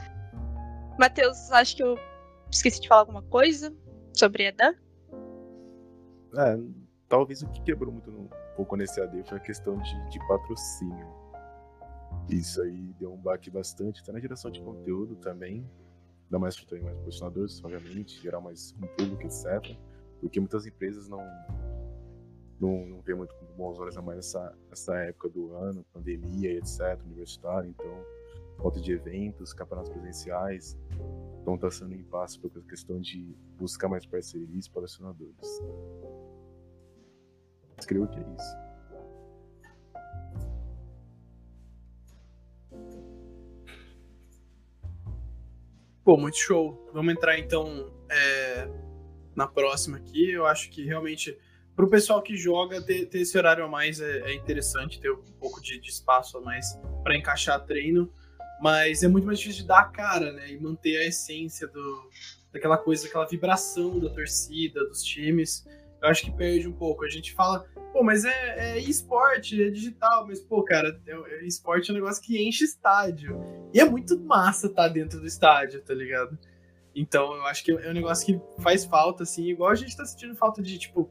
Matheus, 1.01 1.51
acho 1.53 1.75
que 1.75 1.83
eu 1.83 1.99
esqueci 2.51 2.83
de 2.83 2.89
falar 2.89 3.01
alguma 3.01 3.23
coisa 3.23 3.75
sobre 4.12 4.45
Edan. 4.45 4.75
É, 6.37 6.59
talvez 7.09 7.41
o 7.43 7.49
que 7.49 7.62
quebrou 7.62 7.91
muito 7.91 8.11
no, 8.11 8.29
pouco 8.59 8.75
nesse 8.75 9.01
AD 9.01 9.23
foi 9.23 9.39
a 9.39 9.41
questão 9.41 9.79
de, 9.79 10.11
de 10.11 10.19
patrocínio. 10.27 11.07
Isso 12.29 12.61
aí 12.61 12.93
deu 12.99 13.13
um 13.13 13.17
baque 13.17 13.49
bastante, 13.49 14.03
até 14.03 14.11
na 14.11 14.19
geração 14.19 14.51
de 14.51 14.61
conteúdo 14.61 15.15
também. 15.15 15.65
Ainda 16.25 16.39
mais 16.41 16.59
para 16.59 16.81
mais 16.83 16.99
posicionadores, 16.99 17.63
obviamente, 17.65 18.21
gerar 18.21 18.41
mais 18.41 18.75
um 18.83 18.87
público, 18.97 19.23
etc. 19.23 19.79
Porque 20.21 20.41
muitas 20.41 20.67
empresas 20.67 21.09
não 21.09 21.25
não, 22.61 22.85
não 22.87 23.01
vê 23.01 23.15
muito 23.15 23.33
com 23.37 23.47
bons 23.57 23.79
olhos 23.79 23.97
a 23.97 24.03
mais 24.03 24.19
essa, 24.19 24.53
essa 24.73 24.97
época 24.97 25.29
do 25.29 25.55
ano, 25.55 25.87
pandemia, 25.93 26.51
etc., 26.55 27.01
universitário, 27.07 27.71
então 27.71 28.05
falta 28.57 28.81
de 28.81 28.91
eventos, 28.91 29.53
campeonatos 29.53 29.93
presenciais, 29.93 30.77
então 31.41 31.55
está 31.55 31.71
sendo 31.71 31.93
um 31.93 32.01
impasse 32.01 32.37
por 32.37 32.51
questão 32.65 33.01
de 33.01 33.33
buscar 33.57 33.89
mais 33.89 34.05
parcerias 34.05 34.67
e 34.67 34.71
patrocinadores 34.71 35.63
creio 37.87 38.07
que 38.09 38.18
é 38.18 38.22
isso. 38.22 38.68
Pô, 46.05 46.16
muito 46.16 46.39
show. 46.39 46.89
Vamos 46.93 47.12
entrar 47.12 47.39
então 47.39 47.93
é, 48.11 48.66
na 49.37 49.47
próxima 49.47 49.99
aqui. 49.99 50.31
Eu 50.31 50.47
acho 50.47 50.70
que 50.70 50.83
realmente, 50.83 51.37
para 51.76 51.85
o 51.85 51.91
pessoal 51.91 52.22
que 52.22 52.35
joga, 52.35 52.81
ter, 52.81 53.07
ter, 53.07 53.20
esse 53.20 53.37
horário 53.37 53.62
a 53.62 53.68
mais 53.68 54.01
é, 54.01 54.20
é 54.20 54.35
interessante, 54.35 54.99
ter 54.99 55.12
um 55.12 55.20
pouco 55.39 55.61
de, 55.61 55.79
de 55.79 55.91
espaço 55.91 56.39
a 56.39 56.41
mais 56.41 56.79
para 57.03 57.14
encaixar 57.14 57.62
treino. 57.66 58.11
Mas 58.61 59.03
é 59.03 59.09
muito 59.09 59.26
mais 59.26 59.39
difícil 59.39 59.62
de 59.62 59.68
dar 59.68 59.81
a 59.81 59.85
cara, 59.85 60.33
né? 60.33 60.51
E 60.51 60.59
manter 60.59 60.97
a 60.97 61.07
essência 61.07 61.68
do, 61.68 62.11
daquela 62.53 62.79
coisa, 62.79 63.07
aquela 63.07 63.26
vibração 63.26 64.01
da 64.01 64.09
torcida, 64.09 64.85
dos 64.89 65.03
times 65.03 65.64
eu 66.03 66.09
acho 66.09 66.24
que 66.24 66.30
perde 66.30 66.68
um 66.68 66.72
pouco. 66.72 67.05
A 67.05 67.09
gente 67.09 67.32
fala, 67.32 67.66
pô, 67.92 68.03
mas 68.03 68.24
é, 68.24 68.76
é 68.76 68.78
esporte, 68.78 69.62
é 69.62 69.70
digital, 69.70 70.26
mas, 70.26 70.40
pô, 70.40 70.62
cara, 70.62 71.01
é, 71.07 71.12
é, 71.12 71.46
esporte 71.46 71.90
é 71.90 71.92
um 71.92 71.96
negócio 71.96 72.22
que 72.22 72.42
enche 72.42 72.64
estádio. 72.64 73.40
E 73.72 73.80
é 73.80 73.84
muito 73.84 74.18
massa 74.18 74.66
estar 74.66 74.84
tá 74.84 74.88
dentro 74.88 75.20
do 75.20 75.26
estádio, 75.26 75.82
tá 75.82 75.94
ligado? 75.94 76.38
Então, 76.94 77.34
eu 77.34 77.44
acho 77.46 77.64
que 77.64 77.72
é 77.72 77.90
um 77.90 77.94
negócio 77.94 78.26
que 78.26 78.62
faz 78.62 78.84
falta, 78.84 79.22
assim, 79.22 79.44
igual 79.44 79.70
a 79.70 79.74
gente 79.74 79.96
tá 79.96 80.05
sentindo 80.05 80.34
falta 80.34 80.62
de, 80.62 80.78
tipo, 80.78 81.11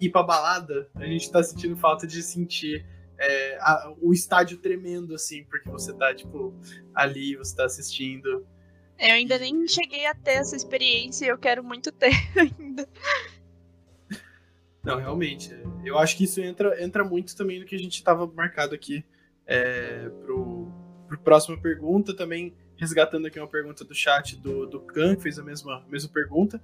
ir 0.00 0.10
pra 0.10 0.22
balada, 0.22 0.88
a 0.94 1.06
gente 1.06 1.30
tá 1.30 1.42
sentindo 1.42 1.76
falta 1.76 2.06
de 2.06 2.22
sentir 2.22 2.84
é, 3.18 3.56
a, 3.60 3.94
o 4.00 4.12
estádio 4.12 4.58
tremendo, 4.58 5.14
assim, 5.14 5.44
porque 5.44 5.70
você 5.70 5.92
tá, 5.94 6.14
tipo, 6.14 6.54
ali, 6.94 7.36
você 7.36 7.54
tá 7.54 7.64
assistindo. 7.64 8.46
Eu 8.98 9.12
ainda 9.12 9.38
nem 9.38 9.66
cheguei 9.66 10.06
a 10.06 10.14
ter 10.14 10.32
essa 10.32 10.54
experiência 10.54 11.26
e 11.26 11.28
eu 11.28 11.38
quero 11.38 11.64
muito 11.64 11.90
ter 11.90 12.12
ainda. 12.36 12.88
Não, 14.84 14.98
realmente. 14.98 15.50
Eu 15.84 15.98
acho 15.98 16.16
que 16.16 16.24
isso 16.24 16.40
entra, 16.40 16.82
entra 16.82 17.02
muito 17.02 17.34
também 17.34 17.58
no 17.58 17.66
que 17.66 17.74
a 17.74 17.78
gente 17.78 17.94
estava 17.94 18.26
marcado 18.26 18.74
aqui 18.74 19.04
é, 19.46 20.08
pro, 20.24 20.70
pro 21.08 21.18
próxima 21.18 21.56
pergunta, 21.56 22.14
também 22.14 22.54
resgatando 22.76 23.26
aqui 23.26 23.38
uma 23.38 23.48
pergunta 23.48 23.84
do 23.84 23.94
chat 23.94 24.36
do, 24.36 24.66
do 24.66 24.80
Khan, 24.80 25.16
que 25.16 25.22
fez 25.22 25.38
a 25.38 25.42
mesma, 25.42 25.84
mesma 25.88 26.10
pergunta, 26.10 26.60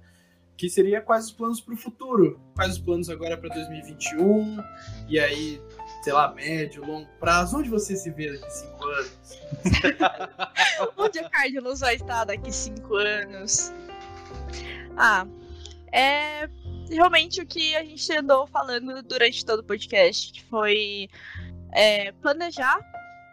que 0.55 0.69
seria 0.69 1.01
quais 1.01 1.25
os 1.25 1.31
planos 1.31 1.59
para 1.59 1.73
o 1.73 1.77
futuro? 1.77 2.39
Quais 2.53 2.73
os 2.73 2.79
planos 2.79 3.09
agora 3.09 3.35
para 3.35 3.49
2021? 3.49 4.63
E 5.07 5.19
aí, 5.19 5.59
sei 6.03 6.13
lá, 6.13 6.31
médio, 6.31 6.85
longo 6.85 7.09
prazo? 7.19 7.57
Onde 7.57 7.69
você 7.69 7.95
se 7.95 8.11
vê 8.11 8.31
daqui 8.31 8.53
cinco 8.53 8.85
anos? 8.85 9.41
Onde 10.97 11.19
a 11.19 11.29
Cardinals 11.29 11.79
vai 11.79 11.95
estar 11.95 12.25
daqui 12.25 12.51
cinco 12.51 12.95
anos? 12.95 13.71
Ah, 14.95 15.25
é 15.91 16.47
realmente 16.91 17.41
o 17.41 17.45
que 17.45 17.75
a 17.75 17.83
gente 17.83 18.11
andou 18.13 18.45
falando 18.47 19.01
durante 19.03 19.45
todo 19.45 19.59
o 19.59 19.63
podcast 19.63 20.43
foi 20.45 21.09
é, 21.71 22.11
planejar 22.13 22.79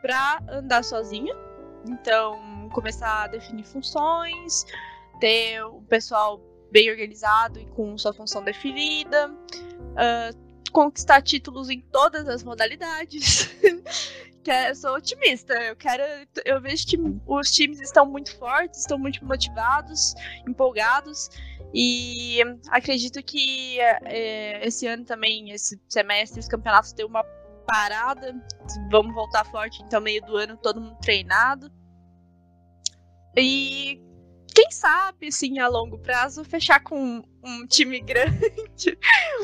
para 0.00 0.42
andar 0.48 0.84
sozinha. 0.84 1.34
Então, 1.88 2.68
começar 2.72 3.24
a 3.24 3.26
definir 3.26 3.64
funções, 3.64 4.64
ter 5.20 5.62
o 5.62 5.82
pessoal 5.82 6.40
bem 6.70 6.90
organizado 6.90 7.59
e 7.59 7.66
com 7.66 7.96
sua 7.96 8.12
função 8.12 8.44
definida, 8.44 9.30
uh, 9.30 10.70
conquistar 10.70 11.22
títulos 11.22 11.70
em 11.70 11.80
todas 11.80 12.28
as 12.28 12.42
modalidades. 12.42 13.48
que 14.48 14.50
eu 14.50 14.74
sou 14.74 14.94
otimista. 14.94 15.52
Eu 15.54 15.76
quero, 15.76 16.02
eu 16.44 16.61
vejo 16.61 16.86
que 16.86 16.98
os 17.26 17.50
times 17.50 17.80
estão 17.80 18.06
muito 18.06 18.36
fortes, 18.38 18.80
estão 18.80 18.98
muito 18.98 19.24
motivados, 19.24 20.14
empolgados. 20.46 21.28
E 21.74 22.38
acredito 22.70 23.22
que 23.22 23.78
é, 23.80 24.66
esse 24.66 24.86
ano 24.86 25.04
também, 25.04 25.50
esse 25.50 25.80
semestre, 25.88 26.40
os 26.40 26.48
campeonatos 26.48 26.92
deu 26.92 27.06
uma 27.06 27.24
parada. 27.66 28.34
Vamos 28.90 29.14
voltar 29.14 29.44
forte, 29.44 29.82
então, 29.82 30.00
meio 30.00 30.24
do 30.24 30.36
ano, 30.36 30.56
todo 30.56 30.80
mundo 30.80 30.96
treinado. 31.00 31.70
E 33.36 34.02
quem 34.59 34.72
sabe, 34.72 35.28
assim, 35.28 35.61
a 35.61 35.68
longo 35.68 35.96
prazo, 36.00 36.42
fechar 36.42 36.82
com 36.82 37.22
um 37.44 37.66
time 37.68 38.00
grande, 38.02 38.98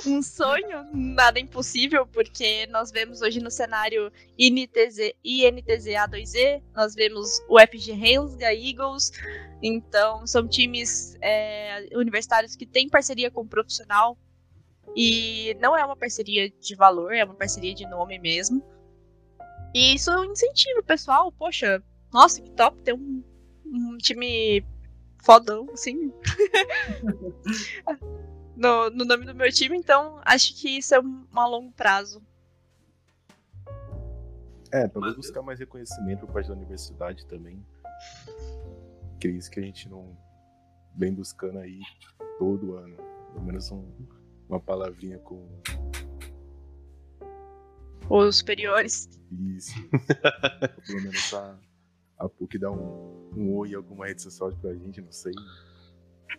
um 0.04 0.20
sonho, 0.20 0.90
nada 0.92 1.38
impossível, 1.38 2.04
porque 2.04 2.66
nós 2.66 2.90
vemos 2.90 3.22
hoje 3.22 3.38
no 3.38 3.48
cenário 3.48 4.10
INTZ, 4.36 5.14
INTZ 5.22 5.86
A2E, 5.86 6.60
nós 6.74 6.96
vemos 6.96 7.40
o 7.48 7.60
FG 7.60 7.92
Hensga 7.92 8.52
Eagles, 8.52 9.12
então 9.62 10.26
são 10.26 10.48
times 10.48 11.16
é, 11.20 11.86
universitários 11.94 12.56
que 12.56 12.66
têm 12.66 12.88
parceria 12.88 13.30
com 13.30 13.42
o 13.42 13.48
profissional, 13.48 14.18
e 14.96 15.56
não 15.60 15.76
é 15.76 15.84
uma 15.84 15.96
parceria 15.96 16.50
de 16.50 16.74
valor, 16.74 17.14
é 17.14 17.24
uma 17.24 17.36
parceria 17.36 17.72
de 17.72 17.86
nome 17.86 18.18
mesmo. 18.18 18.60
E 19.72 19.94
isso 19.94 20.10
incentiva 20.24 20.80
o 20.80 20.84
pessoal, 20.84 21.30
poxa, 21.30 21.80
nossa, 22.12 22.42
que 22.42 22.50
top 22.50 22.82
ter 22.82 22.94
um, 22.94 23.22
um 23.64 23.96
time 23.98 24.64
fodão, 25.24 25.68
assim. 25.72 26.12
no, 28.56 28.90
no 28.90 29.04
nome 29.04 29.24
do 29.26 29.34
meu 29.34 29.50
time, 29.52 29.76
então 29.76 30.20
acho 30.24 30.54
que 30.54 30.78
isso 30.78 30.94
é 30.94 31.00
um 31.00 31.26
a 31.34 31.46
longo 31.46 31.72
prazo. 31.72 32.22
É, 34.72 34.88
talvez 34.88 35.14
Mas- 35.16 35.26
buscar 35.26 35.42
mais 35.42 35.58
reconhecimento 35.58 36.26
por 36.26 36.32
parte 36.32 36.48
da 36.48 36.54
universidade 36.54 37.26
também. 37.26 37.64
Que 39.20 39.28
é 39.28 39.30
isso 39.30 39.50
que 39.50 39.60
a 39.60 39.62
gente 39.62 39.88
não 39.88 40.16
vem 40.96 41.14
buscando 41.14 41.58
aí 41.58 41.80
todo 42.38 42.76
ano. 42.76 42.96
Pelo 43.32 43.44
menos 43.44 43.70
um- 43.70 43.88
uma 44.48 44.60
palavrinha 44.60 45.18
com 45.20 45.48
Os 48.10 48.36
superiores. 48.38 49.08
isso. 49.56 49.74
Pelo 50.86 51.02
menos 51.02 51.34
a, 51.34 51.56
a 52.24 52.28
PUC 52.28 52.58
dá 52.58 52.70
um, 52.70 53.30
um 53.36 53.54
oi 53.56 53.70
em 53.70 53.74
alguma 53.74 54.06
rede 54.06 54.22
social 54.22 54.50
pra 54.60 54.74
gente, 54.74 55.00
não 55.00 55.12
sei. 55.12 55.32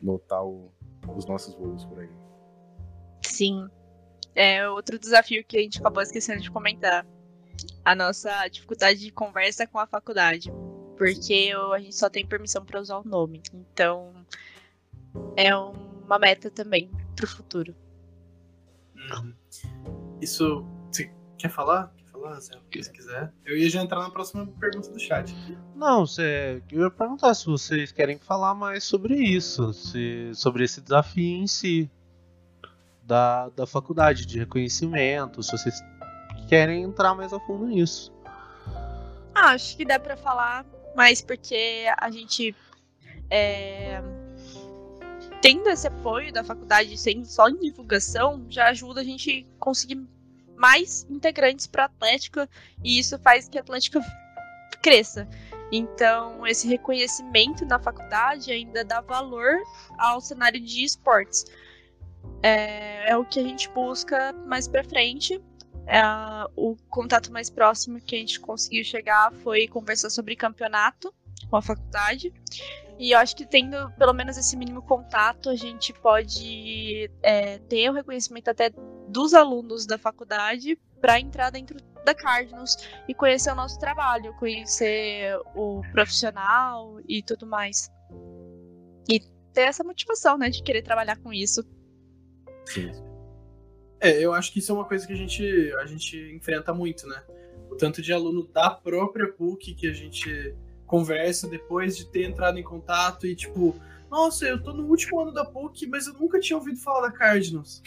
Notar 0.02 0.44
o- 0.46 0.72
os 1.16 1.26
nossos 1.26 1.54
voos 1.56 1.86
por 1.86 2.00
aí. 2.00 2.10
Sim. 3.26 3.68
É 4.34 4.68
outro 4.68 5.00
desafio 5.00 5.44
que 5.46 5.58
a 5.58 5.62
gente 5.62 5.80
acabou 5.80 6.02
esquecendo 6.04 6.42
de 6.42 6.52
comentar. 6.52 7.06
A 7.84 7.96
nossa 7.96 8.48
dificuldade 8.50 9.00
de 9.00 9.12
conversa 9.12 9.66
com 9.66 9.80
a 9.80 9.88
faculdade. 9.88 10.52
Porque 10.98 11.56
o- 11.56 11.74
a 11.74 11.80
gente 11.80 11.96
só 11.96 12.10
tem 12.10 12.26
permissão 12.26 12.66
para 12.66 12.82
usar 12.82 12.98
o 12.98 13.04
nome. 13.08 13.42
Então, 13.54 14.12
é 15.38 15.56
uma 15.56 16.20
meta 16.20 16.50
também 16.50 16.90
pro 17.16 17.28
futuro. 17.28 17.76
Uhum. 18.96 19.34
Isso. 20.22 20.66
Você 20.92 21.12
quer 21.38 21.50
falar? 21.50 21.94
Zé? 22.40 22.54
Se 22.82 22.92
quiser. 22.92 23.32
Eu 23.46 23.58
ia 23.58 23.70
já 23.70 23.82
entrar 23.82 24.00
na 24.02 24.10
próxima 24.10 24.46
pergunta 24.60 24.90
do 24.90 25.00
chat. 25.00 25.36
Não, 25.76 26.06
você, 26.06 26.62
eu 26.72 26.84
ia 26.84 26.92
perguntar 26.92 27.34
se 27.34 27.46
vocês 27.46 27.92
querem 27.92 28.18
falar 28.18 28.54
mais 28.54 28.84
sobre 28.84 29.16
isso, 29.16 29.74
se, 29.74 30.32
sobre 30.34 30.64
esse 30.64 30.82
desafio 30.82 31.44
em 31.44 31.48
si 31.48 31.90
da, 33.04 33.50
da 33.50 33.68
faculdade 33.68 34.26
de 34.26 34.40
reconhecimento, 34.40 35.44
se 35.44 35.52
vocês 35.52 35.76
querem 36.48 36.84
entrar 36.84 37.14
mais 37.14 37.32
a 37.34 37.40
fundo 37.40 37.66
nisso. 37.68 38.14
Ah, 39.34 39.52
acho 39.52 39.76
que 39.78 39.86
dá 39.86 40.00
pra 40.00 40.16
falar, 40.16 40.66
mas 40.96 41.22
porque 41.22 41.86
a 41.98 42.10
gente 42.10 42.56
é, 43.30 44.02
tendo 45.42 45.70
esse 45.70 45.88
apoio 45.88 46.32
da 46.34 46.44
faculdade 46.44 46.98
sendo 46.98 47.26
só 47.26 47.50
em 47.50 47.60
divulgação, 47.60 48.46
já 48.50 48.70
ajuda 48.70 49.02
a 49.02 49.04
gente 49.04 49.46
conseguir 49.60 50.04
mais 50.56 51.06
integrantes 51.10 51.68
para 51.68 51.86
Atlética 51.86 52.50
e 52.84 53.00
isso 53.00 53.18
faz 53.20 53.48
que 53.48 53.58
a 53.58 53.62
Atlética 53.62 54.00
cresça. 54.82 55.28
Então, 55.72 56.46
esse 56.46 56.68
reconhecimento 56.68 57.66
na 57.66 57.80
faculdade 57.80 58.52
ainda 58.52 58.84
dá 58.84 59.02
valor 59.02 59.58
ao 59.98 60.22
cenário 60.22 60.60
de 60.60 60.84
esportes. 60.84 61.46
É, 62.44 63.12
é 63.12 63.18
o 63.18 63.26
que 63.26 63.40
a 63.40 63.44
gente 63.44 63.70
busca 63.70 64.34
mais 64.46 64.68
para 64.68 64.84
frente 64.84 65.42
é, 65.88 66.02
o 66.56 66.76
contato 66.90 67.32
mais 67.32 67.50
próximo 67.50 68.02
que 68.02 68.16
a 68.16 68.20
gente 68.20 68.40
conseguiu 68.40 68.84
chegar 68.84 69.32
foi 69.44 69.68
conversar 69.68 70.10
sobre 70.10 70.36
campeonato 70.36 71.14
com 71.50 71.58
a 71.58 71.62
faculdade. 71.62 72.34
E 72.98 73.12
eu 73.12 73.20
acho 73.20 73.36
que 73.36 73.46
tendo 73.46 73.92
pelo 73.92 74.14
menos 74.14 74.38
esse 74.38 74.56
mínimo 74.58 74.82
contato, 74.82 75.50
a 75.50 75.56
gente 75.56 75.94
pode 75.94 77.10
é, 77.22 77.60
ter 77.60 77.90
o 77.90 77.94
reconhecimento 77.94 78.50
até 78.50 78.72
dos 79.16 79.34
alunos 79.34 79.86
da 79.86 79.98
faculdade 79.98 80.78
para 81.00 81.18
entrar 81.22 81.50
dentro 81.50 81.78
da 82.04 82.14
Cardinals 82.14 82.76
e 83.08 83.14
conhecer 83.14 83.50
o 83.50 83.56
nosso 83.56 83.80
trabalho, 83.80 84.36
conhecer 84.38 85.34
o 85.56 85.82
profissional 85.94 87.00
e 87.08 87.24
tudo 87.24 87.48
mais. 87.48 87.90
E 89.10 89.22
ter 89.54 89.62
essa 89.62 89.86
motivação, 89.86 90.38
né, 90.38 90.50
de 90.50 90.62
querer 90.62 90.82
trabalhar 90.82 91.18
com 91.18 91.32
isso. 91.32 91.64
Sim. 92.66 92.92
É, 94.02 94.22
eu 94.22 94.34
acho 94.34 94.52
que 94.52 94.60
isso 94.60 94.74
é 94.74 94.76
uma 94.76 94.86
coisa 94.86 95.08
que 95.08 95.14
a 95.14 95.16
gente, 95.16 95.74
a 95.80 95.86
gente 95.86 96.18
enfrenta 96.36 96.74
muito, 96.74 97.08
né? 97.08 97.24
O 97.72 97.76
tanto 97.78 98.02
de 98.02 98.12
aluno 98.12 98.46
da 98.48 98.70
própria 98.70 99.32
PUC 99.32 99.76
que 99.76 99.88
a 99.88 99.94
gente 99.94 100.54
conversa 100.86 101.48
depois 101.48 101.96
de 101.96 102.06
ter 102.12 102.26
entrado 102.26 102.60
em 102.60 102.64
contato 102.64 103.26
e 103.26 103.34
tipo, 103.34 103.74
nossa, 104.12 104.46
eu 104.46 104.62
tô 104.62 104.74
no 104.74 104.86
último 104.86 105.22
ano 105.22 105.32
da 105.32 105.46
PUC, 105.46 105.88
mas 105.88 106.06
eu 106.06 106.14
nunca 106.14 106.38
tinha 106.38 106.58
ouvido 106.58 106.78
falar 106.80 107.08
da 107.08 107.12
Cardinals. 107.14 107.82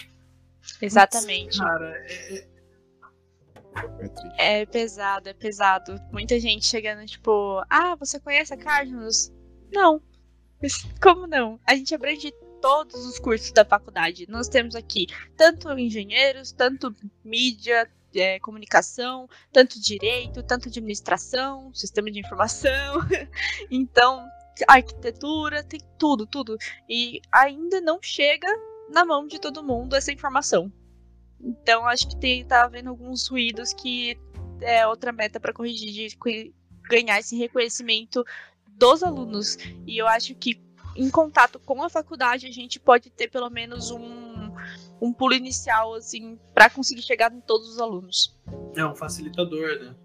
Exatamente. 0.80 1.58
Cara, 1.58 1.94
é, 2.06 2.34
é- 2.38 2.58
É. 4.38 4.60
É 4.60 4.66
pesado, 4.66 5.28
é 5.28 5.34
pesado. 5.34 6.00
Muita 6.12 6.38
gente 6.40 6.66
chegando, 6.66 7.04
tipo, 7.06 7.62
ah, 7.70 7.94
você 7.96 8.18
conhece 8.18 8.52
a 8.52 8.56
Cardinals? 8.56 9.32
Não. 9.72 10.02
Como 11.00 11.26
não? 11.26 11.60
A 11.66 11.74
gente 11.76 11.94
abrange 11.94 12.32
todos 12.60 13.06
os 13.06 13.18
cursos 13.18 13.52
da 13.52 13.64
faculdade. 13.64 14.26
Nós 14.28 14.48
temos 14.48 14.74
aqui 14.74 15.06
tanto 15.36 15.70
engenheiros, 15.78 16.50
tanto 16.50 16.94
mídia, 17.24 17.88
é, 18.14 18.40
comunicação, 18.40 19.28
tanto 19.52 19.80
direito, 19.80 20.42
tanto 20.42 20.68
administração, 20.68 21.72
sistema 21.72 22.10
de 22.10 22.18
informação. 22.18 22.70
então, 23.70 24.26
arquitetura, 24.66 25.62
tem 25.62 25.80
tudo, 25.98 26.26
tudo. 26.26 26.56
E 26.88 27.20
ainda 27.30 27.80
não 27.80 28.00
chega 28.02 28.48
na 28.90 29.04
mão 29.04 29.26
de 29.26 29.40
todo 29.40 29.62
mundo 29.62 29.94
essa 29.94 30.12
informação. 30.12 30.72
Então, 31.40 31.86
acho 31.86 32.08
que 32.08 32.16
tem, 32.16 32.44
tá 32.44 32.64
havendo 32.64 32.90
alguns 32.90 33.28
ruídos 33.28 33.72
que 33.72 34.18
é 34.60 34.86
outra 34.86 35.12
meta 35.12 35.38
para 35.38 35.52
corrigir, 35.52 36.08
de 36.08 36.52
ganhar 36.88 37.18
esse 37.18 37.36
reconhecimento 37.36 38.24
dos 38.66 39.02
alunos. 39.02 39.56
E 39.86 39.98
eu 39.98 40.06
acho 40.06 40.34
que 40.34 40.60
em 40.96 41.10
contato 41.10 41.60
com 41.60 41.82
a 41.82 41.88
faculdade 41.88 42.46
a 42.46 42.50
gente 42.50 42.80
pode 42.80 43.10
ter 43.10 43.30
pelo 43.30 43.48
menos 43.48 43.90
um, 43.90 44.52
um 45.00 45.12
pulo 45.12 45.34
inicial 45.34 45.94
assim 45.94 46.38
para 46.52 46.68
conseguir 46.68 47.02
chegar 47.02 47.32
em 47.32 47.40
todos 47.40 47.68
os 47.68 47.80
alunos. 47.80 48.36
é 48.74 48.84
um 48.84 48.96
facilitador, 48.96 49.78
né? 49.80 49.94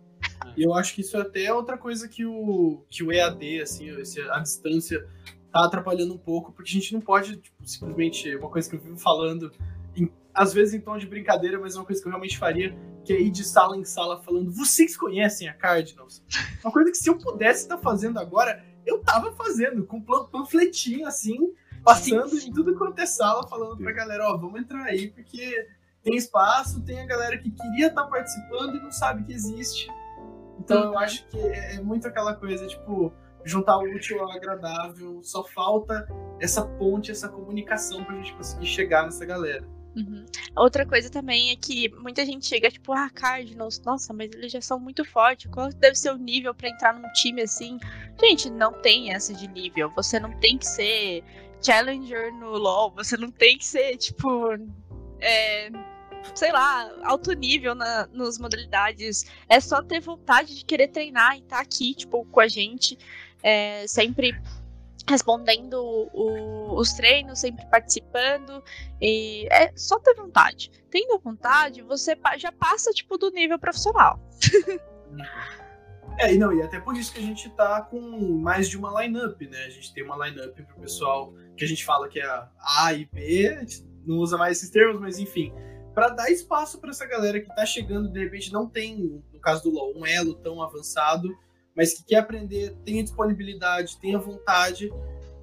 E 0.57 0.63
eu 0.63 0.73
acho 0.73 0.93
que 0.93 1.01
isso 1.01 1.15
é 1.17 1.21
até 1.21 1.53
outra 1.53 1.77
coisa 1.77 2.07
que 2.07 2.25
o, 2.25 2.85
que 2.89 3.01
o 3.01 3.11
EAD, 3.11 3.61
assim, 3.61 3.89
a 4.29 4.39
distância, 4.39 5.07
tá 5.53 5.63
atrapalhando 5.65 6.13
um 6.15 6.17
pouco, 6.17 6.51
porque 6.51 6.69
a 6.71 6.73
gente 6.73 6.93
não 6.93 6.99
pode, 6.99 7.37
tipo, 7.37 7.55
simplesmente, 7.65 8.35
uma 8.35 8.49
coisa 8.49 8.67
que 8.69 8.75
eu 8.75 8.79
vivo 8.79 8.97
falando, 8.97 9.51
em- 9.95 10.11
às 10.33 10.51
vezes 10.51 10.73
em 10.73 10.81
tom 10.81 10.97
de 10.97 11.05
brincadeira, 11.05 11.59
mas 11.59 11.75
é 11.75 11.79
uma 11.79 11.85
coisa 11.85 12.01
que 12.01 12.07
eu 12.07 12.11
realmente 12.11 12.37
faria, 12.39 12.75
que 13.05 13.13
é 13.13 13.21
ir 13.21 13.29
de 13.29 13.43
sala 13.43 13.77
em 13.77 13.85
sala 13.85 14.21
falando, 14.23 14.51
vocês 14.51 14.97
conhecem 14.97 15.47
a 15.47 15.53
Cardinals? 15.53 16.23
Uma 16.63 16.71
coisa 16.73 16.89
que 16.89 16.97
se 16.97 17.07
eu 17.09 17.17
pudesse 17.19 17.61
estar 17.63 17.77
fazendo 17.77 18.17
agora, 18.19 18.65
eu 18.85 18.99
tava 18.99 19.31
fazendo, 19.33 19.85
com 19.85 20.01
plan- 20.01 20.25
panfletinho, 20.25 21.05
assim, 21.07 21.53
passando 21.83 22.29
Sim, 22.29 22.39
sim. 22.39 22.49
em 22.49 22.53
tudo 22.53 22.75
quanto 22.75 22.97
é 22.99 23.05
sala, 23.05 23.47
falando 23.47 23.77
pra 23.77 23.91
galera, 23.91 24.25
ó, 24.27 24.35
vamos 24.37 24.59
entrar 24.59 24.83
aí, 24.85 25.09
porque 25.11 25.67
tem 26.01 26.15
espaço, 26.15 26.81
tem 26.81 26.99
a 26.99 27.05
galera 27.05 27.37
que 27.37 27.51
queria 27.51 27.87
estar 27.87 28.05
participando 28.05 28.75
e 28.77 28.81
não 28.81 28.91
sabe 28.91 29.23
que 29.23 29.33
existe. 29.33 29.87
Então 30.59 30.83
eu 30.93 30.97
acho 30.97 31.27
que 31.27 31.37
é 31.37 31.75
é 31.75 31.81
muito 31.81 32.07
aquela 32.07 32.33
coisa, 32.35 32.65
tipo, 32.67 33.13
juntar 33.45 33.77
o 33.77 33.83
útil 33.83 34.21
ao 34.21 34.31
agradável, 34.31 35.21
só 35.23 35.43
falta 35.43 36.07
essa 36.39 36.65
ponte, 36.65 37.11
essa 37.11 37.29
comunicação 37.29 38.03
pra 38.03 38.15
gente 38.15 38.33
conseguir 38.33 38.67
chegar 38.67 39.03
nessa 39.03 39.25
galera. 39.25 39.67
Uhum. 39.95 40.25
Outra 40.55 40.85
coisa 40.85 41.09
também 41.09 41.51
é 41.51 41.55
que 41.55 41.89
muita 41.99 42.25
gente 42.25 42.47
chega 42.47 42.71
tipo, 42.71 42.91
ah, 42.93 43.09
Cardinals, 43.09 43.79
nossa, 43.81 44.11
mas 44.11 44.31
eles 44.33 44.51
já 44.51 44.61
são 44.61 44.79
muito 44.79 45.05
fortes. 45.05 45.49
Qual 45.51 45.69
deve 45.69 45.95
ser 45.95 46.11
o 46.11 46.17
nível 46.17 46.53
pra 46.53 46.69
entrar 46.69 46.93
num 46.93 47.11
time 47.13 47.43
assim? 47.43 47.77
Gente, 48.19 48.49
não 48.49 48.73
tem 48.73 49.13
essa 49.13 49.33
de 49.33 49.47
nível. 49.47 49.91
Você 49.95 50.19
não 50.19 50.31
tem 50.39 50.57
que 50.57 50.65
ser 50.65 51.23
challenger 51.61 52.33
no 52.33 52.57
LoL. 52.57 52.91
Você 52.95 53.15
não 53.17 53.29
tem 53.29 53.57
que 53.57 53.65
ser 53.65 53.97
tipo, 53.97 54.57
é, 55.19 55.69
sei 56.33 56.51
lá, 56.51 56.91
alto 57.03 57.31
nível 57.33 57.75
na, 57.75 58.07
nas 58.07 58.39
modalidades. 58.39 59.25
É 59.47 59.59
só 59.59 59.81
ter 59.83 59.99
vontade 59.99 60.55
de 60.55 60.65
querer 60.65 60.87
treinar 60.87 61.35
e 61.35 61.39
estar 61.41 61.59
aqui, 61.59 61.93
tipo, 61.93 62.25
com 62.25 62.39
a 62.39 62.47
gente, 62.47 62.97
é, 63.43 63.85
sempre 63.87 64.33
respondendo 65.07 65.73
o- 66.13 66.75
os 66.79 66.93
treinos, 66.93 67.39
sempre 67.39 67.65
participando. 67.67 68.63
E 69.01 69.47
é 69.51 69.71
só 69.75 69.99
ter 69.99 70.15
vontade. 70.15 70.71
Tendo 70.89 71.19
vontade, 71.19 71.81
você 71.81 72.17
já 72.37 72.51
passa, 72.51 72.91
tipo, 72.91 73.17
do 73.17 73.29
nível 73.31 73.59
profissional. 73.59 74.17
É, 76.19 76.33
e 76.33 76.37
não, 76.37 76.53
e 76.53 76.61
até 76.61 76.79
por 76.79 76.95
isso 76.95 77.11
que 77.11 77.19
a 77.19 77.23
gente 77.23 77.49
tá 77.51 77.81
com 77.81 77.99
mais 78.39 78.69
de 78.69 78.77
uma 78.77 79.01
lineup, 79.01 79.41
né? 79.41 79.65
A 79.65 79.69
gente 79.69 79.93
tem 79.93 80.03
uma 80.03 80.27
lineup 80.27 80.55
pro 80.55 80.79
pessoal 80.79 81.33
que 81.57 81.65
a 81.65 81.67
gente 81.67 81.83
fala 81.83 82.07
que 82.07 82.19
é 82.19 82.25
a 82.25 82.93
e 82.93 83.05
B, 83.05 83.47
a 83.47 83.59
gente 83.61 83.83
não 84.05 84.17
usa 84.17 84.37
mais 84.37 84.57
esses 84.57 84.69
termos, 84.69 84.99
mas 85.01 85.17
enfim, 85.19 85.53
Pra 85.93 86.09
dar 86.09 86.31
espaço 86.31 86.81
pra 86.81 86.89
essa 86.89 87.05
galera 87.05 87.39
que 87.39 87.53
tá 87.55 87.67
chegando, 87.67 88.09
de 88.11 88.19
repente 88.19 88.51
não 88.51 88.67
tem, 88.67 89.21
no 89.31 89.39
caso 89.39 89.61
do 89.61 89.69
LoL, 89.69 89.93
um 89.95 90.03
elo 90.03 90.33
tão 90.33 90.59
avançado, 90.59 91.29
mas 91.75 91.93
que 91.93 92.05
quer 92.05 92.17
aprender, 92.17 92.75
tem 92.85 92.99
a 92.99 93.03
disponibilidade, 93.03 93.97
tem 93.99 94.15
a 94.15 94.19
vontade, 94.19 94.91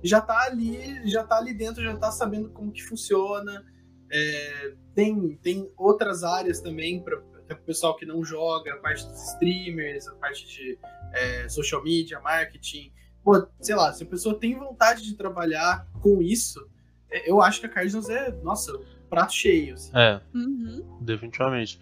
já 0.03 0.21
tá 0.21 0.45
ali, 0.47 1.09
já 1.09 1.25
tá 1.25 1.37
ali 1.39 1.53
dentro, 1.53 1.83
já 1.83 1.97
tá 1.97 2.11
sabendo 2.11 2.51
como 2.51 2.73
que 2.73 2.83
funciona. 2.83 3.65
É, 4.13 4.75
tem, 4.95 5.37
tem 5.37 5.71
outras 5.77 6.25
áreas 6.25 6.61
também 6.61 7.03
para 7.03 7.19
o 7.19 7.57
pessoal 7.65 7.97
que 7.97 8.05
não 8.07 8.25
joga, 8.25 8.75
a 8.75 8.77
parte 8.79 9.07
dos 9.07 9.21
streamers, 9.33 10.07
a 10.09 10.15
parte 10.15 10.47
de 10.47 10.79
é, 11.13 11.49
social 11.49 11.83
media, 11.83 12.21
marketing. 12.21 12.93
Pô, 13.23 13.47
sei 13.61 13.75
lá, 13.75 13.93
se 13.93 14.03
a 14.03 14.07
pessoa 14.07 14.39
tem 14.39 14.59
vontade 14.59 15.03
de 15.03 15.15
trabalhar 15.17 15.87
com 16.01 16.23
isso, 16.23 16.67
é, 17.11 17.31
eu 17.31 17.41
acho 17.43 17.61
que 17.61 17.67
a 17.67 17.69
Cardinals 17.69 18.09
é, 18.09 18.33
nossa, 18.43 18.73
prato 19.09 19.33
cheio. 19.33 19.75
Assim. 19.75 19.91
É, 19.95 20.21
Uhum. 20.35 20.99
definitivamente. 21.01 21.79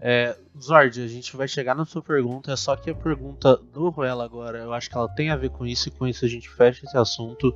É, 0.00 0.36
Zord, 0.60 1.02
a 1.02 1.08
gente 1.08 1.36
vai 1.36 1.48
chegar 1.48 1.74
na 1.74 1.84
sua 1.84 2.00
pergunta, 2.00 2.52
é 2.52 2.56
só 2.56 2.76
que 2.76 2.90
a 2.90 2.94
pergunta 2.94 3.56
do 3.56 3.88
Ruela 3.90 4.24
agora, 4.24 4.58
eu 4.58 4.72
acho 4.72 4.88
que 4.88 4.96
ela 4.96 5.08
tem 5.08 5.30
a 5.30 5.36
ver 5.36 5.50
com 5.50 5.66
isso 5.66 5.88
e 5.88 5.92
com 5.92 6.06
isso 6.06 6.24
a 6.24 6.28
gente 6.28 6.48
fecha 6.48 6.86
esse 6.86 6.96
assunto, 6.96 7.52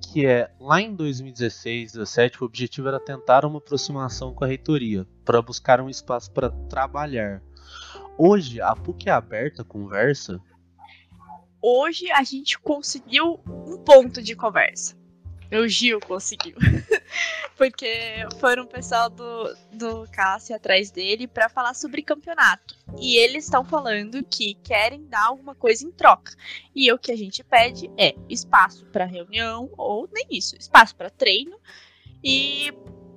que 0.00 0.26
é, 0.26 0.50
lá 0.58 0.80
em 0.80 0.94
2016, 0.94 1.92
2017, 1.92 2.42
o 2.42 2.46
objetivo 2.46 2.88
era 2.88 2.98
tentar 2.98 3.44
uma 3.44 3.58
aproximação 3.58 4.34
com 4.34 4.44
a 4.44 4.48
reitoria, 4.48 5.06
para 5.24 5.40
buscar 5.40 5.80
um 5.80 5.88
espaço 5.88 6.32
para 6.32 6.50
trabalhar. 6.68 7.40
Hoje, 8.18 8.60
a 8.60 8.74
PUC 8.74 9.08
é 9.08 9.12
aberta, 9.12 9.62
conversa? 9.62 10.40
Hoje 11.62 12.10
a 12.10 12.22
gente 12.24 12.58
conseguiu 12.58 13.40
um 13.46 13.78
ponto 13.78 14.20
de 14.22 14.34
conversa. 14.34 14.98
O 15.52 15.66
Gil 15.68 16.00
conseguiu. 16.00 16.56
Porque 17.60 18.26
foram 18.40 18.62
o 18.62 18.66
pessoal 18.66 19.10
do, 19.10 19.54
do 19.70 20.08
Cássio 20.10 20.56
atrás 20.56 20.90
dele 20.90 21.28
para 21.28 21.46
falar 21.46 21.74
sobre 21.74 22.00
campeonato. 22.00 22.74
E 22.98 23.18
eles 23.18 23.44
estão 23.44 23.62
falando 23.66 24.24
que 24.24 24.54
querem 24.64 25.04
dar 25.04 25.26
alguma 25.26 25.54
coisa 25.54 25.84
em 25.84 25.90
troca. 25.90 26.32
E 26.74 26.90
o 26.90 26.98
que 26.98 27.12
a 27.12 27.16
gente 27.16 27.44
pede 27.44 27.90
é 27.98 28.14
espaço 28.30 28.86
para 28.86 29.04
reunião, 29.04 29.70
ou 29.76 30.08
nem 30.10 30.26
isso, 30.30 30.56
espaço 30.56 30.96
para 30.96 31.10
treino 31.10 31.54
e 32.24 32.72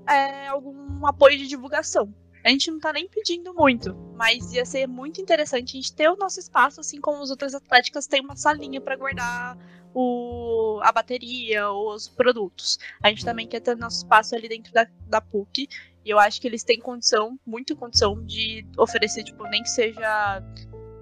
é, 0.10 0.50
algum 0.50 1.08
apoio 1.08 1.38
de 1.38 1.48
divulgação. 1.48 2.14
A 2.44 2.50
gente 2.50 2.70
não 2.70 2.82
tá 2.82 2.92
nem 2.92 3.08
pedindo 3.08 3.54
muito, 3.54 3.96
mas 4.18 4.52
ia 4.52 4.66
ser 4.66 4.90
muito 4.90 5.22
interessante 5.22 5.78
a 5.78 5.82
gente 5.82 5.94
ter 5.94 6.10
o 6.10 6.18
nosso 6.18 6.42
espaço, 6.42 6.82
assim 6.82 7.00
como 7.00 7.24
os 7.24 7.30
outros 7.30 7.56
atléticos 7.56 8.08
têm 8.08 8.20
uma 8.20 8.36
salinha 8.36 8.82
para 8.82 8.98
guardar 8.98 9.58
o, 9.94 10.80
a 10.82 10.92
bateria, 10.92 11.70
os 11.72 12.10
produtos. 12.10 12.80
A 13.02 13.10
gente 13.10 13.24
também 13.24 13.48
quer 13.48 13.60
ter 13.60 13.76
nosso 13.78 13.98
espaço 13.98 14.36
ali 14.36 14.50
dentro 14.50 14.74
da, 14.74 14.88
da 15.08 15.22
PUC. 15.22 15.68
E 16.06 16.10
eu 16.10 16.20
acho 16.20 16.42
que 16.42 16.48
eles 16.48 16.64
têm 16.64 16.80
condição, 16.80 17.40
muito 17.46 17.76
condição, 17.76 18.22
de 18.26 18.66
oferecer, 18.78 19.24
tipo, 19.24 19.44
nem 19.48 19.64
que 19.64 19.70
seja, 19.70 20.44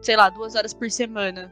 sei 0.02 0.16
lá, 0.16 0.30
duas 0.30 0.56
horas 0.56 0.74
por 0.74 0.92
semana. 0.92 1.52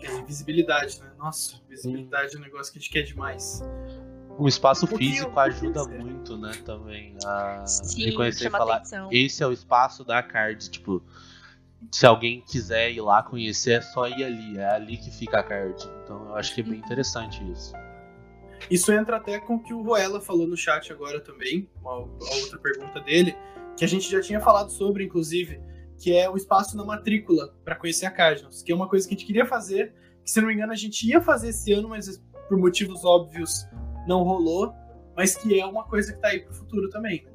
É, 0.00 0.22
visibilidade, 0.22 1.00
né? 1.00 1.10
Nossa, 1.18 1.60
visibilidade 1.68 2.36
é 2.36 2.38
um 2.38 2.42
negócio 2.42 2.72
que 2.72 2.78
a 2.78 2.82
gente 2.82 2.90
quer 2.90 3.02
demais. 3.02 3.62
O 4.38 4.48
espaço 4.48 4.86
um 4.86 4.96
físico 4.96 5.38
ajuda 5.38 5.84
muito, 5.84 6.36
né, 6.38 6.52
também 6.64 7.16
a 7.24 7.66
Sim, 7.66 8.06
reconhecer 8.06 8.46
e 8.46 8.50
falar. 8.50 8.76
Atenção. 8.76 9.08
Esse 9.12 9.42
é 9.42 9.46
o 9.46 9.52
espaço 9.52 10.04
da 10.04 10.22
card, 10.22 10.70
tipo, 10.70 11.02
se 11.90 12.06
alguém 12.06 12.40
quiser 12.42 12.90
ir 12.92 13.00
lá 13.00 13.22
conhecer, 13.22 13.72
é 13.72 13.80
só 13.80 14.06
ir 14.06 14.24
ali, 14.24 14.58
é 14.58 14.66
ali 14.66 14.96
que 14.96 15.10
fica 15.10 15.38
a 15.38 15.42
card. 15.42 15.82
Então 16.02 16.26
eu 16.26 16.36
acho 16.36 16.54
que 16.54 16.60
é 16.60 16.64
bem 16.64 16.78
interessante 16.78 17.42
isso. 17.50 17.72
Isso 18.70 18.92
entra 18.92 19.16
até 19.16 19.40
com 19.40 19.56
o 19.56 19.62
que 19.62 19.74
o 19.74 19.82
Roela 19.82 20.20
falou 20.20 20.46
no 20.46 20.56
chat 20.56 20.92
agora 20.92 21.20
também, 21.20 21.68
uma, 21.80 21.96
uma 21.96 22.34
outra 22.34 22.58
pergunta 22.58 23.00
dele, 23.00 23.36
que 23.76 23.84
a 23.84 23.88
gente 23.88 24.10
já 24.10 24.20
tinha 24.20 24.40
falado 24.40 24.70
sobre, 24.70 25.04
inclusive, 25.04 25.60
que 25.98 26.16
é 26.16 26.28
o 26.30 26.36
espaço 26.36 26.76
na 26.76 26.84
matrícula 26.84 27.54
para 27.64 27.74
conhecer 27.74 28.06
a 28.06 28.10
Cardinals, 28.10 28.62
que 28.62 28.72
é 28.72 28.74
uma 28.74 28.88
coisa 28.88 29.06
que 29.06 29.14
a 29.14 29.16
gente 29.16 29.26
queria 29.26 29.46
fazer, 29.46 29.94
que 30.24 30.30
se 30.30 30.40
não 30.40 30.48
me 30.48 30.54
engano 30.54 30.72
a 30.72 30.76
gente 30.76 31.06
ia 31.06 31.20
fazer 31.20 31.48
esse 31.48 31.72
ano, 31.72 31.88
mas 31.88 32.22
por 32.48 32.56
motivos 32.56 33.04
óbvios 33.04 33.66
não 34.06 34.22
rolou, 34.22 34.72
mas 35.16 35.36
que 35.36 35.58
é 35.58 35.66
uma 35.66 35.84
coisa 35.84 36.12
que 36.12 36.18
está 36.18 36.28
aí 36.28 36.40
para 36.40 36.52
o 36.52 36.54
futuro 36.54 36.88
também. 36.88 37.26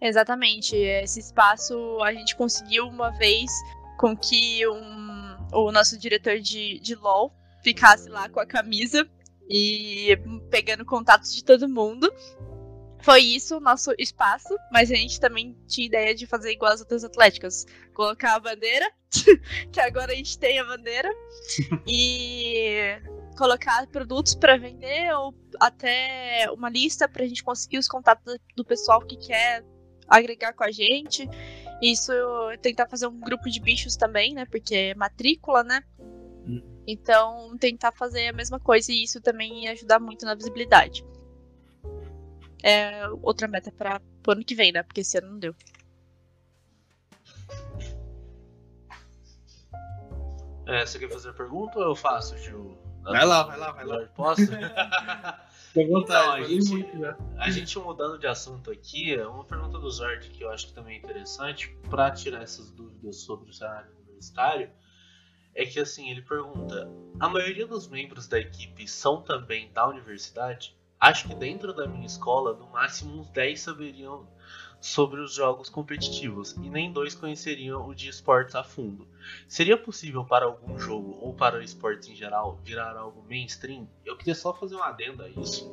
Exatamente. 0.00 0.76
Esse 0.76 1.20
espaço 1.20 2.02
a 2.02 2.12
gente 2.12 2.34
conseguiu 2.34 2.86
uma 2.88 3.10
vez 3.10 3.50
com 3.98 4.16
que 4.16 4.66
um, 4.66 5.36
o 5.52 5.70
nosso 5.70 5.98
diretor 5.98 6.38
de, 6.38 6.80
de 6.80 6.94
LOL 6.94 7.32
ficasse 7.62 8.08
lá 8.08 8.28
com 8.28 8.40
a 8.40 8.46
camisa 8.46 9.06
e 9.48 10.16
pegando 10.50 10.84
contatos 10.84 11.34
de 11.34 11.44
todo 11.44 11.68
mundo. 11.68 12.10
Foi 13.02 13.20
isso 13.20 13.56
o 13.56 13.60
nosso 13.60 13.92
espaço, 13.98 14.54
mas 14.70 14.90
a 14.90 14.94
gente 14.94 15.18
também 15.18 15.56
tinha 15.66 15.86
ideia 15.86 16.14
de 16.14 16.26
fazer 16.26 16.52
igual 16.52 16.72
as 16.72 16.80
outras 16.80 17.02
atléticas. 17.02 17.66
Colocar 17.94 18.34
a 18.34 18.40
bandeira, 18.40 18.90
que 19.72 19.80
agora 19.80 20.12
a 20.12 20.14
gente 20.14 20.38
tem 20.38 20.58
a 20.58 20.64
bandeira, 20.64 21.10
e 21.86 23.00
colocar 23.36 23.86
produtos 23.86 24.34
para 24.34 24.58
vender 24.58 25.12
ou 25.14 25.34
até 25.58 26.46
uma 26.52 26.68
lista 26.68 27.08
para 27.08 27.24
a 27.24 27.26
gente 27.26 27.42
conseguir 27.42 27.78
os 27.78 27.88
contatos 27.88 28.36
do 28.54 28.64
pessoal 28.64 29.00
que 29.00 29.16
quer 29.16 29.64
agregar 30.10 30.52
com 30.52 30.64
a 30.64 30.70
gente. 30.70 31.28
Isso 31.80 32.12
tentar 32.60 32.86
fazer 32.88 33.06
um 33.06 33.18
grupo 33.18 33.48
de 33.48 33.60
bichos 33.60 33.96
também, 33.96 34.34
né? 34.34 34.44
Porque 34.44 34.74
é 34.74 34.94
matrícula, 34.94 35.62
né? 35.62 35.82
Hum. 36.46 36.62
Então, 36.86 37.56
tentar 37.56 37.92
fazer 37.92 38.28
a 38.28 38.32
mesma 38.32 38.58
coisa 38.58 38.92
e 38.92 39.04
isso 39.04 39.20
também 39.20 39.68
ajudar 39.68 40.00
muito 40.00 40.26
na 40.26 40.34
visibilidade. 40.34 41.04
É 42.62 43.08
outra 43.22 43.48
meta 43.48 43.72
para 43.72 44.02
o 44.26 44.30
ano 44.30 44.44
que 44.44 44.54
vem, 44.54 44.72
né? 44.72 44.82
Porque 44.82 45.00
esse 45.00 45.16
ano 45.16 45.30
não 45.30 45.38
deu. 45.38 45.54
É, 50.66 50.84
você 50.84 50.98
quer 50.98 51.10
fazer 51.10 51.32
pergunta 51.32 51.78
ou 51.78 51.84
eu 51.86 51.96
faço, 51.96 52.36
Gil? 52.38 52.78
Vai 53.02 53.24
lá, 53.24 53.44
vai 53.44 53.58
lá, 53.58 53.72
vai 53.72 53.84
lá. 53.84 54.06
Posso? 54.14 54.42
Vontade, 55.74 56.02
então, 56.02 56.32
a, 56.32 56.42
gente, 56.42 56.70
muito, 56.70 57.16
a 57.38 57.50
gente 57.50 57.78
mudando 57.78 58.18
de 58.18 58.26
assunto 58.26 58.70
aqui, 58.70 59.16
uma 59.18 59.44
pergunta 59.44 59.78
do 59.78 59.88
Zord 59.88 60.28
que 60.30 60.42
eu 60.42 60.50
acho 60.50 60.66
que 60.66 60.72
também 60.72 60.96
é 60.96 60.98
interessante 60.98 61.68
para 61.88 62.10
tirar 62.10 62.42
essas 62.42 62.72
dúvidas 62.72 63.16
sobre 63.18 63.50
o 63.50 63.52
cenário 63.52 63.92
universitário 64.02 64.70
é 65.54 65.64
que 65.64 65.80
assim, 65.80 66.10
ele 66.10 66.22
pergunta: 66.22 66.90
a 67.18 67.28
maioria 67.28 67.66
dos 67.66 67.88
membros 67.88 68.26
da 68.26 68.38
equipe 68.38 68.86
são 68.86 69.22
também 69.22 69.70
da 69.72 69.86
universidade? 69.88 70.76
Acho 70.98 71.28
que 71.28 71.34
dentro 71.34 71.72
da 71.72 71.86
minha 71.86 72.06
escola, 72.06 72.54
no 72.54 72.68
máximo 72.70 73.20
uns 73.20 73.30
10 73.30 73.60
saberiam 73.60 74.28
sobre 74.80 75.20
os 75.20 75.34
jogos 75.34 75.68
competitivos 75.68 76.52
e 76.52 76.70
nem 76.70 76.90
dois 76.90 77.14
conheceriam 77.14 77.86
o 77.86 77.94
de 77.94 78.08
esportes 78.08 78.54
a 78.54 78.64
fundo. 78.64 79.06
Seria 79.46 79.76
possível 79.76 80.24
para 80.24 80.46
algum 80.46 80.78
jogo 80.78 81.18
ou 81.20 81.34
para 81.34 81.62
esportes 81.62 82.08
em 82.08 82.16
geral 82.16 82.58
virar 82.64 82.96
algo 82.96 83.22
mainstream? 83.28 83.86
Eu 84.04 84.16
queria 84.16 84.34
só 84.34 84.54
fazer 84.54 84.76
um 84.76 84.82
adendo 84.82 85.22
a 85.22 85.28
isso, 85.28 85.70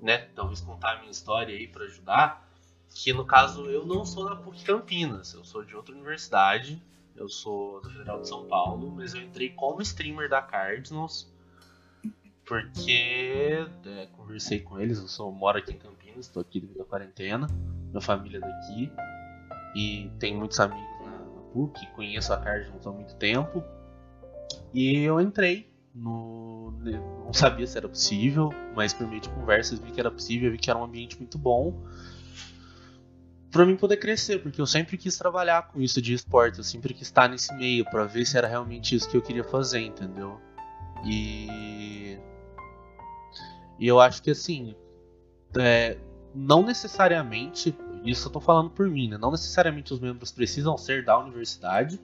né? 0.00 0.28
Talvez 0.34 0.60
contar 0.60 0.94
a 0.94 0.98
minha 1.00 1.10
história 1.10 1.54
aí 1.54 1.68
para 1.68 1.84
ajudar. 1.84 2.48
Que 2.90 3.12
no 3.12 3.26
caso 3.26 3.66
eu 3.66 3.84
não 3.84 4.06
sou 4.06 4.26
da 4.26 4.34
PUC 4.34 4.64
Campinas, 4.64 5.34
eu 5.34 5.44
sou 5.44 5.62
de 5.62 5.76
outra 5.76 5.94
universidade, 5.94 6.82
eu 7.14 7.28
sou 7.28 7.82
da 7.82 7.90
Federal 7.90 8.22
de 8.22 8.28
São 8.28 8.46
Paulo, 8.46 8.90
mas 8.90 9.12
eu 9.12 9.20
entrei 9.20 9.50
como 9.50 9.82
streamer 9.82 10.26
da 10.26 10.40
Cardinals 10.40 11.30
porque 12.46 13.68
é, 13.84 14.06
conversei 14.16 14.60
com 14.60 14.80
eles, 14.80 14.98
eu 14.98 15.06
sou, 15.06 15.30
moro 15.30 15.58
aqui 15.58 15.72
em 15.72 15.78
Campinas, 15.78 16.24
estou 16.24 16.40
aqui 16.40 16.58
devido 16.58 16.80
à 16.80 16.84
quarentena 16.86 17.46
minha 17.88 18.00
família 18.00 18.40
daqui 18.40 18.92
e 19.74 20.10
tenho 20.18 20.38
muitos 20.38 20.58
amigos 20.60 20.86
na, 21.04 21.42
PUC, 21.52 21.86
conheço 21.94 22.32
a 22.32 22.38
Cardinals 22.38 22.86
há 22.86 22.92
muito 22.92 23.14
tempo. 23.16 23.62
E 24.72 24.98
eu 24.98 25.20
entrei 25.20 25.70
no. 25.94 26.72
Não 27.24 27.32
sabia 27.32 27.66
se 27.66 27.76
era 27.76 27.88
possível, 27.88 28.50
mas 28.74 28.92
por 28.92 29.06
meio 29.06 29.20
de 29.20 29.28
conversas 29.28 29.78
vi 29.78 29.90
que 29.90 30.00
era 30.00 30.10
possível, 30.10 30.50
vi 30.50 30.58
que 30.58 30.70
era 30.70 30.78
um 30.78 30.84
ambiente 30.84 31.18
muito 31.18 31.38
bom 31.38 31.74
para 33.50 33.64
mim 33.64 33.76
poder 33.76 33.96
crescer, 33.96 34.42
porque 34.42 34.60
eu 34.60 34.66
sempre 34.66 34.96
quis 34.96 35.16
trabalhar 35.16 35.68
com 35.68 35.80
isso 35.80 36.02
de 36.02 36.12
esporte, 36.12 36.58
eu 36.58 36.64
sempre 36.64 36.92
quis 36.92 37.06
estar 37.06 37.28
nesse 37.28 37.54
meio 37.54 37.84
para 37.84 38.04
ver 38.04 38.26
se 38.26 38.36
era 38.36 38.46
realmente 38.46 38.94
isso 38.94 39.08
que 39.08 39.16
eu 39.16 39.22
queria 39.22 39.44
fazer, 39.44 39.80
entendeu? 39.80 40.38
E 41.04 42.18
e 43.78 43.86
eu 43.86 44.00
acho 44.00 44.22
que 44.22 44.30
assim, 44.30 44.74
é, 45.56 45.96
não 46.34 46.62
necessariamente, 46.62 47.74
isso 48.04 48.28
eu 48.28 48.32
tô 48.32 48.40
falando 48.40 48.70
por 48.70 48.88
mim, 48.88 49.08
né? 49.08 49.18
Não 49.18 49.30
necessariamente 49.30 49.92
os 49.92 50.00
membros 50.00 50.32
precisam 50.32 50.76
ser 50.76 51.04
da 51.04 51.18
universidade. 51.18 52.00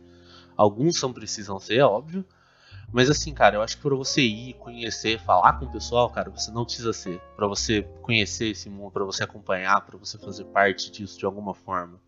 Alguns 0.57 0.99
são 0.99 1.12
precisam 1.12 1.59
ser, 1.59 1.79
é 1.79 1.85
óbvio. 1.85 2.25
Mas 2.93 3.11
assim, 3.11 3.35
cara, 3.35 3.57
eu 3.57 3.62
acho 3.62 3.77
que 3.77 3.83
para 3.83 3.95
você 3.95 4.22
ir, 4.22 4.55
conhecer, 4.55 5.18
falar 5.18 5.55
com 5.55 5.64
o 5.64 5.72
pessoal, 5.72 6.09
cara, 6.11 6.31
você 6.31 6.51
não 6.51 6.64
precisa 6.64 6.93
ser. 6.93 7.20
para 7.37 7.47
você 7.47 7.83
conhecer 8.03 8.51
esse 8.51 8.70
mundo, 8.70 8.93
para 8.93 9.05
você 9.05 9.25
acompanhar, 9.25 9.81
para 9.81 9.99
você 9.99 10.16
fazer 10.18 10.45
parte 10.45 10.91
disso 10.91 11.18
de 11.18 11.25
alguma 11.25 11.55
forma. 11.55 12.01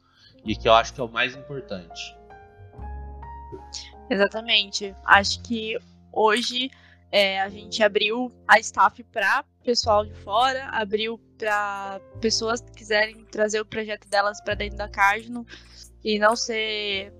E 0.44 0.54
que 0.54 0.68
eu 0.68 0.74
acho 0.74 0.94
que 0.94 1.00
é 1.00 1.04
o 1.04 1.08
mais 1.08 1.34
importante. 1.34 2.16
Exatamente. 4.08 4.94
Acho 5.04 5.42
que 5.42 5.76
hoje 6.12 6.70
é, 7.10 7.40
a 7.40 7.48
gente 7.48 7.82
abriu 7.82 8.32
a 8.46 8.58
staff 8.60 9.02
para 9.04 9.44
pessoal 9.66 10.06
de 10.06 10.14
fora, 10.14 10.66
abriu 10.66 11.18
para 11.36 12.00
pessoas 12.20 12.60
que 12.60 12.70
quiserem 12.70 13.24
trazer 13.24 13.60
o 13.60 13.66
projeto 13.66 14.08
delas 14.08 14.40
para 14.40 14.54
dentro 14.54 14.78
da 14.78 14.88
Cardno 14.88 15.44
e 16.04 16.20
não 16.20 16.36
ser 16.36 17.12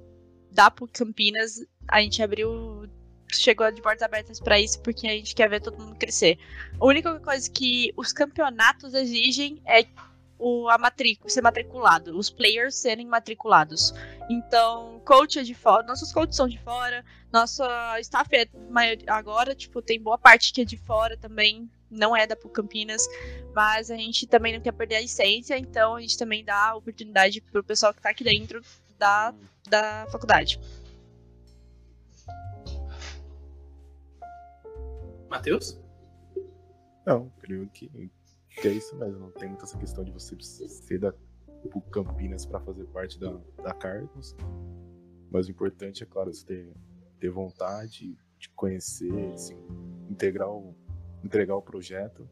da 0.52 0.70
PUC 0.70 0.92
Campinas. 0.92 1.60
A 1.88 2.00
gente 2.00 2.22
abriu, 2.22 2.88
chegou 3.32 3.70
de 3.72 3.82
portas 3.82 4.02
abertas 4.02 4.38
para 4.38 4.60
isso 4.60 4.80
porque 4.80 5.08
a 5.08 5.10
gente 5.10 5.34
quer 5.34 5.50
ver 5.50 5.60
todo 5.60 5.76
mundo 5.76 5.96
crescer. 5.96 6.38
A 6.80 6.86
única 6.86 7.18
coisa 7.18 7.50
que 7.50 7.92
os 7.96 8.12
campeonatos 8.12 8.94
exigem 8.94 9.60
é 9.66 9.84
o, 10.38 10.68
a 10.68 10.78
matrícula, 10.78 11.28
ser 11.28 11.42
matriculado, 11.42 12.16
os 12.16 12.30
players 12.30 12.76
serem 12.76 13.06
matriculados. 13.06 13.92
Então, 14.30 15.00
coach 15.04 15.40
é 15.40 15.42
de 15.42 15.54
fora, 15.54 15.84
nossos 15.84 16.12
coaches 16.12 16.36
são 16.36 16.46
de 16.46 16.58
fora, 16.58 17.04
nossa 17.32 17.98
staff 18.00 18.28
é 18.36 18.46
maior, 18.70 18.96
agora, 19.08 19.54
tipo, 19.54 19.82
tem 19.82 20.00
boa 20.00 20.18
parte 20.18 20.52
que 20.52 20.60
é 20.60 20.64
de 20.64 20.76
fora 20.76 21.16
também, 21.16 21.68
não 21.90 22.16
é 22.16 22.26
da 22.26 22.36
PUC 22.36 22.54
Campinas, 22.54 23.06
mas 23.54 23.90
a 23.90 23.96
gente 23.96 24.26
também 24.26 24.54
não 24.54 24.60
quer 24.60 24.72
perder 24.72 24.96
a 24.96 25.02
essência, 25.02 25.58
então 25.58 25.96
a 25.96 26.00
gente 26.00 26.18
também 26.18 26.44
dá 26.44 26.70
a 26.70 26.76
oportunidade 26.76 27.40
pro 27.40 27.62
pessoal 27.62 27.94
que 27.94 28.02
tá 28.02 28.10
aqui 28.10 28.24
dentro 28.24 28.60
da, 28.98 29.34
da 29.68 30.06
faculdade. 30.10 30.60
Matheus? 35.28 35.78
Não, 37.04 37.30
creio 37.40 37.68
que, 37.68 37.88
que 38.48 38.68
é 38.68 38.72
isso 38.72 38.96
mesmo. 38.96 39.18
Não 39.18 39.30
tem 39.30 39.48
muita 39.48 39.64
essa 39.64 39.78
questão 39.78 40.04
de 40.04 40.10
você 40.10 40.36
ser 40.40 40.98
da 40.98 41.12
PUC 41.70 41.90
Campinas 41.90 42.46
para 42.46 42.60
fazer 42.60 42.84
parte 42.86 43.18
da, 43.18 43.32
da 43.62 43.74
Cardinals. 43.74 44.34
Mas 45.30 45.46
o 45.46 45.50
importante 45.50 46.02
é, 46.02 46.06
claro, 46.06 46.32
você 46.32 46.46
ter, 46.46 46.72
ter 47.18 47.30
vontade 47.30 48.16
de 48.38 48.48
conhecer, 48.50 49.12
assim, 49.32 49.56
integrar 50.08 50.48
o, 50.48 50.74
entregar 51.24 51.56
o 51.56 51.62
projeto, 51.62 52.28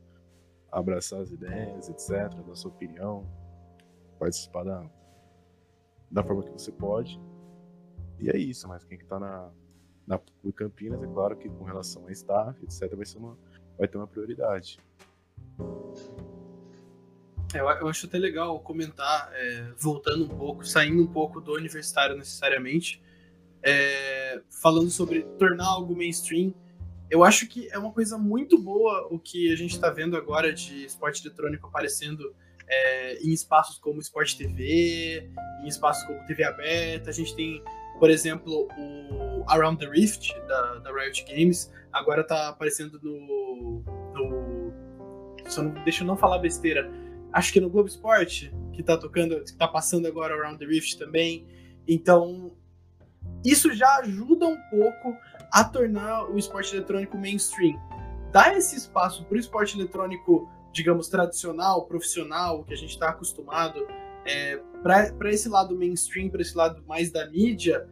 abraçar 0.71 1.21
as 1.21 1.31
ideias, 1.31 1.89
etc., 1.89 2.35
dar 2.47 2.55
sua 2.55 2.71
opinião, 2.71 3.27
participar 4.19 4.65
da, 4.65 4.91
da 6.11 6.23
forma 6.23 6.43
que 6.43 6.53
você 6.53 6.73
pode. 6.73 7.21
E 8.19 8.31
é 8.31 8.37
isso, 8.37 8.69
mas 8.69 8.85
quem 8.85 8.99
que 8.99 9.05
tá 9.05 9.19
na, 9.19 9.51
na 10.07 10.21
Campinas, 10.55 11.03
é 11.03 11.07
claro 11.07 11.37
que 11.37 11.49
com 11.49 11.65
relação 11.65 12.07
a 12.07 12.13
staff, 12.13 12.63
etc., 12.63 12.95
vai, 12.95 13.07
ser 13.07 13.19
uma, 13.19 13.39
vai 13.79 13.89
ter 13.89 13.97
uma 13.97 14.07
prioridade. 14.07 14.79
É, 17.55 17.61
eu, 17.61 17.89
acho 17.89 18.07
até 18.07 18.19
legal 18.19 18.59
comentar, 18.61 19.31
é, 19.33 19.73
voltando 19.79 20.25
um 20.25 20.29
pouco, 20.37 20.67
saindo 20.67 21.03
um 21.03 21.07
pouco 21.07 21.41
do 21.41 21.53
universitário 21.53 22.17
necessariamente, 22.17 23.01
é, 23.63 24.43
falando 24.51 24.91
sobre 24.91 25.23
tornar 25.39 25.67
algo 25.67 25.97
mainstream. 25.97 26.53
Eu 27.11 27.23
acho 27.23 27.47
que 27.47 27.69
é 27.71 27.79
uma 27.79 27.93
coisa 27.93 28.17
muito 28.17 28.59
boa 28.59 29.07
o 29.11 29.19
que 29.19 29.53
a 29.53 29.57
gente 29.57 29.75
está 29.75 29.91
vendo 29.91 30.17
agora 30.17 30.53
de 30.53 30.85
esporte 30.85 31.25
eletrônico 31.25 31.69
aparecendo 31.69 32.35
é, 32.67 33.19
em 33.23 33.33
espaços 33.33 33.79
como 33.79 34.01
Sport 34.01 34.37
TV, 34.37 35.31
em 35.63 35.69
espaços 35.69 36.05
como 36.07 36.25
TV 36.27 36.45
aberta. 36.45 37.11
A 37.11 37.13
gente 37.13 37.35
tem, 37.35 37.63
por 37.99 38.11
exemplo, 38.11 38.69
o 38.77 39.45
Around 39.49 39.85
the 39.85 39.91
Rift 39.91 40.35
da, 40.47 40.79
da 40.79 40.93
Riot 40.93 41.25
Games, 41.29 41.71
agora 41.93 42.23
está 42.23 42.49
aparecendo 42.49 42.99
no. 43.03 43.83
no 44.15 44.73
não, 45.57 45.85
deixa 45.85 46.03
eu 46.03 46.07
não 46.07 46.17
falar 46.17 46.39
besteira. 46.39 46.91
Acho 47.33 47.53
que 47.53 47.61
no 47.61 47.69
Globo 47.69 47.89
Esporte, 47.89 48.53
que 48.73 48.81
está 48.81 48.97
tocando, 48.97 49.43
que 49.45 49.55
tá 49.55 49.69
passando 49.69 50.07
agora 50.07 50.35
Around 50.35 50.59
the 50.59 50.65
Rift 50.65 50.97
também. 50.97 51.47
Então, 51.87 52.53
isso 53.45 53.75
já 53.75 53.99
ajuda 53.99 54.47
um 54.47 54.57
pouco 54.71 55.17
a 55.55 55.63
tornar 55.63 56.29
o 56.33 56.37
esporte 56.37 56.75
eletrônico 56.75 57.17
mainstream. 57.17 57.81
Dá 58.33 58.53
esse 58.55 58.75
espaço 58.75 59.25
para 59.25 59.37
o 59.37 59.39
esporte 59.39 59.79
eletrônico, 59.79 60.51
digamos, 60.73 61.09
tradicional, 61.09 61.87
profissional, 61.87 62.65
que 62.65 62.75
a 62.75 62.77
gente 62.77 62.91
está 62.91 63.11
acostumado, 63.11 63.87
é, 64.27 64.61
para 64.83 65.31
esse 65.31 65.49
lado 65.49 65.79
mainstream, 65.79 66.29
para 66.29 66.43
esse 66.43 66.57
lado 66.57 66.83
mais 66.89 67.13
da 67.13 67.31
mídia, 67.31 67.89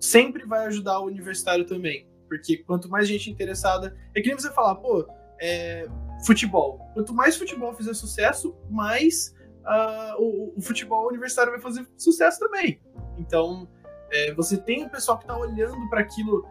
sempre 0.00 0.44
vai 0.44 0.66
ajudar 0.66 0.98
o 0.98 1.04
universitário 1.04 1.64
também. 1.64 2.08
Porque 2.26 2.58
quanto 2.64 2.88
mais 2.88 3.06
gente 3.06 3.30
interessada. 3.30 3.96
É 4.12 4.20
que 4.20 4.26
nem 4.26 4.36
você 4.36 4.50
falar, 4.50 4.74
pô, 4.74 5.06
é, 5.40 5.86
futebol. 6.26 6.80
Quanto 6.94 7.14
mais 7.14 7.36
futebol 7.36 7.72
fizer 7.74 7.94
sucesso, 7.94 8.56
mais 8.68 9.32
uh, 9.60 10.20
o, 10.20 10.58
o, 10.58 10.60
futebol 10.60 11.06
universitário 11.06 11.52
vai 11.52 11.60
fazer 11.60 11.86
sucesso 11.96 12.40
também. 12.40 12.80
Então, 13.16 13.68
é, 14.10 14.34
você 14.34 14.56
tem 14.56 14.84
o 14.84 14.90
pessoal 14.90 15.16
que 15.16 15.24
está 15.24 15.38
olhando 15.38 15.88
para 15.88 16.00
aquilo, 16.00 16.44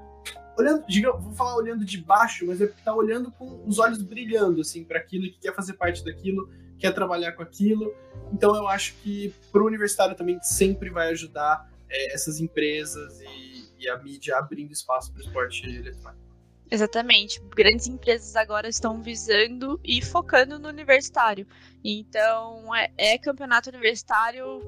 olhando, 0.58 0.86
diga, 0.88 1.12
vou 1.12 1.34
falar 1.34 1.55
olhando 1.55 1.86
de 1.86 1.97
baixo, 1.97 2.45
mas 2.45 2.62
é 2.62 2.66
está 2.66 2.93
olhando 2.93 3.32
com 3.32 3.64
os 3.66 3.80
olhos 3.80 4.01
brilhando 4.01 4.62
assim 4.62 4.84
para 4.84 4.97
aquilo, 4.97 5.26
que 5.26 5.39
quer 5.39 5.53
fazer 5.53 5.74
parte 5.74 6.03
daquilo, 6.03 6.49
quer 6.78 6.93
trabalhar 6.93 7.34
com 7.34 7.43
aquilo. 7.43 7.93
Então, 8.34 8.55
eu 8.55 8.68
acho 8.68 8.95
que 9.03 9.34
para 9.51 9.62
o 9.62 9.66
universitário 9.66 10.16
também 10.16 10.39
sempre 10.41 10.89
vai 10.89 11.10
ajudar 11.10 11.70
é, 11.89 12.14
essas 12.14 12.39
empresas 12.39 13.20
e, 13.22 13.70
e 13.80 13.89
a 13.89 13.97
mídia 13.97 14.38
abrindo 14.38 14.72
espaço 14.72 15.12
para 15.12 15.20
o 15.20 15.24
esporte 15.24 15.66
eletrônico. 15.66 16.28
Exatamente. 16.70 17.41
Grandes 17.55 17.88
empresas 17.88 18.36
agora 18.36 18.68
estão 18.68 19.01
visando 19.01 19.80
e 19.84 20.01
focando 20.01 20.60
no 20.60 20.68
universitário. 20.68 21.47
Então, 21.84 22.76
é, 22.76 22.91
é 22.97 23.18
campeonato 23.18 23.70
universitário 23.70 24.62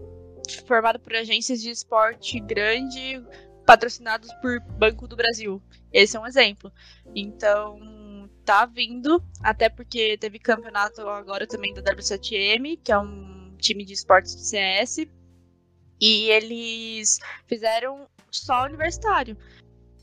formado 0.65 0.99
por 0.99 1.13
agências 1.13 1.61
de 1.61 1.69
esporte 1.69 2.39
grande, 2.39 3.21
patrocinados 3.69 4.33
por 4.41 4.59
Banco 4.79 5.07
do 5.07 5.15
Brasil. 5.15 5.61
Esse 5.93 6.17
é 6.17 6.19
um 6.19 6.25
exemplo. 6.25 6.73
Então, 7.15 8.27
tá 8.43 8.65
vindo, 8.65 9.23
até 9.43 9.69
porque 9.69 10.17
teve 10.17 10.39
campeonato 10.39 11.07
agora 11.07 11.45
também 11.45 11.71
da 11.75 11.83
W7M, 11.83 12.79
que 12.83 12.91
é 12.91 12.97
um 12.97 13.55
time 13.59 13.85
de 13.85 13.93
esportes 13.93 14.35
de 14.35 14.41
CS, 14.41 15.07
e 16.01 16.31
eles 16.31 17.19
fizeram 17.45 18.07
só 18.31 18.65
universitário. 18.65 19.37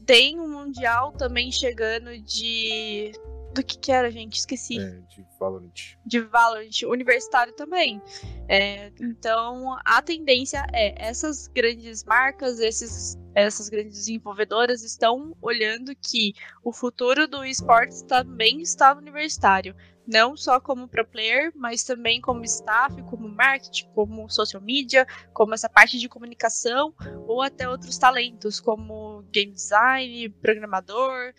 Tem 0.04 0.38
um 0.38 0.48
mundial 0.48 1.10
também 1.10 1.50
chegando 1.50 2.16
de 2.20 3.10
do 3.52 3.64
que 3.64 3.78
que 3.78 3.90
era, 3.90 4.10
gente? 4.12 4.36
Esqueci. 4.36 4.78
É, 4.78 5.00
de 5.08 5.26
Valorant. 5.40 5.96
De 6.04 6.20
Valorant, 6.20 6.82
universitário 6.84 7.52
também. 7.54 8.00
É, 8.48 8.92
então, 9.00 9.76
a 9.84 10.00
tendência 10.02 10.64
é 10.72 11.08
essas 11.08 11.48
grandes 11.48 12.04
marcas, 12.04 12.60
esses, 12.60 13.16
essas 13.36 13.68
grandes 13.68 13.98
desenvolvedoras 13.98 14.82
estão 14.82 15.36
olhando 15.42 15.94
que 15.94 16.32
o 16.64 16.72
futuro 16.72 17.28
do 17.28 17.44
esportes 17.44 18.02
também 18.02 18.62
está 18.62 18.94
no 18.94 19.00
universitário 19.02 19.76
não 20.06 20.36
só 20.36 20.60
como 20.60 20.86
pro 20.86 21.04
player, 21.04 21.52
mas 21.54 21.82
também 21.82 22.20
como 22.20 22.44
staff, 22.44 23.02
como 23.02 23.28
marketing, 23.28 23.88
como 23.92 24.30
social 24.30 24.62
media, 24.62 25.06
como 25.32 25.52
essa 25.52 25.68
parte 25.68 25.98
de 25.98 26.08
comunicação, 26.08 26.94
ou 27.26 27.42
até 27.42 27.68
outros 27.68 27.98
talentos, 27.98 28.60
como 28.60 29.24
game 29.32 29.52
design, 29.52 30.28
programador. 30.40 31.34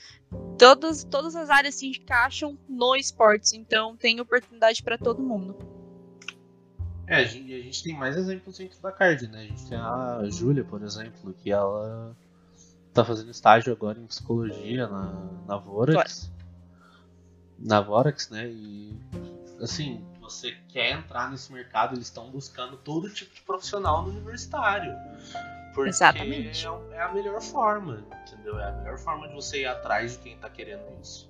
Todas, 0.60 1.04
todas 1.06 1.36
as 1.36 1.50
áreas 1.50 1.76
se 1.76 1.88
encaixam 1.88 2.60
no 2.68 2.96
esportes, 2.96 3.54
então 3.54 3.96
tem 3.96 4.20
oportunidade 4.20 4.84
para 4.84 4.98
todo 4.98 5.24
mundo. 5.24 5.77
É, 7.08 7.16
a 7.16 7.24
gente, 7.24 7.54
a 7.54 7.62
gente, 7.62 7.84
tem 7.84 7.96
mais 7.96 8.18
exemplos 8.18 8.58
dentro 8.58 8.82
da 8.82 8.92
card, 8.92 9.28
né? 9.30 9.40
A 9.40 9.44
gente 9.44 9.68
tem 9.68 9.78
a 9.78 10.22
Júlia, 10.30 10.64
por 10.64 10.82
exemplo, 10.84 11.34
que 11.42 11.52
ela 11.52 12.16
tá 12.94 13.06
fazendo 13.06 13.32
estágio 13.32 13.72
agora 13.72 13.98
em 13.98 14.06
psicologia 14.06 14.88
na, 14.88 15.14
na 15.48 15.58
Vorax 15.58 16.30
na 17.60 17.82
Vorax, 17.82 18.30
né? 18.30 18.48
E 18.48 18.96
assim, 19.62 20.06
você 20.20 20.56
quer 20.70 20.92
entrar 20.92 21.32
nesse 21.32 21.52
mercado, 21.52 21.96
eles 21.96 22.08
estão 22.08 22.30
buscando 22.30 22.78
todo 22.78 23.10
tipo 23.10 23.34
de 23.34 23.42
profissional 23.42 24.04
no 24.04 24.10
universitário. 24.10 24.94
Porque 25.74 25.90
Exatamente. 25.90 26.66
É, 26.66 26.96
é 26.96 27.02
a 27.02 27.14
melhor 27.14 27.42
forma, 27.42 28.04
entendeu? 28.26 28.60
É 28.60 28.70
a 28.70 28.72
melhor 28.72 28.98
forma 28.98 29.28
de 29.28 29.34
você 29.34 29.62
ir 29.62 29.66
atrás 29.66 30.14
de 30.14 30.20
quem 30.20 30.34
está 30.34 30.50
querendo 30.50 30.84
isso. 31.02 31.30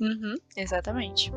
Uhum, 0.00 0.34
exatamente. 0.56 1.32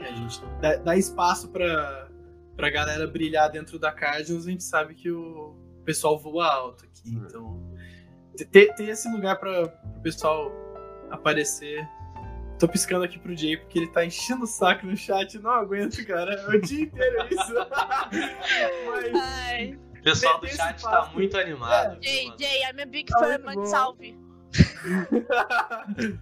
É, 0.00 0.08
a 0.08 0.12
gente 0.12 0.40
dá, 0.60 0.76
dá 0.76 0.96
espaço 0.96 1.48
para 1.48 2.08
pra 2.56 2.68
galera 2.68 3.06
brilhar 3.06 3.50
dentro 3.50 3.78
da 3.78 3.90
Cardinals, 3.90 4.46
a 4.46 4.50
gente 4.50 4.64
sabe 4.64 4.94
que 4.94 5.10
o 5.10 5.56
pessoal 5.84 6.18
voa 6.18 6.46
alto 6.46 6.84
aqui. 6.84 7.16
Uhum. 7.16 7.24
Então, 7.26 7.76
ter, 8.50 8.74
ter 8.74 8.88
esse 8.88 9.10
lugar 9.10 9.38
para 9.38 9.64
o 9.64 10.02
pessoal 10.02 10.52
aparecer 11.10 11.88
Tô 12.60 12.68
piscando 12.68 13.04
aqui 13.06 13.18
pro 13.18 13.34
Jay 13.34 13.56
porque 13.56 13.78
ele 13.78 13.86
tá 13.86 14.04
enchendo 14.04 14.44
o 14.44 14.46
saco 14.46 14.84
no 14.84 14.94
chat. 14.94 15.38
Não 15.38 15.50
aguento, 15.50 16.04
cara. 16.06 16.46
O 16.50 16.60
dia 16.60 16.82
inteiro 16.82 17.26
isso. 17.30 17.54
Mas... 18.86 19.14
Ai. 19.14 19.78
O 19.98 20.02
pessoal 20.02 20.38
do 20.38 20.46
chat 20.46 20.82
tá 20.82 21.10
muito 21.14 21.38
animado. 21.38 21.96
É. 21.96 22.02
Jay, 22.02 22.30
Jay, 22.38 22.62
I'm 22.64 22.82
a 22.82 22.84
big 22.84 23.10
fan, 23.10 23.38
mande 23.38 23.66
salve. 23.66 24.18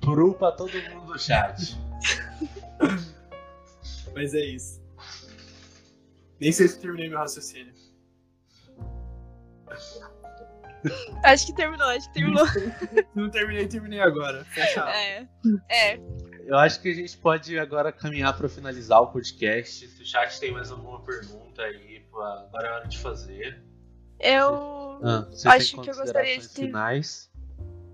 Pro 0.00 0.34
pra 0.34 0.50
todo 0.50 0.72
mundo 0.90 1.12
do 1.12 1.18
chat. 1.18 1.78
Mas 4.14 4.34
é 4.34 4.44
isso. 4.44 4.82
Nem 6.40 6.52
sei 6.52 6.68
se 6.68 6.80
terminei 6.80 7.08
meu 7.08 7.18
raciocínio. 7.18 7.72
Acho 11.22 11.46
que 11.46 11.54
terminou, 11.54 11.86
acho 11.88 12.08
que 12.08 12.14
terminou. 12.14 12.44
Não 13.14 13.30
terminei, 13.30 13.68
terminei 13.68 14.00
agora. 14.00 14.44
Fechado. 14.46 14.88
É. 14.90 15.28
É. 15.70 16.00
Eu 16.44 16.58
acho 16.58 16.82
que 16.82 16.90
a 16.90 16.94
gente 16.94 17.16
pode 17.18 17.56
agora 17.56 17.92
caminhar 17.92 18.36
para 18.36 18.48
finalizar 18.48 19.00
o 19.00 19.06
podcast. 19.06 19.86
Se 19.86 20.02
o 20.02 20.04
chat 20.04 20.40
tem 20.40 20.50
mais 20.50 20.72
alguma 20.72 21.00
pergunta 21.04 21.62
aí, 21.62 22.04
agora 22.12 22.68
é 22.68 22.72
hora 22.72 22.88
de 22.88 22.98
fazer. 22.98 23.62
Eu 24.18 25.00
ah, 25.04 25.28
acho 25.46 25.80
que 25.80 25.90
eu 25.90 25.94
gostaria 25.94 26.38
de, 26.38 26.48
ter... 26.48 26.66
finais? 26.66 27.32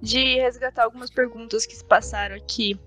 de 0.01 0.36
resgatar 0.36 0.84
algumas 0.84 1.11
perguntas 1.11 1.66
que 1.66 1.74
se 1.74 1.84
passaram 1.84 2.36
aqui. 2.36 2.78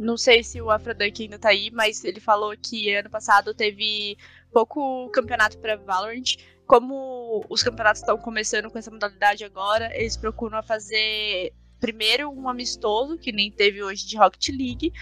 Não 0.00 0.16
sei 0.16 0.42
se 0.42 0.60
o 0.60 0.70
Afrodunk 0.70 1.22
ainda 1.22 1.38
tá 1.38 1.50
aí, 1.50 1.70
mas 1.70 2.02
ele 2.04 2.20
falou 2.20 2.54
que 2.56 2.92
ano 2.94 3.10
passado 3.10 3.52
teve 3.54 4.16
pouco 4.50 5.08
campeonato 5.10 5.58
para 5.58 5.76
Valorant. 5.76 6.36
Como 6.66 7.44
os 7.48 7.62
campeonatos 7.62 8.00
estão 8.00 8.16
começando 8.16 8.70
com 8.70 8.78
essa 8.78 8.90
modalidade 8.90 9.44
agora, 9.44 9.90
eles 9.94 10.16
procuram 10.16 10.62
fazer 10.62 11.52
primeiro 11.78 12.30
um 12.30 12.48
amistoso, 12.48 13.18
que 13.18 13.32
nem 13.32 13.50
teve 13.50 13.82
hoje 13.82 14.06
de 14.06 14.16
Rocket 14.16 14.48
League, 14.48 14.92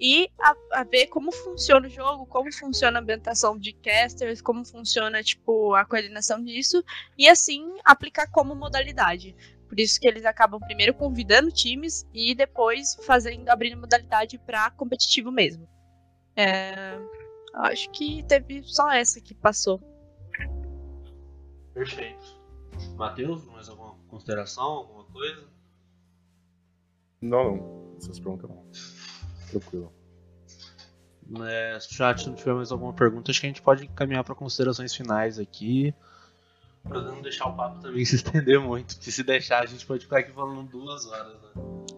e 0.00 0.28
a, 0.40 0.80
a, 0.80 0.84
ver 0.84 1.06
como 1.06 1.30
funciona 1.30 1.86
o 1.86 1.90
jogo, 1.90 2.26
como 2.26 2.52
funciona 2.52 2.98
a 2.98 3.02
ambientação 3.02 3.56
de 3.56 3.72
casters, 3.72 4.42
como 4.42 4.64
funciona 4.64 5.22
tipo 5.22 5.74
a 5.74 5.84
coordenação 5.84 6.42
disso 6.42 6.84
e 7.16 7.28
assim 7.28 7.76
aplicar 7.84 8.26
como 8.28 8.54
modalidade. 8.54 9.36
Por 9.72 9.80
isso 9.80 9.98
que 9.98 10.06
eles 10.06 10.26
acabam 10.26 10.60
primeiro 10.60 10.92
convidando 10.92 11.50
times 11.50 12.06
e 12.12 12.34
depois 12.34 12.94
fazendo 13.06 13.48
abrindo 13.48 13.80
modalidade 13.80 14.38
para 14.38 14.70
competitivo 14.72 15.32
mesmo. 15.32 15.66
É, 16.36 16.98
acho 17.54 17.90
que 17.90 18.22
teve 18.24 18.62
só 18.64 18.92
essa 18.92 19.18
que 19.18 19.34
passou. 19.34 19.80
Perfeito. 21.72 22.38
Matheus, 22.96 23.46
mais 23.46 23.70
alguma 23.70 23.94
consideração, 24.08 24.62
alguma 24.62 25.04
coisa? 25.04 25.48
Não, 27.22 27.56
não. 27.56 27.96
Essas 27.96 28.20
perguntas 28.20 28.50
não. 28.50 28.66
Tranquilo. 29.48 29.90
É, 31.48 31.80
se 31.80 31.88
o 31.88 31.94
chat 31.94 32.26
não 32.26 32.34
tiver 32.34 32.52
mais 32.52 32.70
alguma 32.70 32.92
pergunta, 32.92 33.30
acho 33.30 33.40
que 33.40 33.46
a 33.46 33.48
gente 33.48 33.62
pode 33.62 33.88
caminhar 33.88 34.22
para 34.22 34.34
considerações 34.34 34.94
finais 34.94 35.38
aqui. 35.38 35.94
Pra 36.88 37.00
não 37.00 37.22
deixar 37.22 37.46
o 37.46 37.56
papo 37.56 37.80
também 37.80 38.04
se 38.04 38.16
estender 38.16 38.60
muito. 38.60 38.96
Porque 38.96 39.10
se 39.10 39.22
deixar, 39.22 39.62
a 39.62 39.66
gente 39.66 39.86
pode 39.86 40.04
ficar 40.04 40.18
aqui 40.18 40.32
falando 40.32 40.64
duas 40.64 41.06
horas, 41.06 41.40
né? 41.40 41.48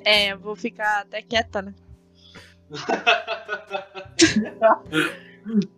É, 0.04 0.32
eu 0.32 0.38
vou 0.38 0.54
ficar 0.54 1.00
até 1.00 1.22
quieta, 1.22 1.62
né? 1.62 1.74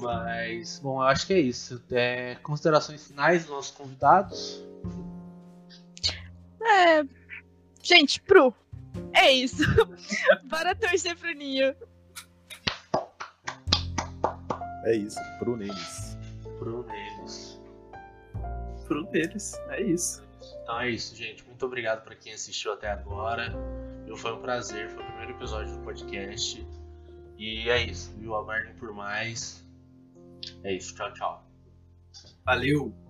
Mas, 0.00 0.78
bom, 0.78 1.02
eu 1.02 1.06
acho 1.06 1.26
que 1.26 1.34
é 1.34 1.40
isso. 1.40 1.82
É, 1.90 2.36
considerações 2.36 3.06
finais 3.06 3.42
dos 3.42 3.50
nossos 3.50 3.70
convidados? 3.70 4.64
É. 6.62 7.04
Gente, 7.82 8.20
Pro, 8.20 8.54
é 9.12 9.32
isso. 9.32 9.62
Bora 10.44 10.74
torcer 10.74 11.16
pro 11.16 11.32
Ninho. 11.32 11.74
É 14.84 14.94
isso, 14.94 15.18
pro 15.38 15.56
neles. 15.56 16.16
Pro 16.58 16.84
neles. 16.86 17.60
Pro 18.86 19.10
neles, 19.10 19.54
é 19.68 19.82
isso. 19.82 20.24
Então 20.62 20.80
é 20.80 20.90
isso, 20.90 21.14
gente. 21.14 21.44
Muito 21.46 21.64
obrigado 21.66 22.02
para 22.02 22.14
quem 22.14 22.32
assistiu 22.32 22.72
até 22.72 22.90
agora. 22.90 23.52
Eu, 24.06 24.16
foi 24.16 24.32
um 24.32 24.40
prazer, 24.40 24.90
foi 24.90 25.02
o 25.02 25.06
primeiro 25.06 25.32
episódio 25.32 25.72
do 25.76 25.84
podcast. 25.84 26.66
E 27.38 27.68
é 27.68 27.82
isso, 27.82 28.12
viu? 28.18 28.34
Aguardem 28.34 28.74
por 28.74 28.92
mais. 28.92 29.64
É 30.64 30.72
isso, 30.72 30.94
tchau, 30.94 31.12
tchau. 31.12 31.46
Valeu! 32.44 33.09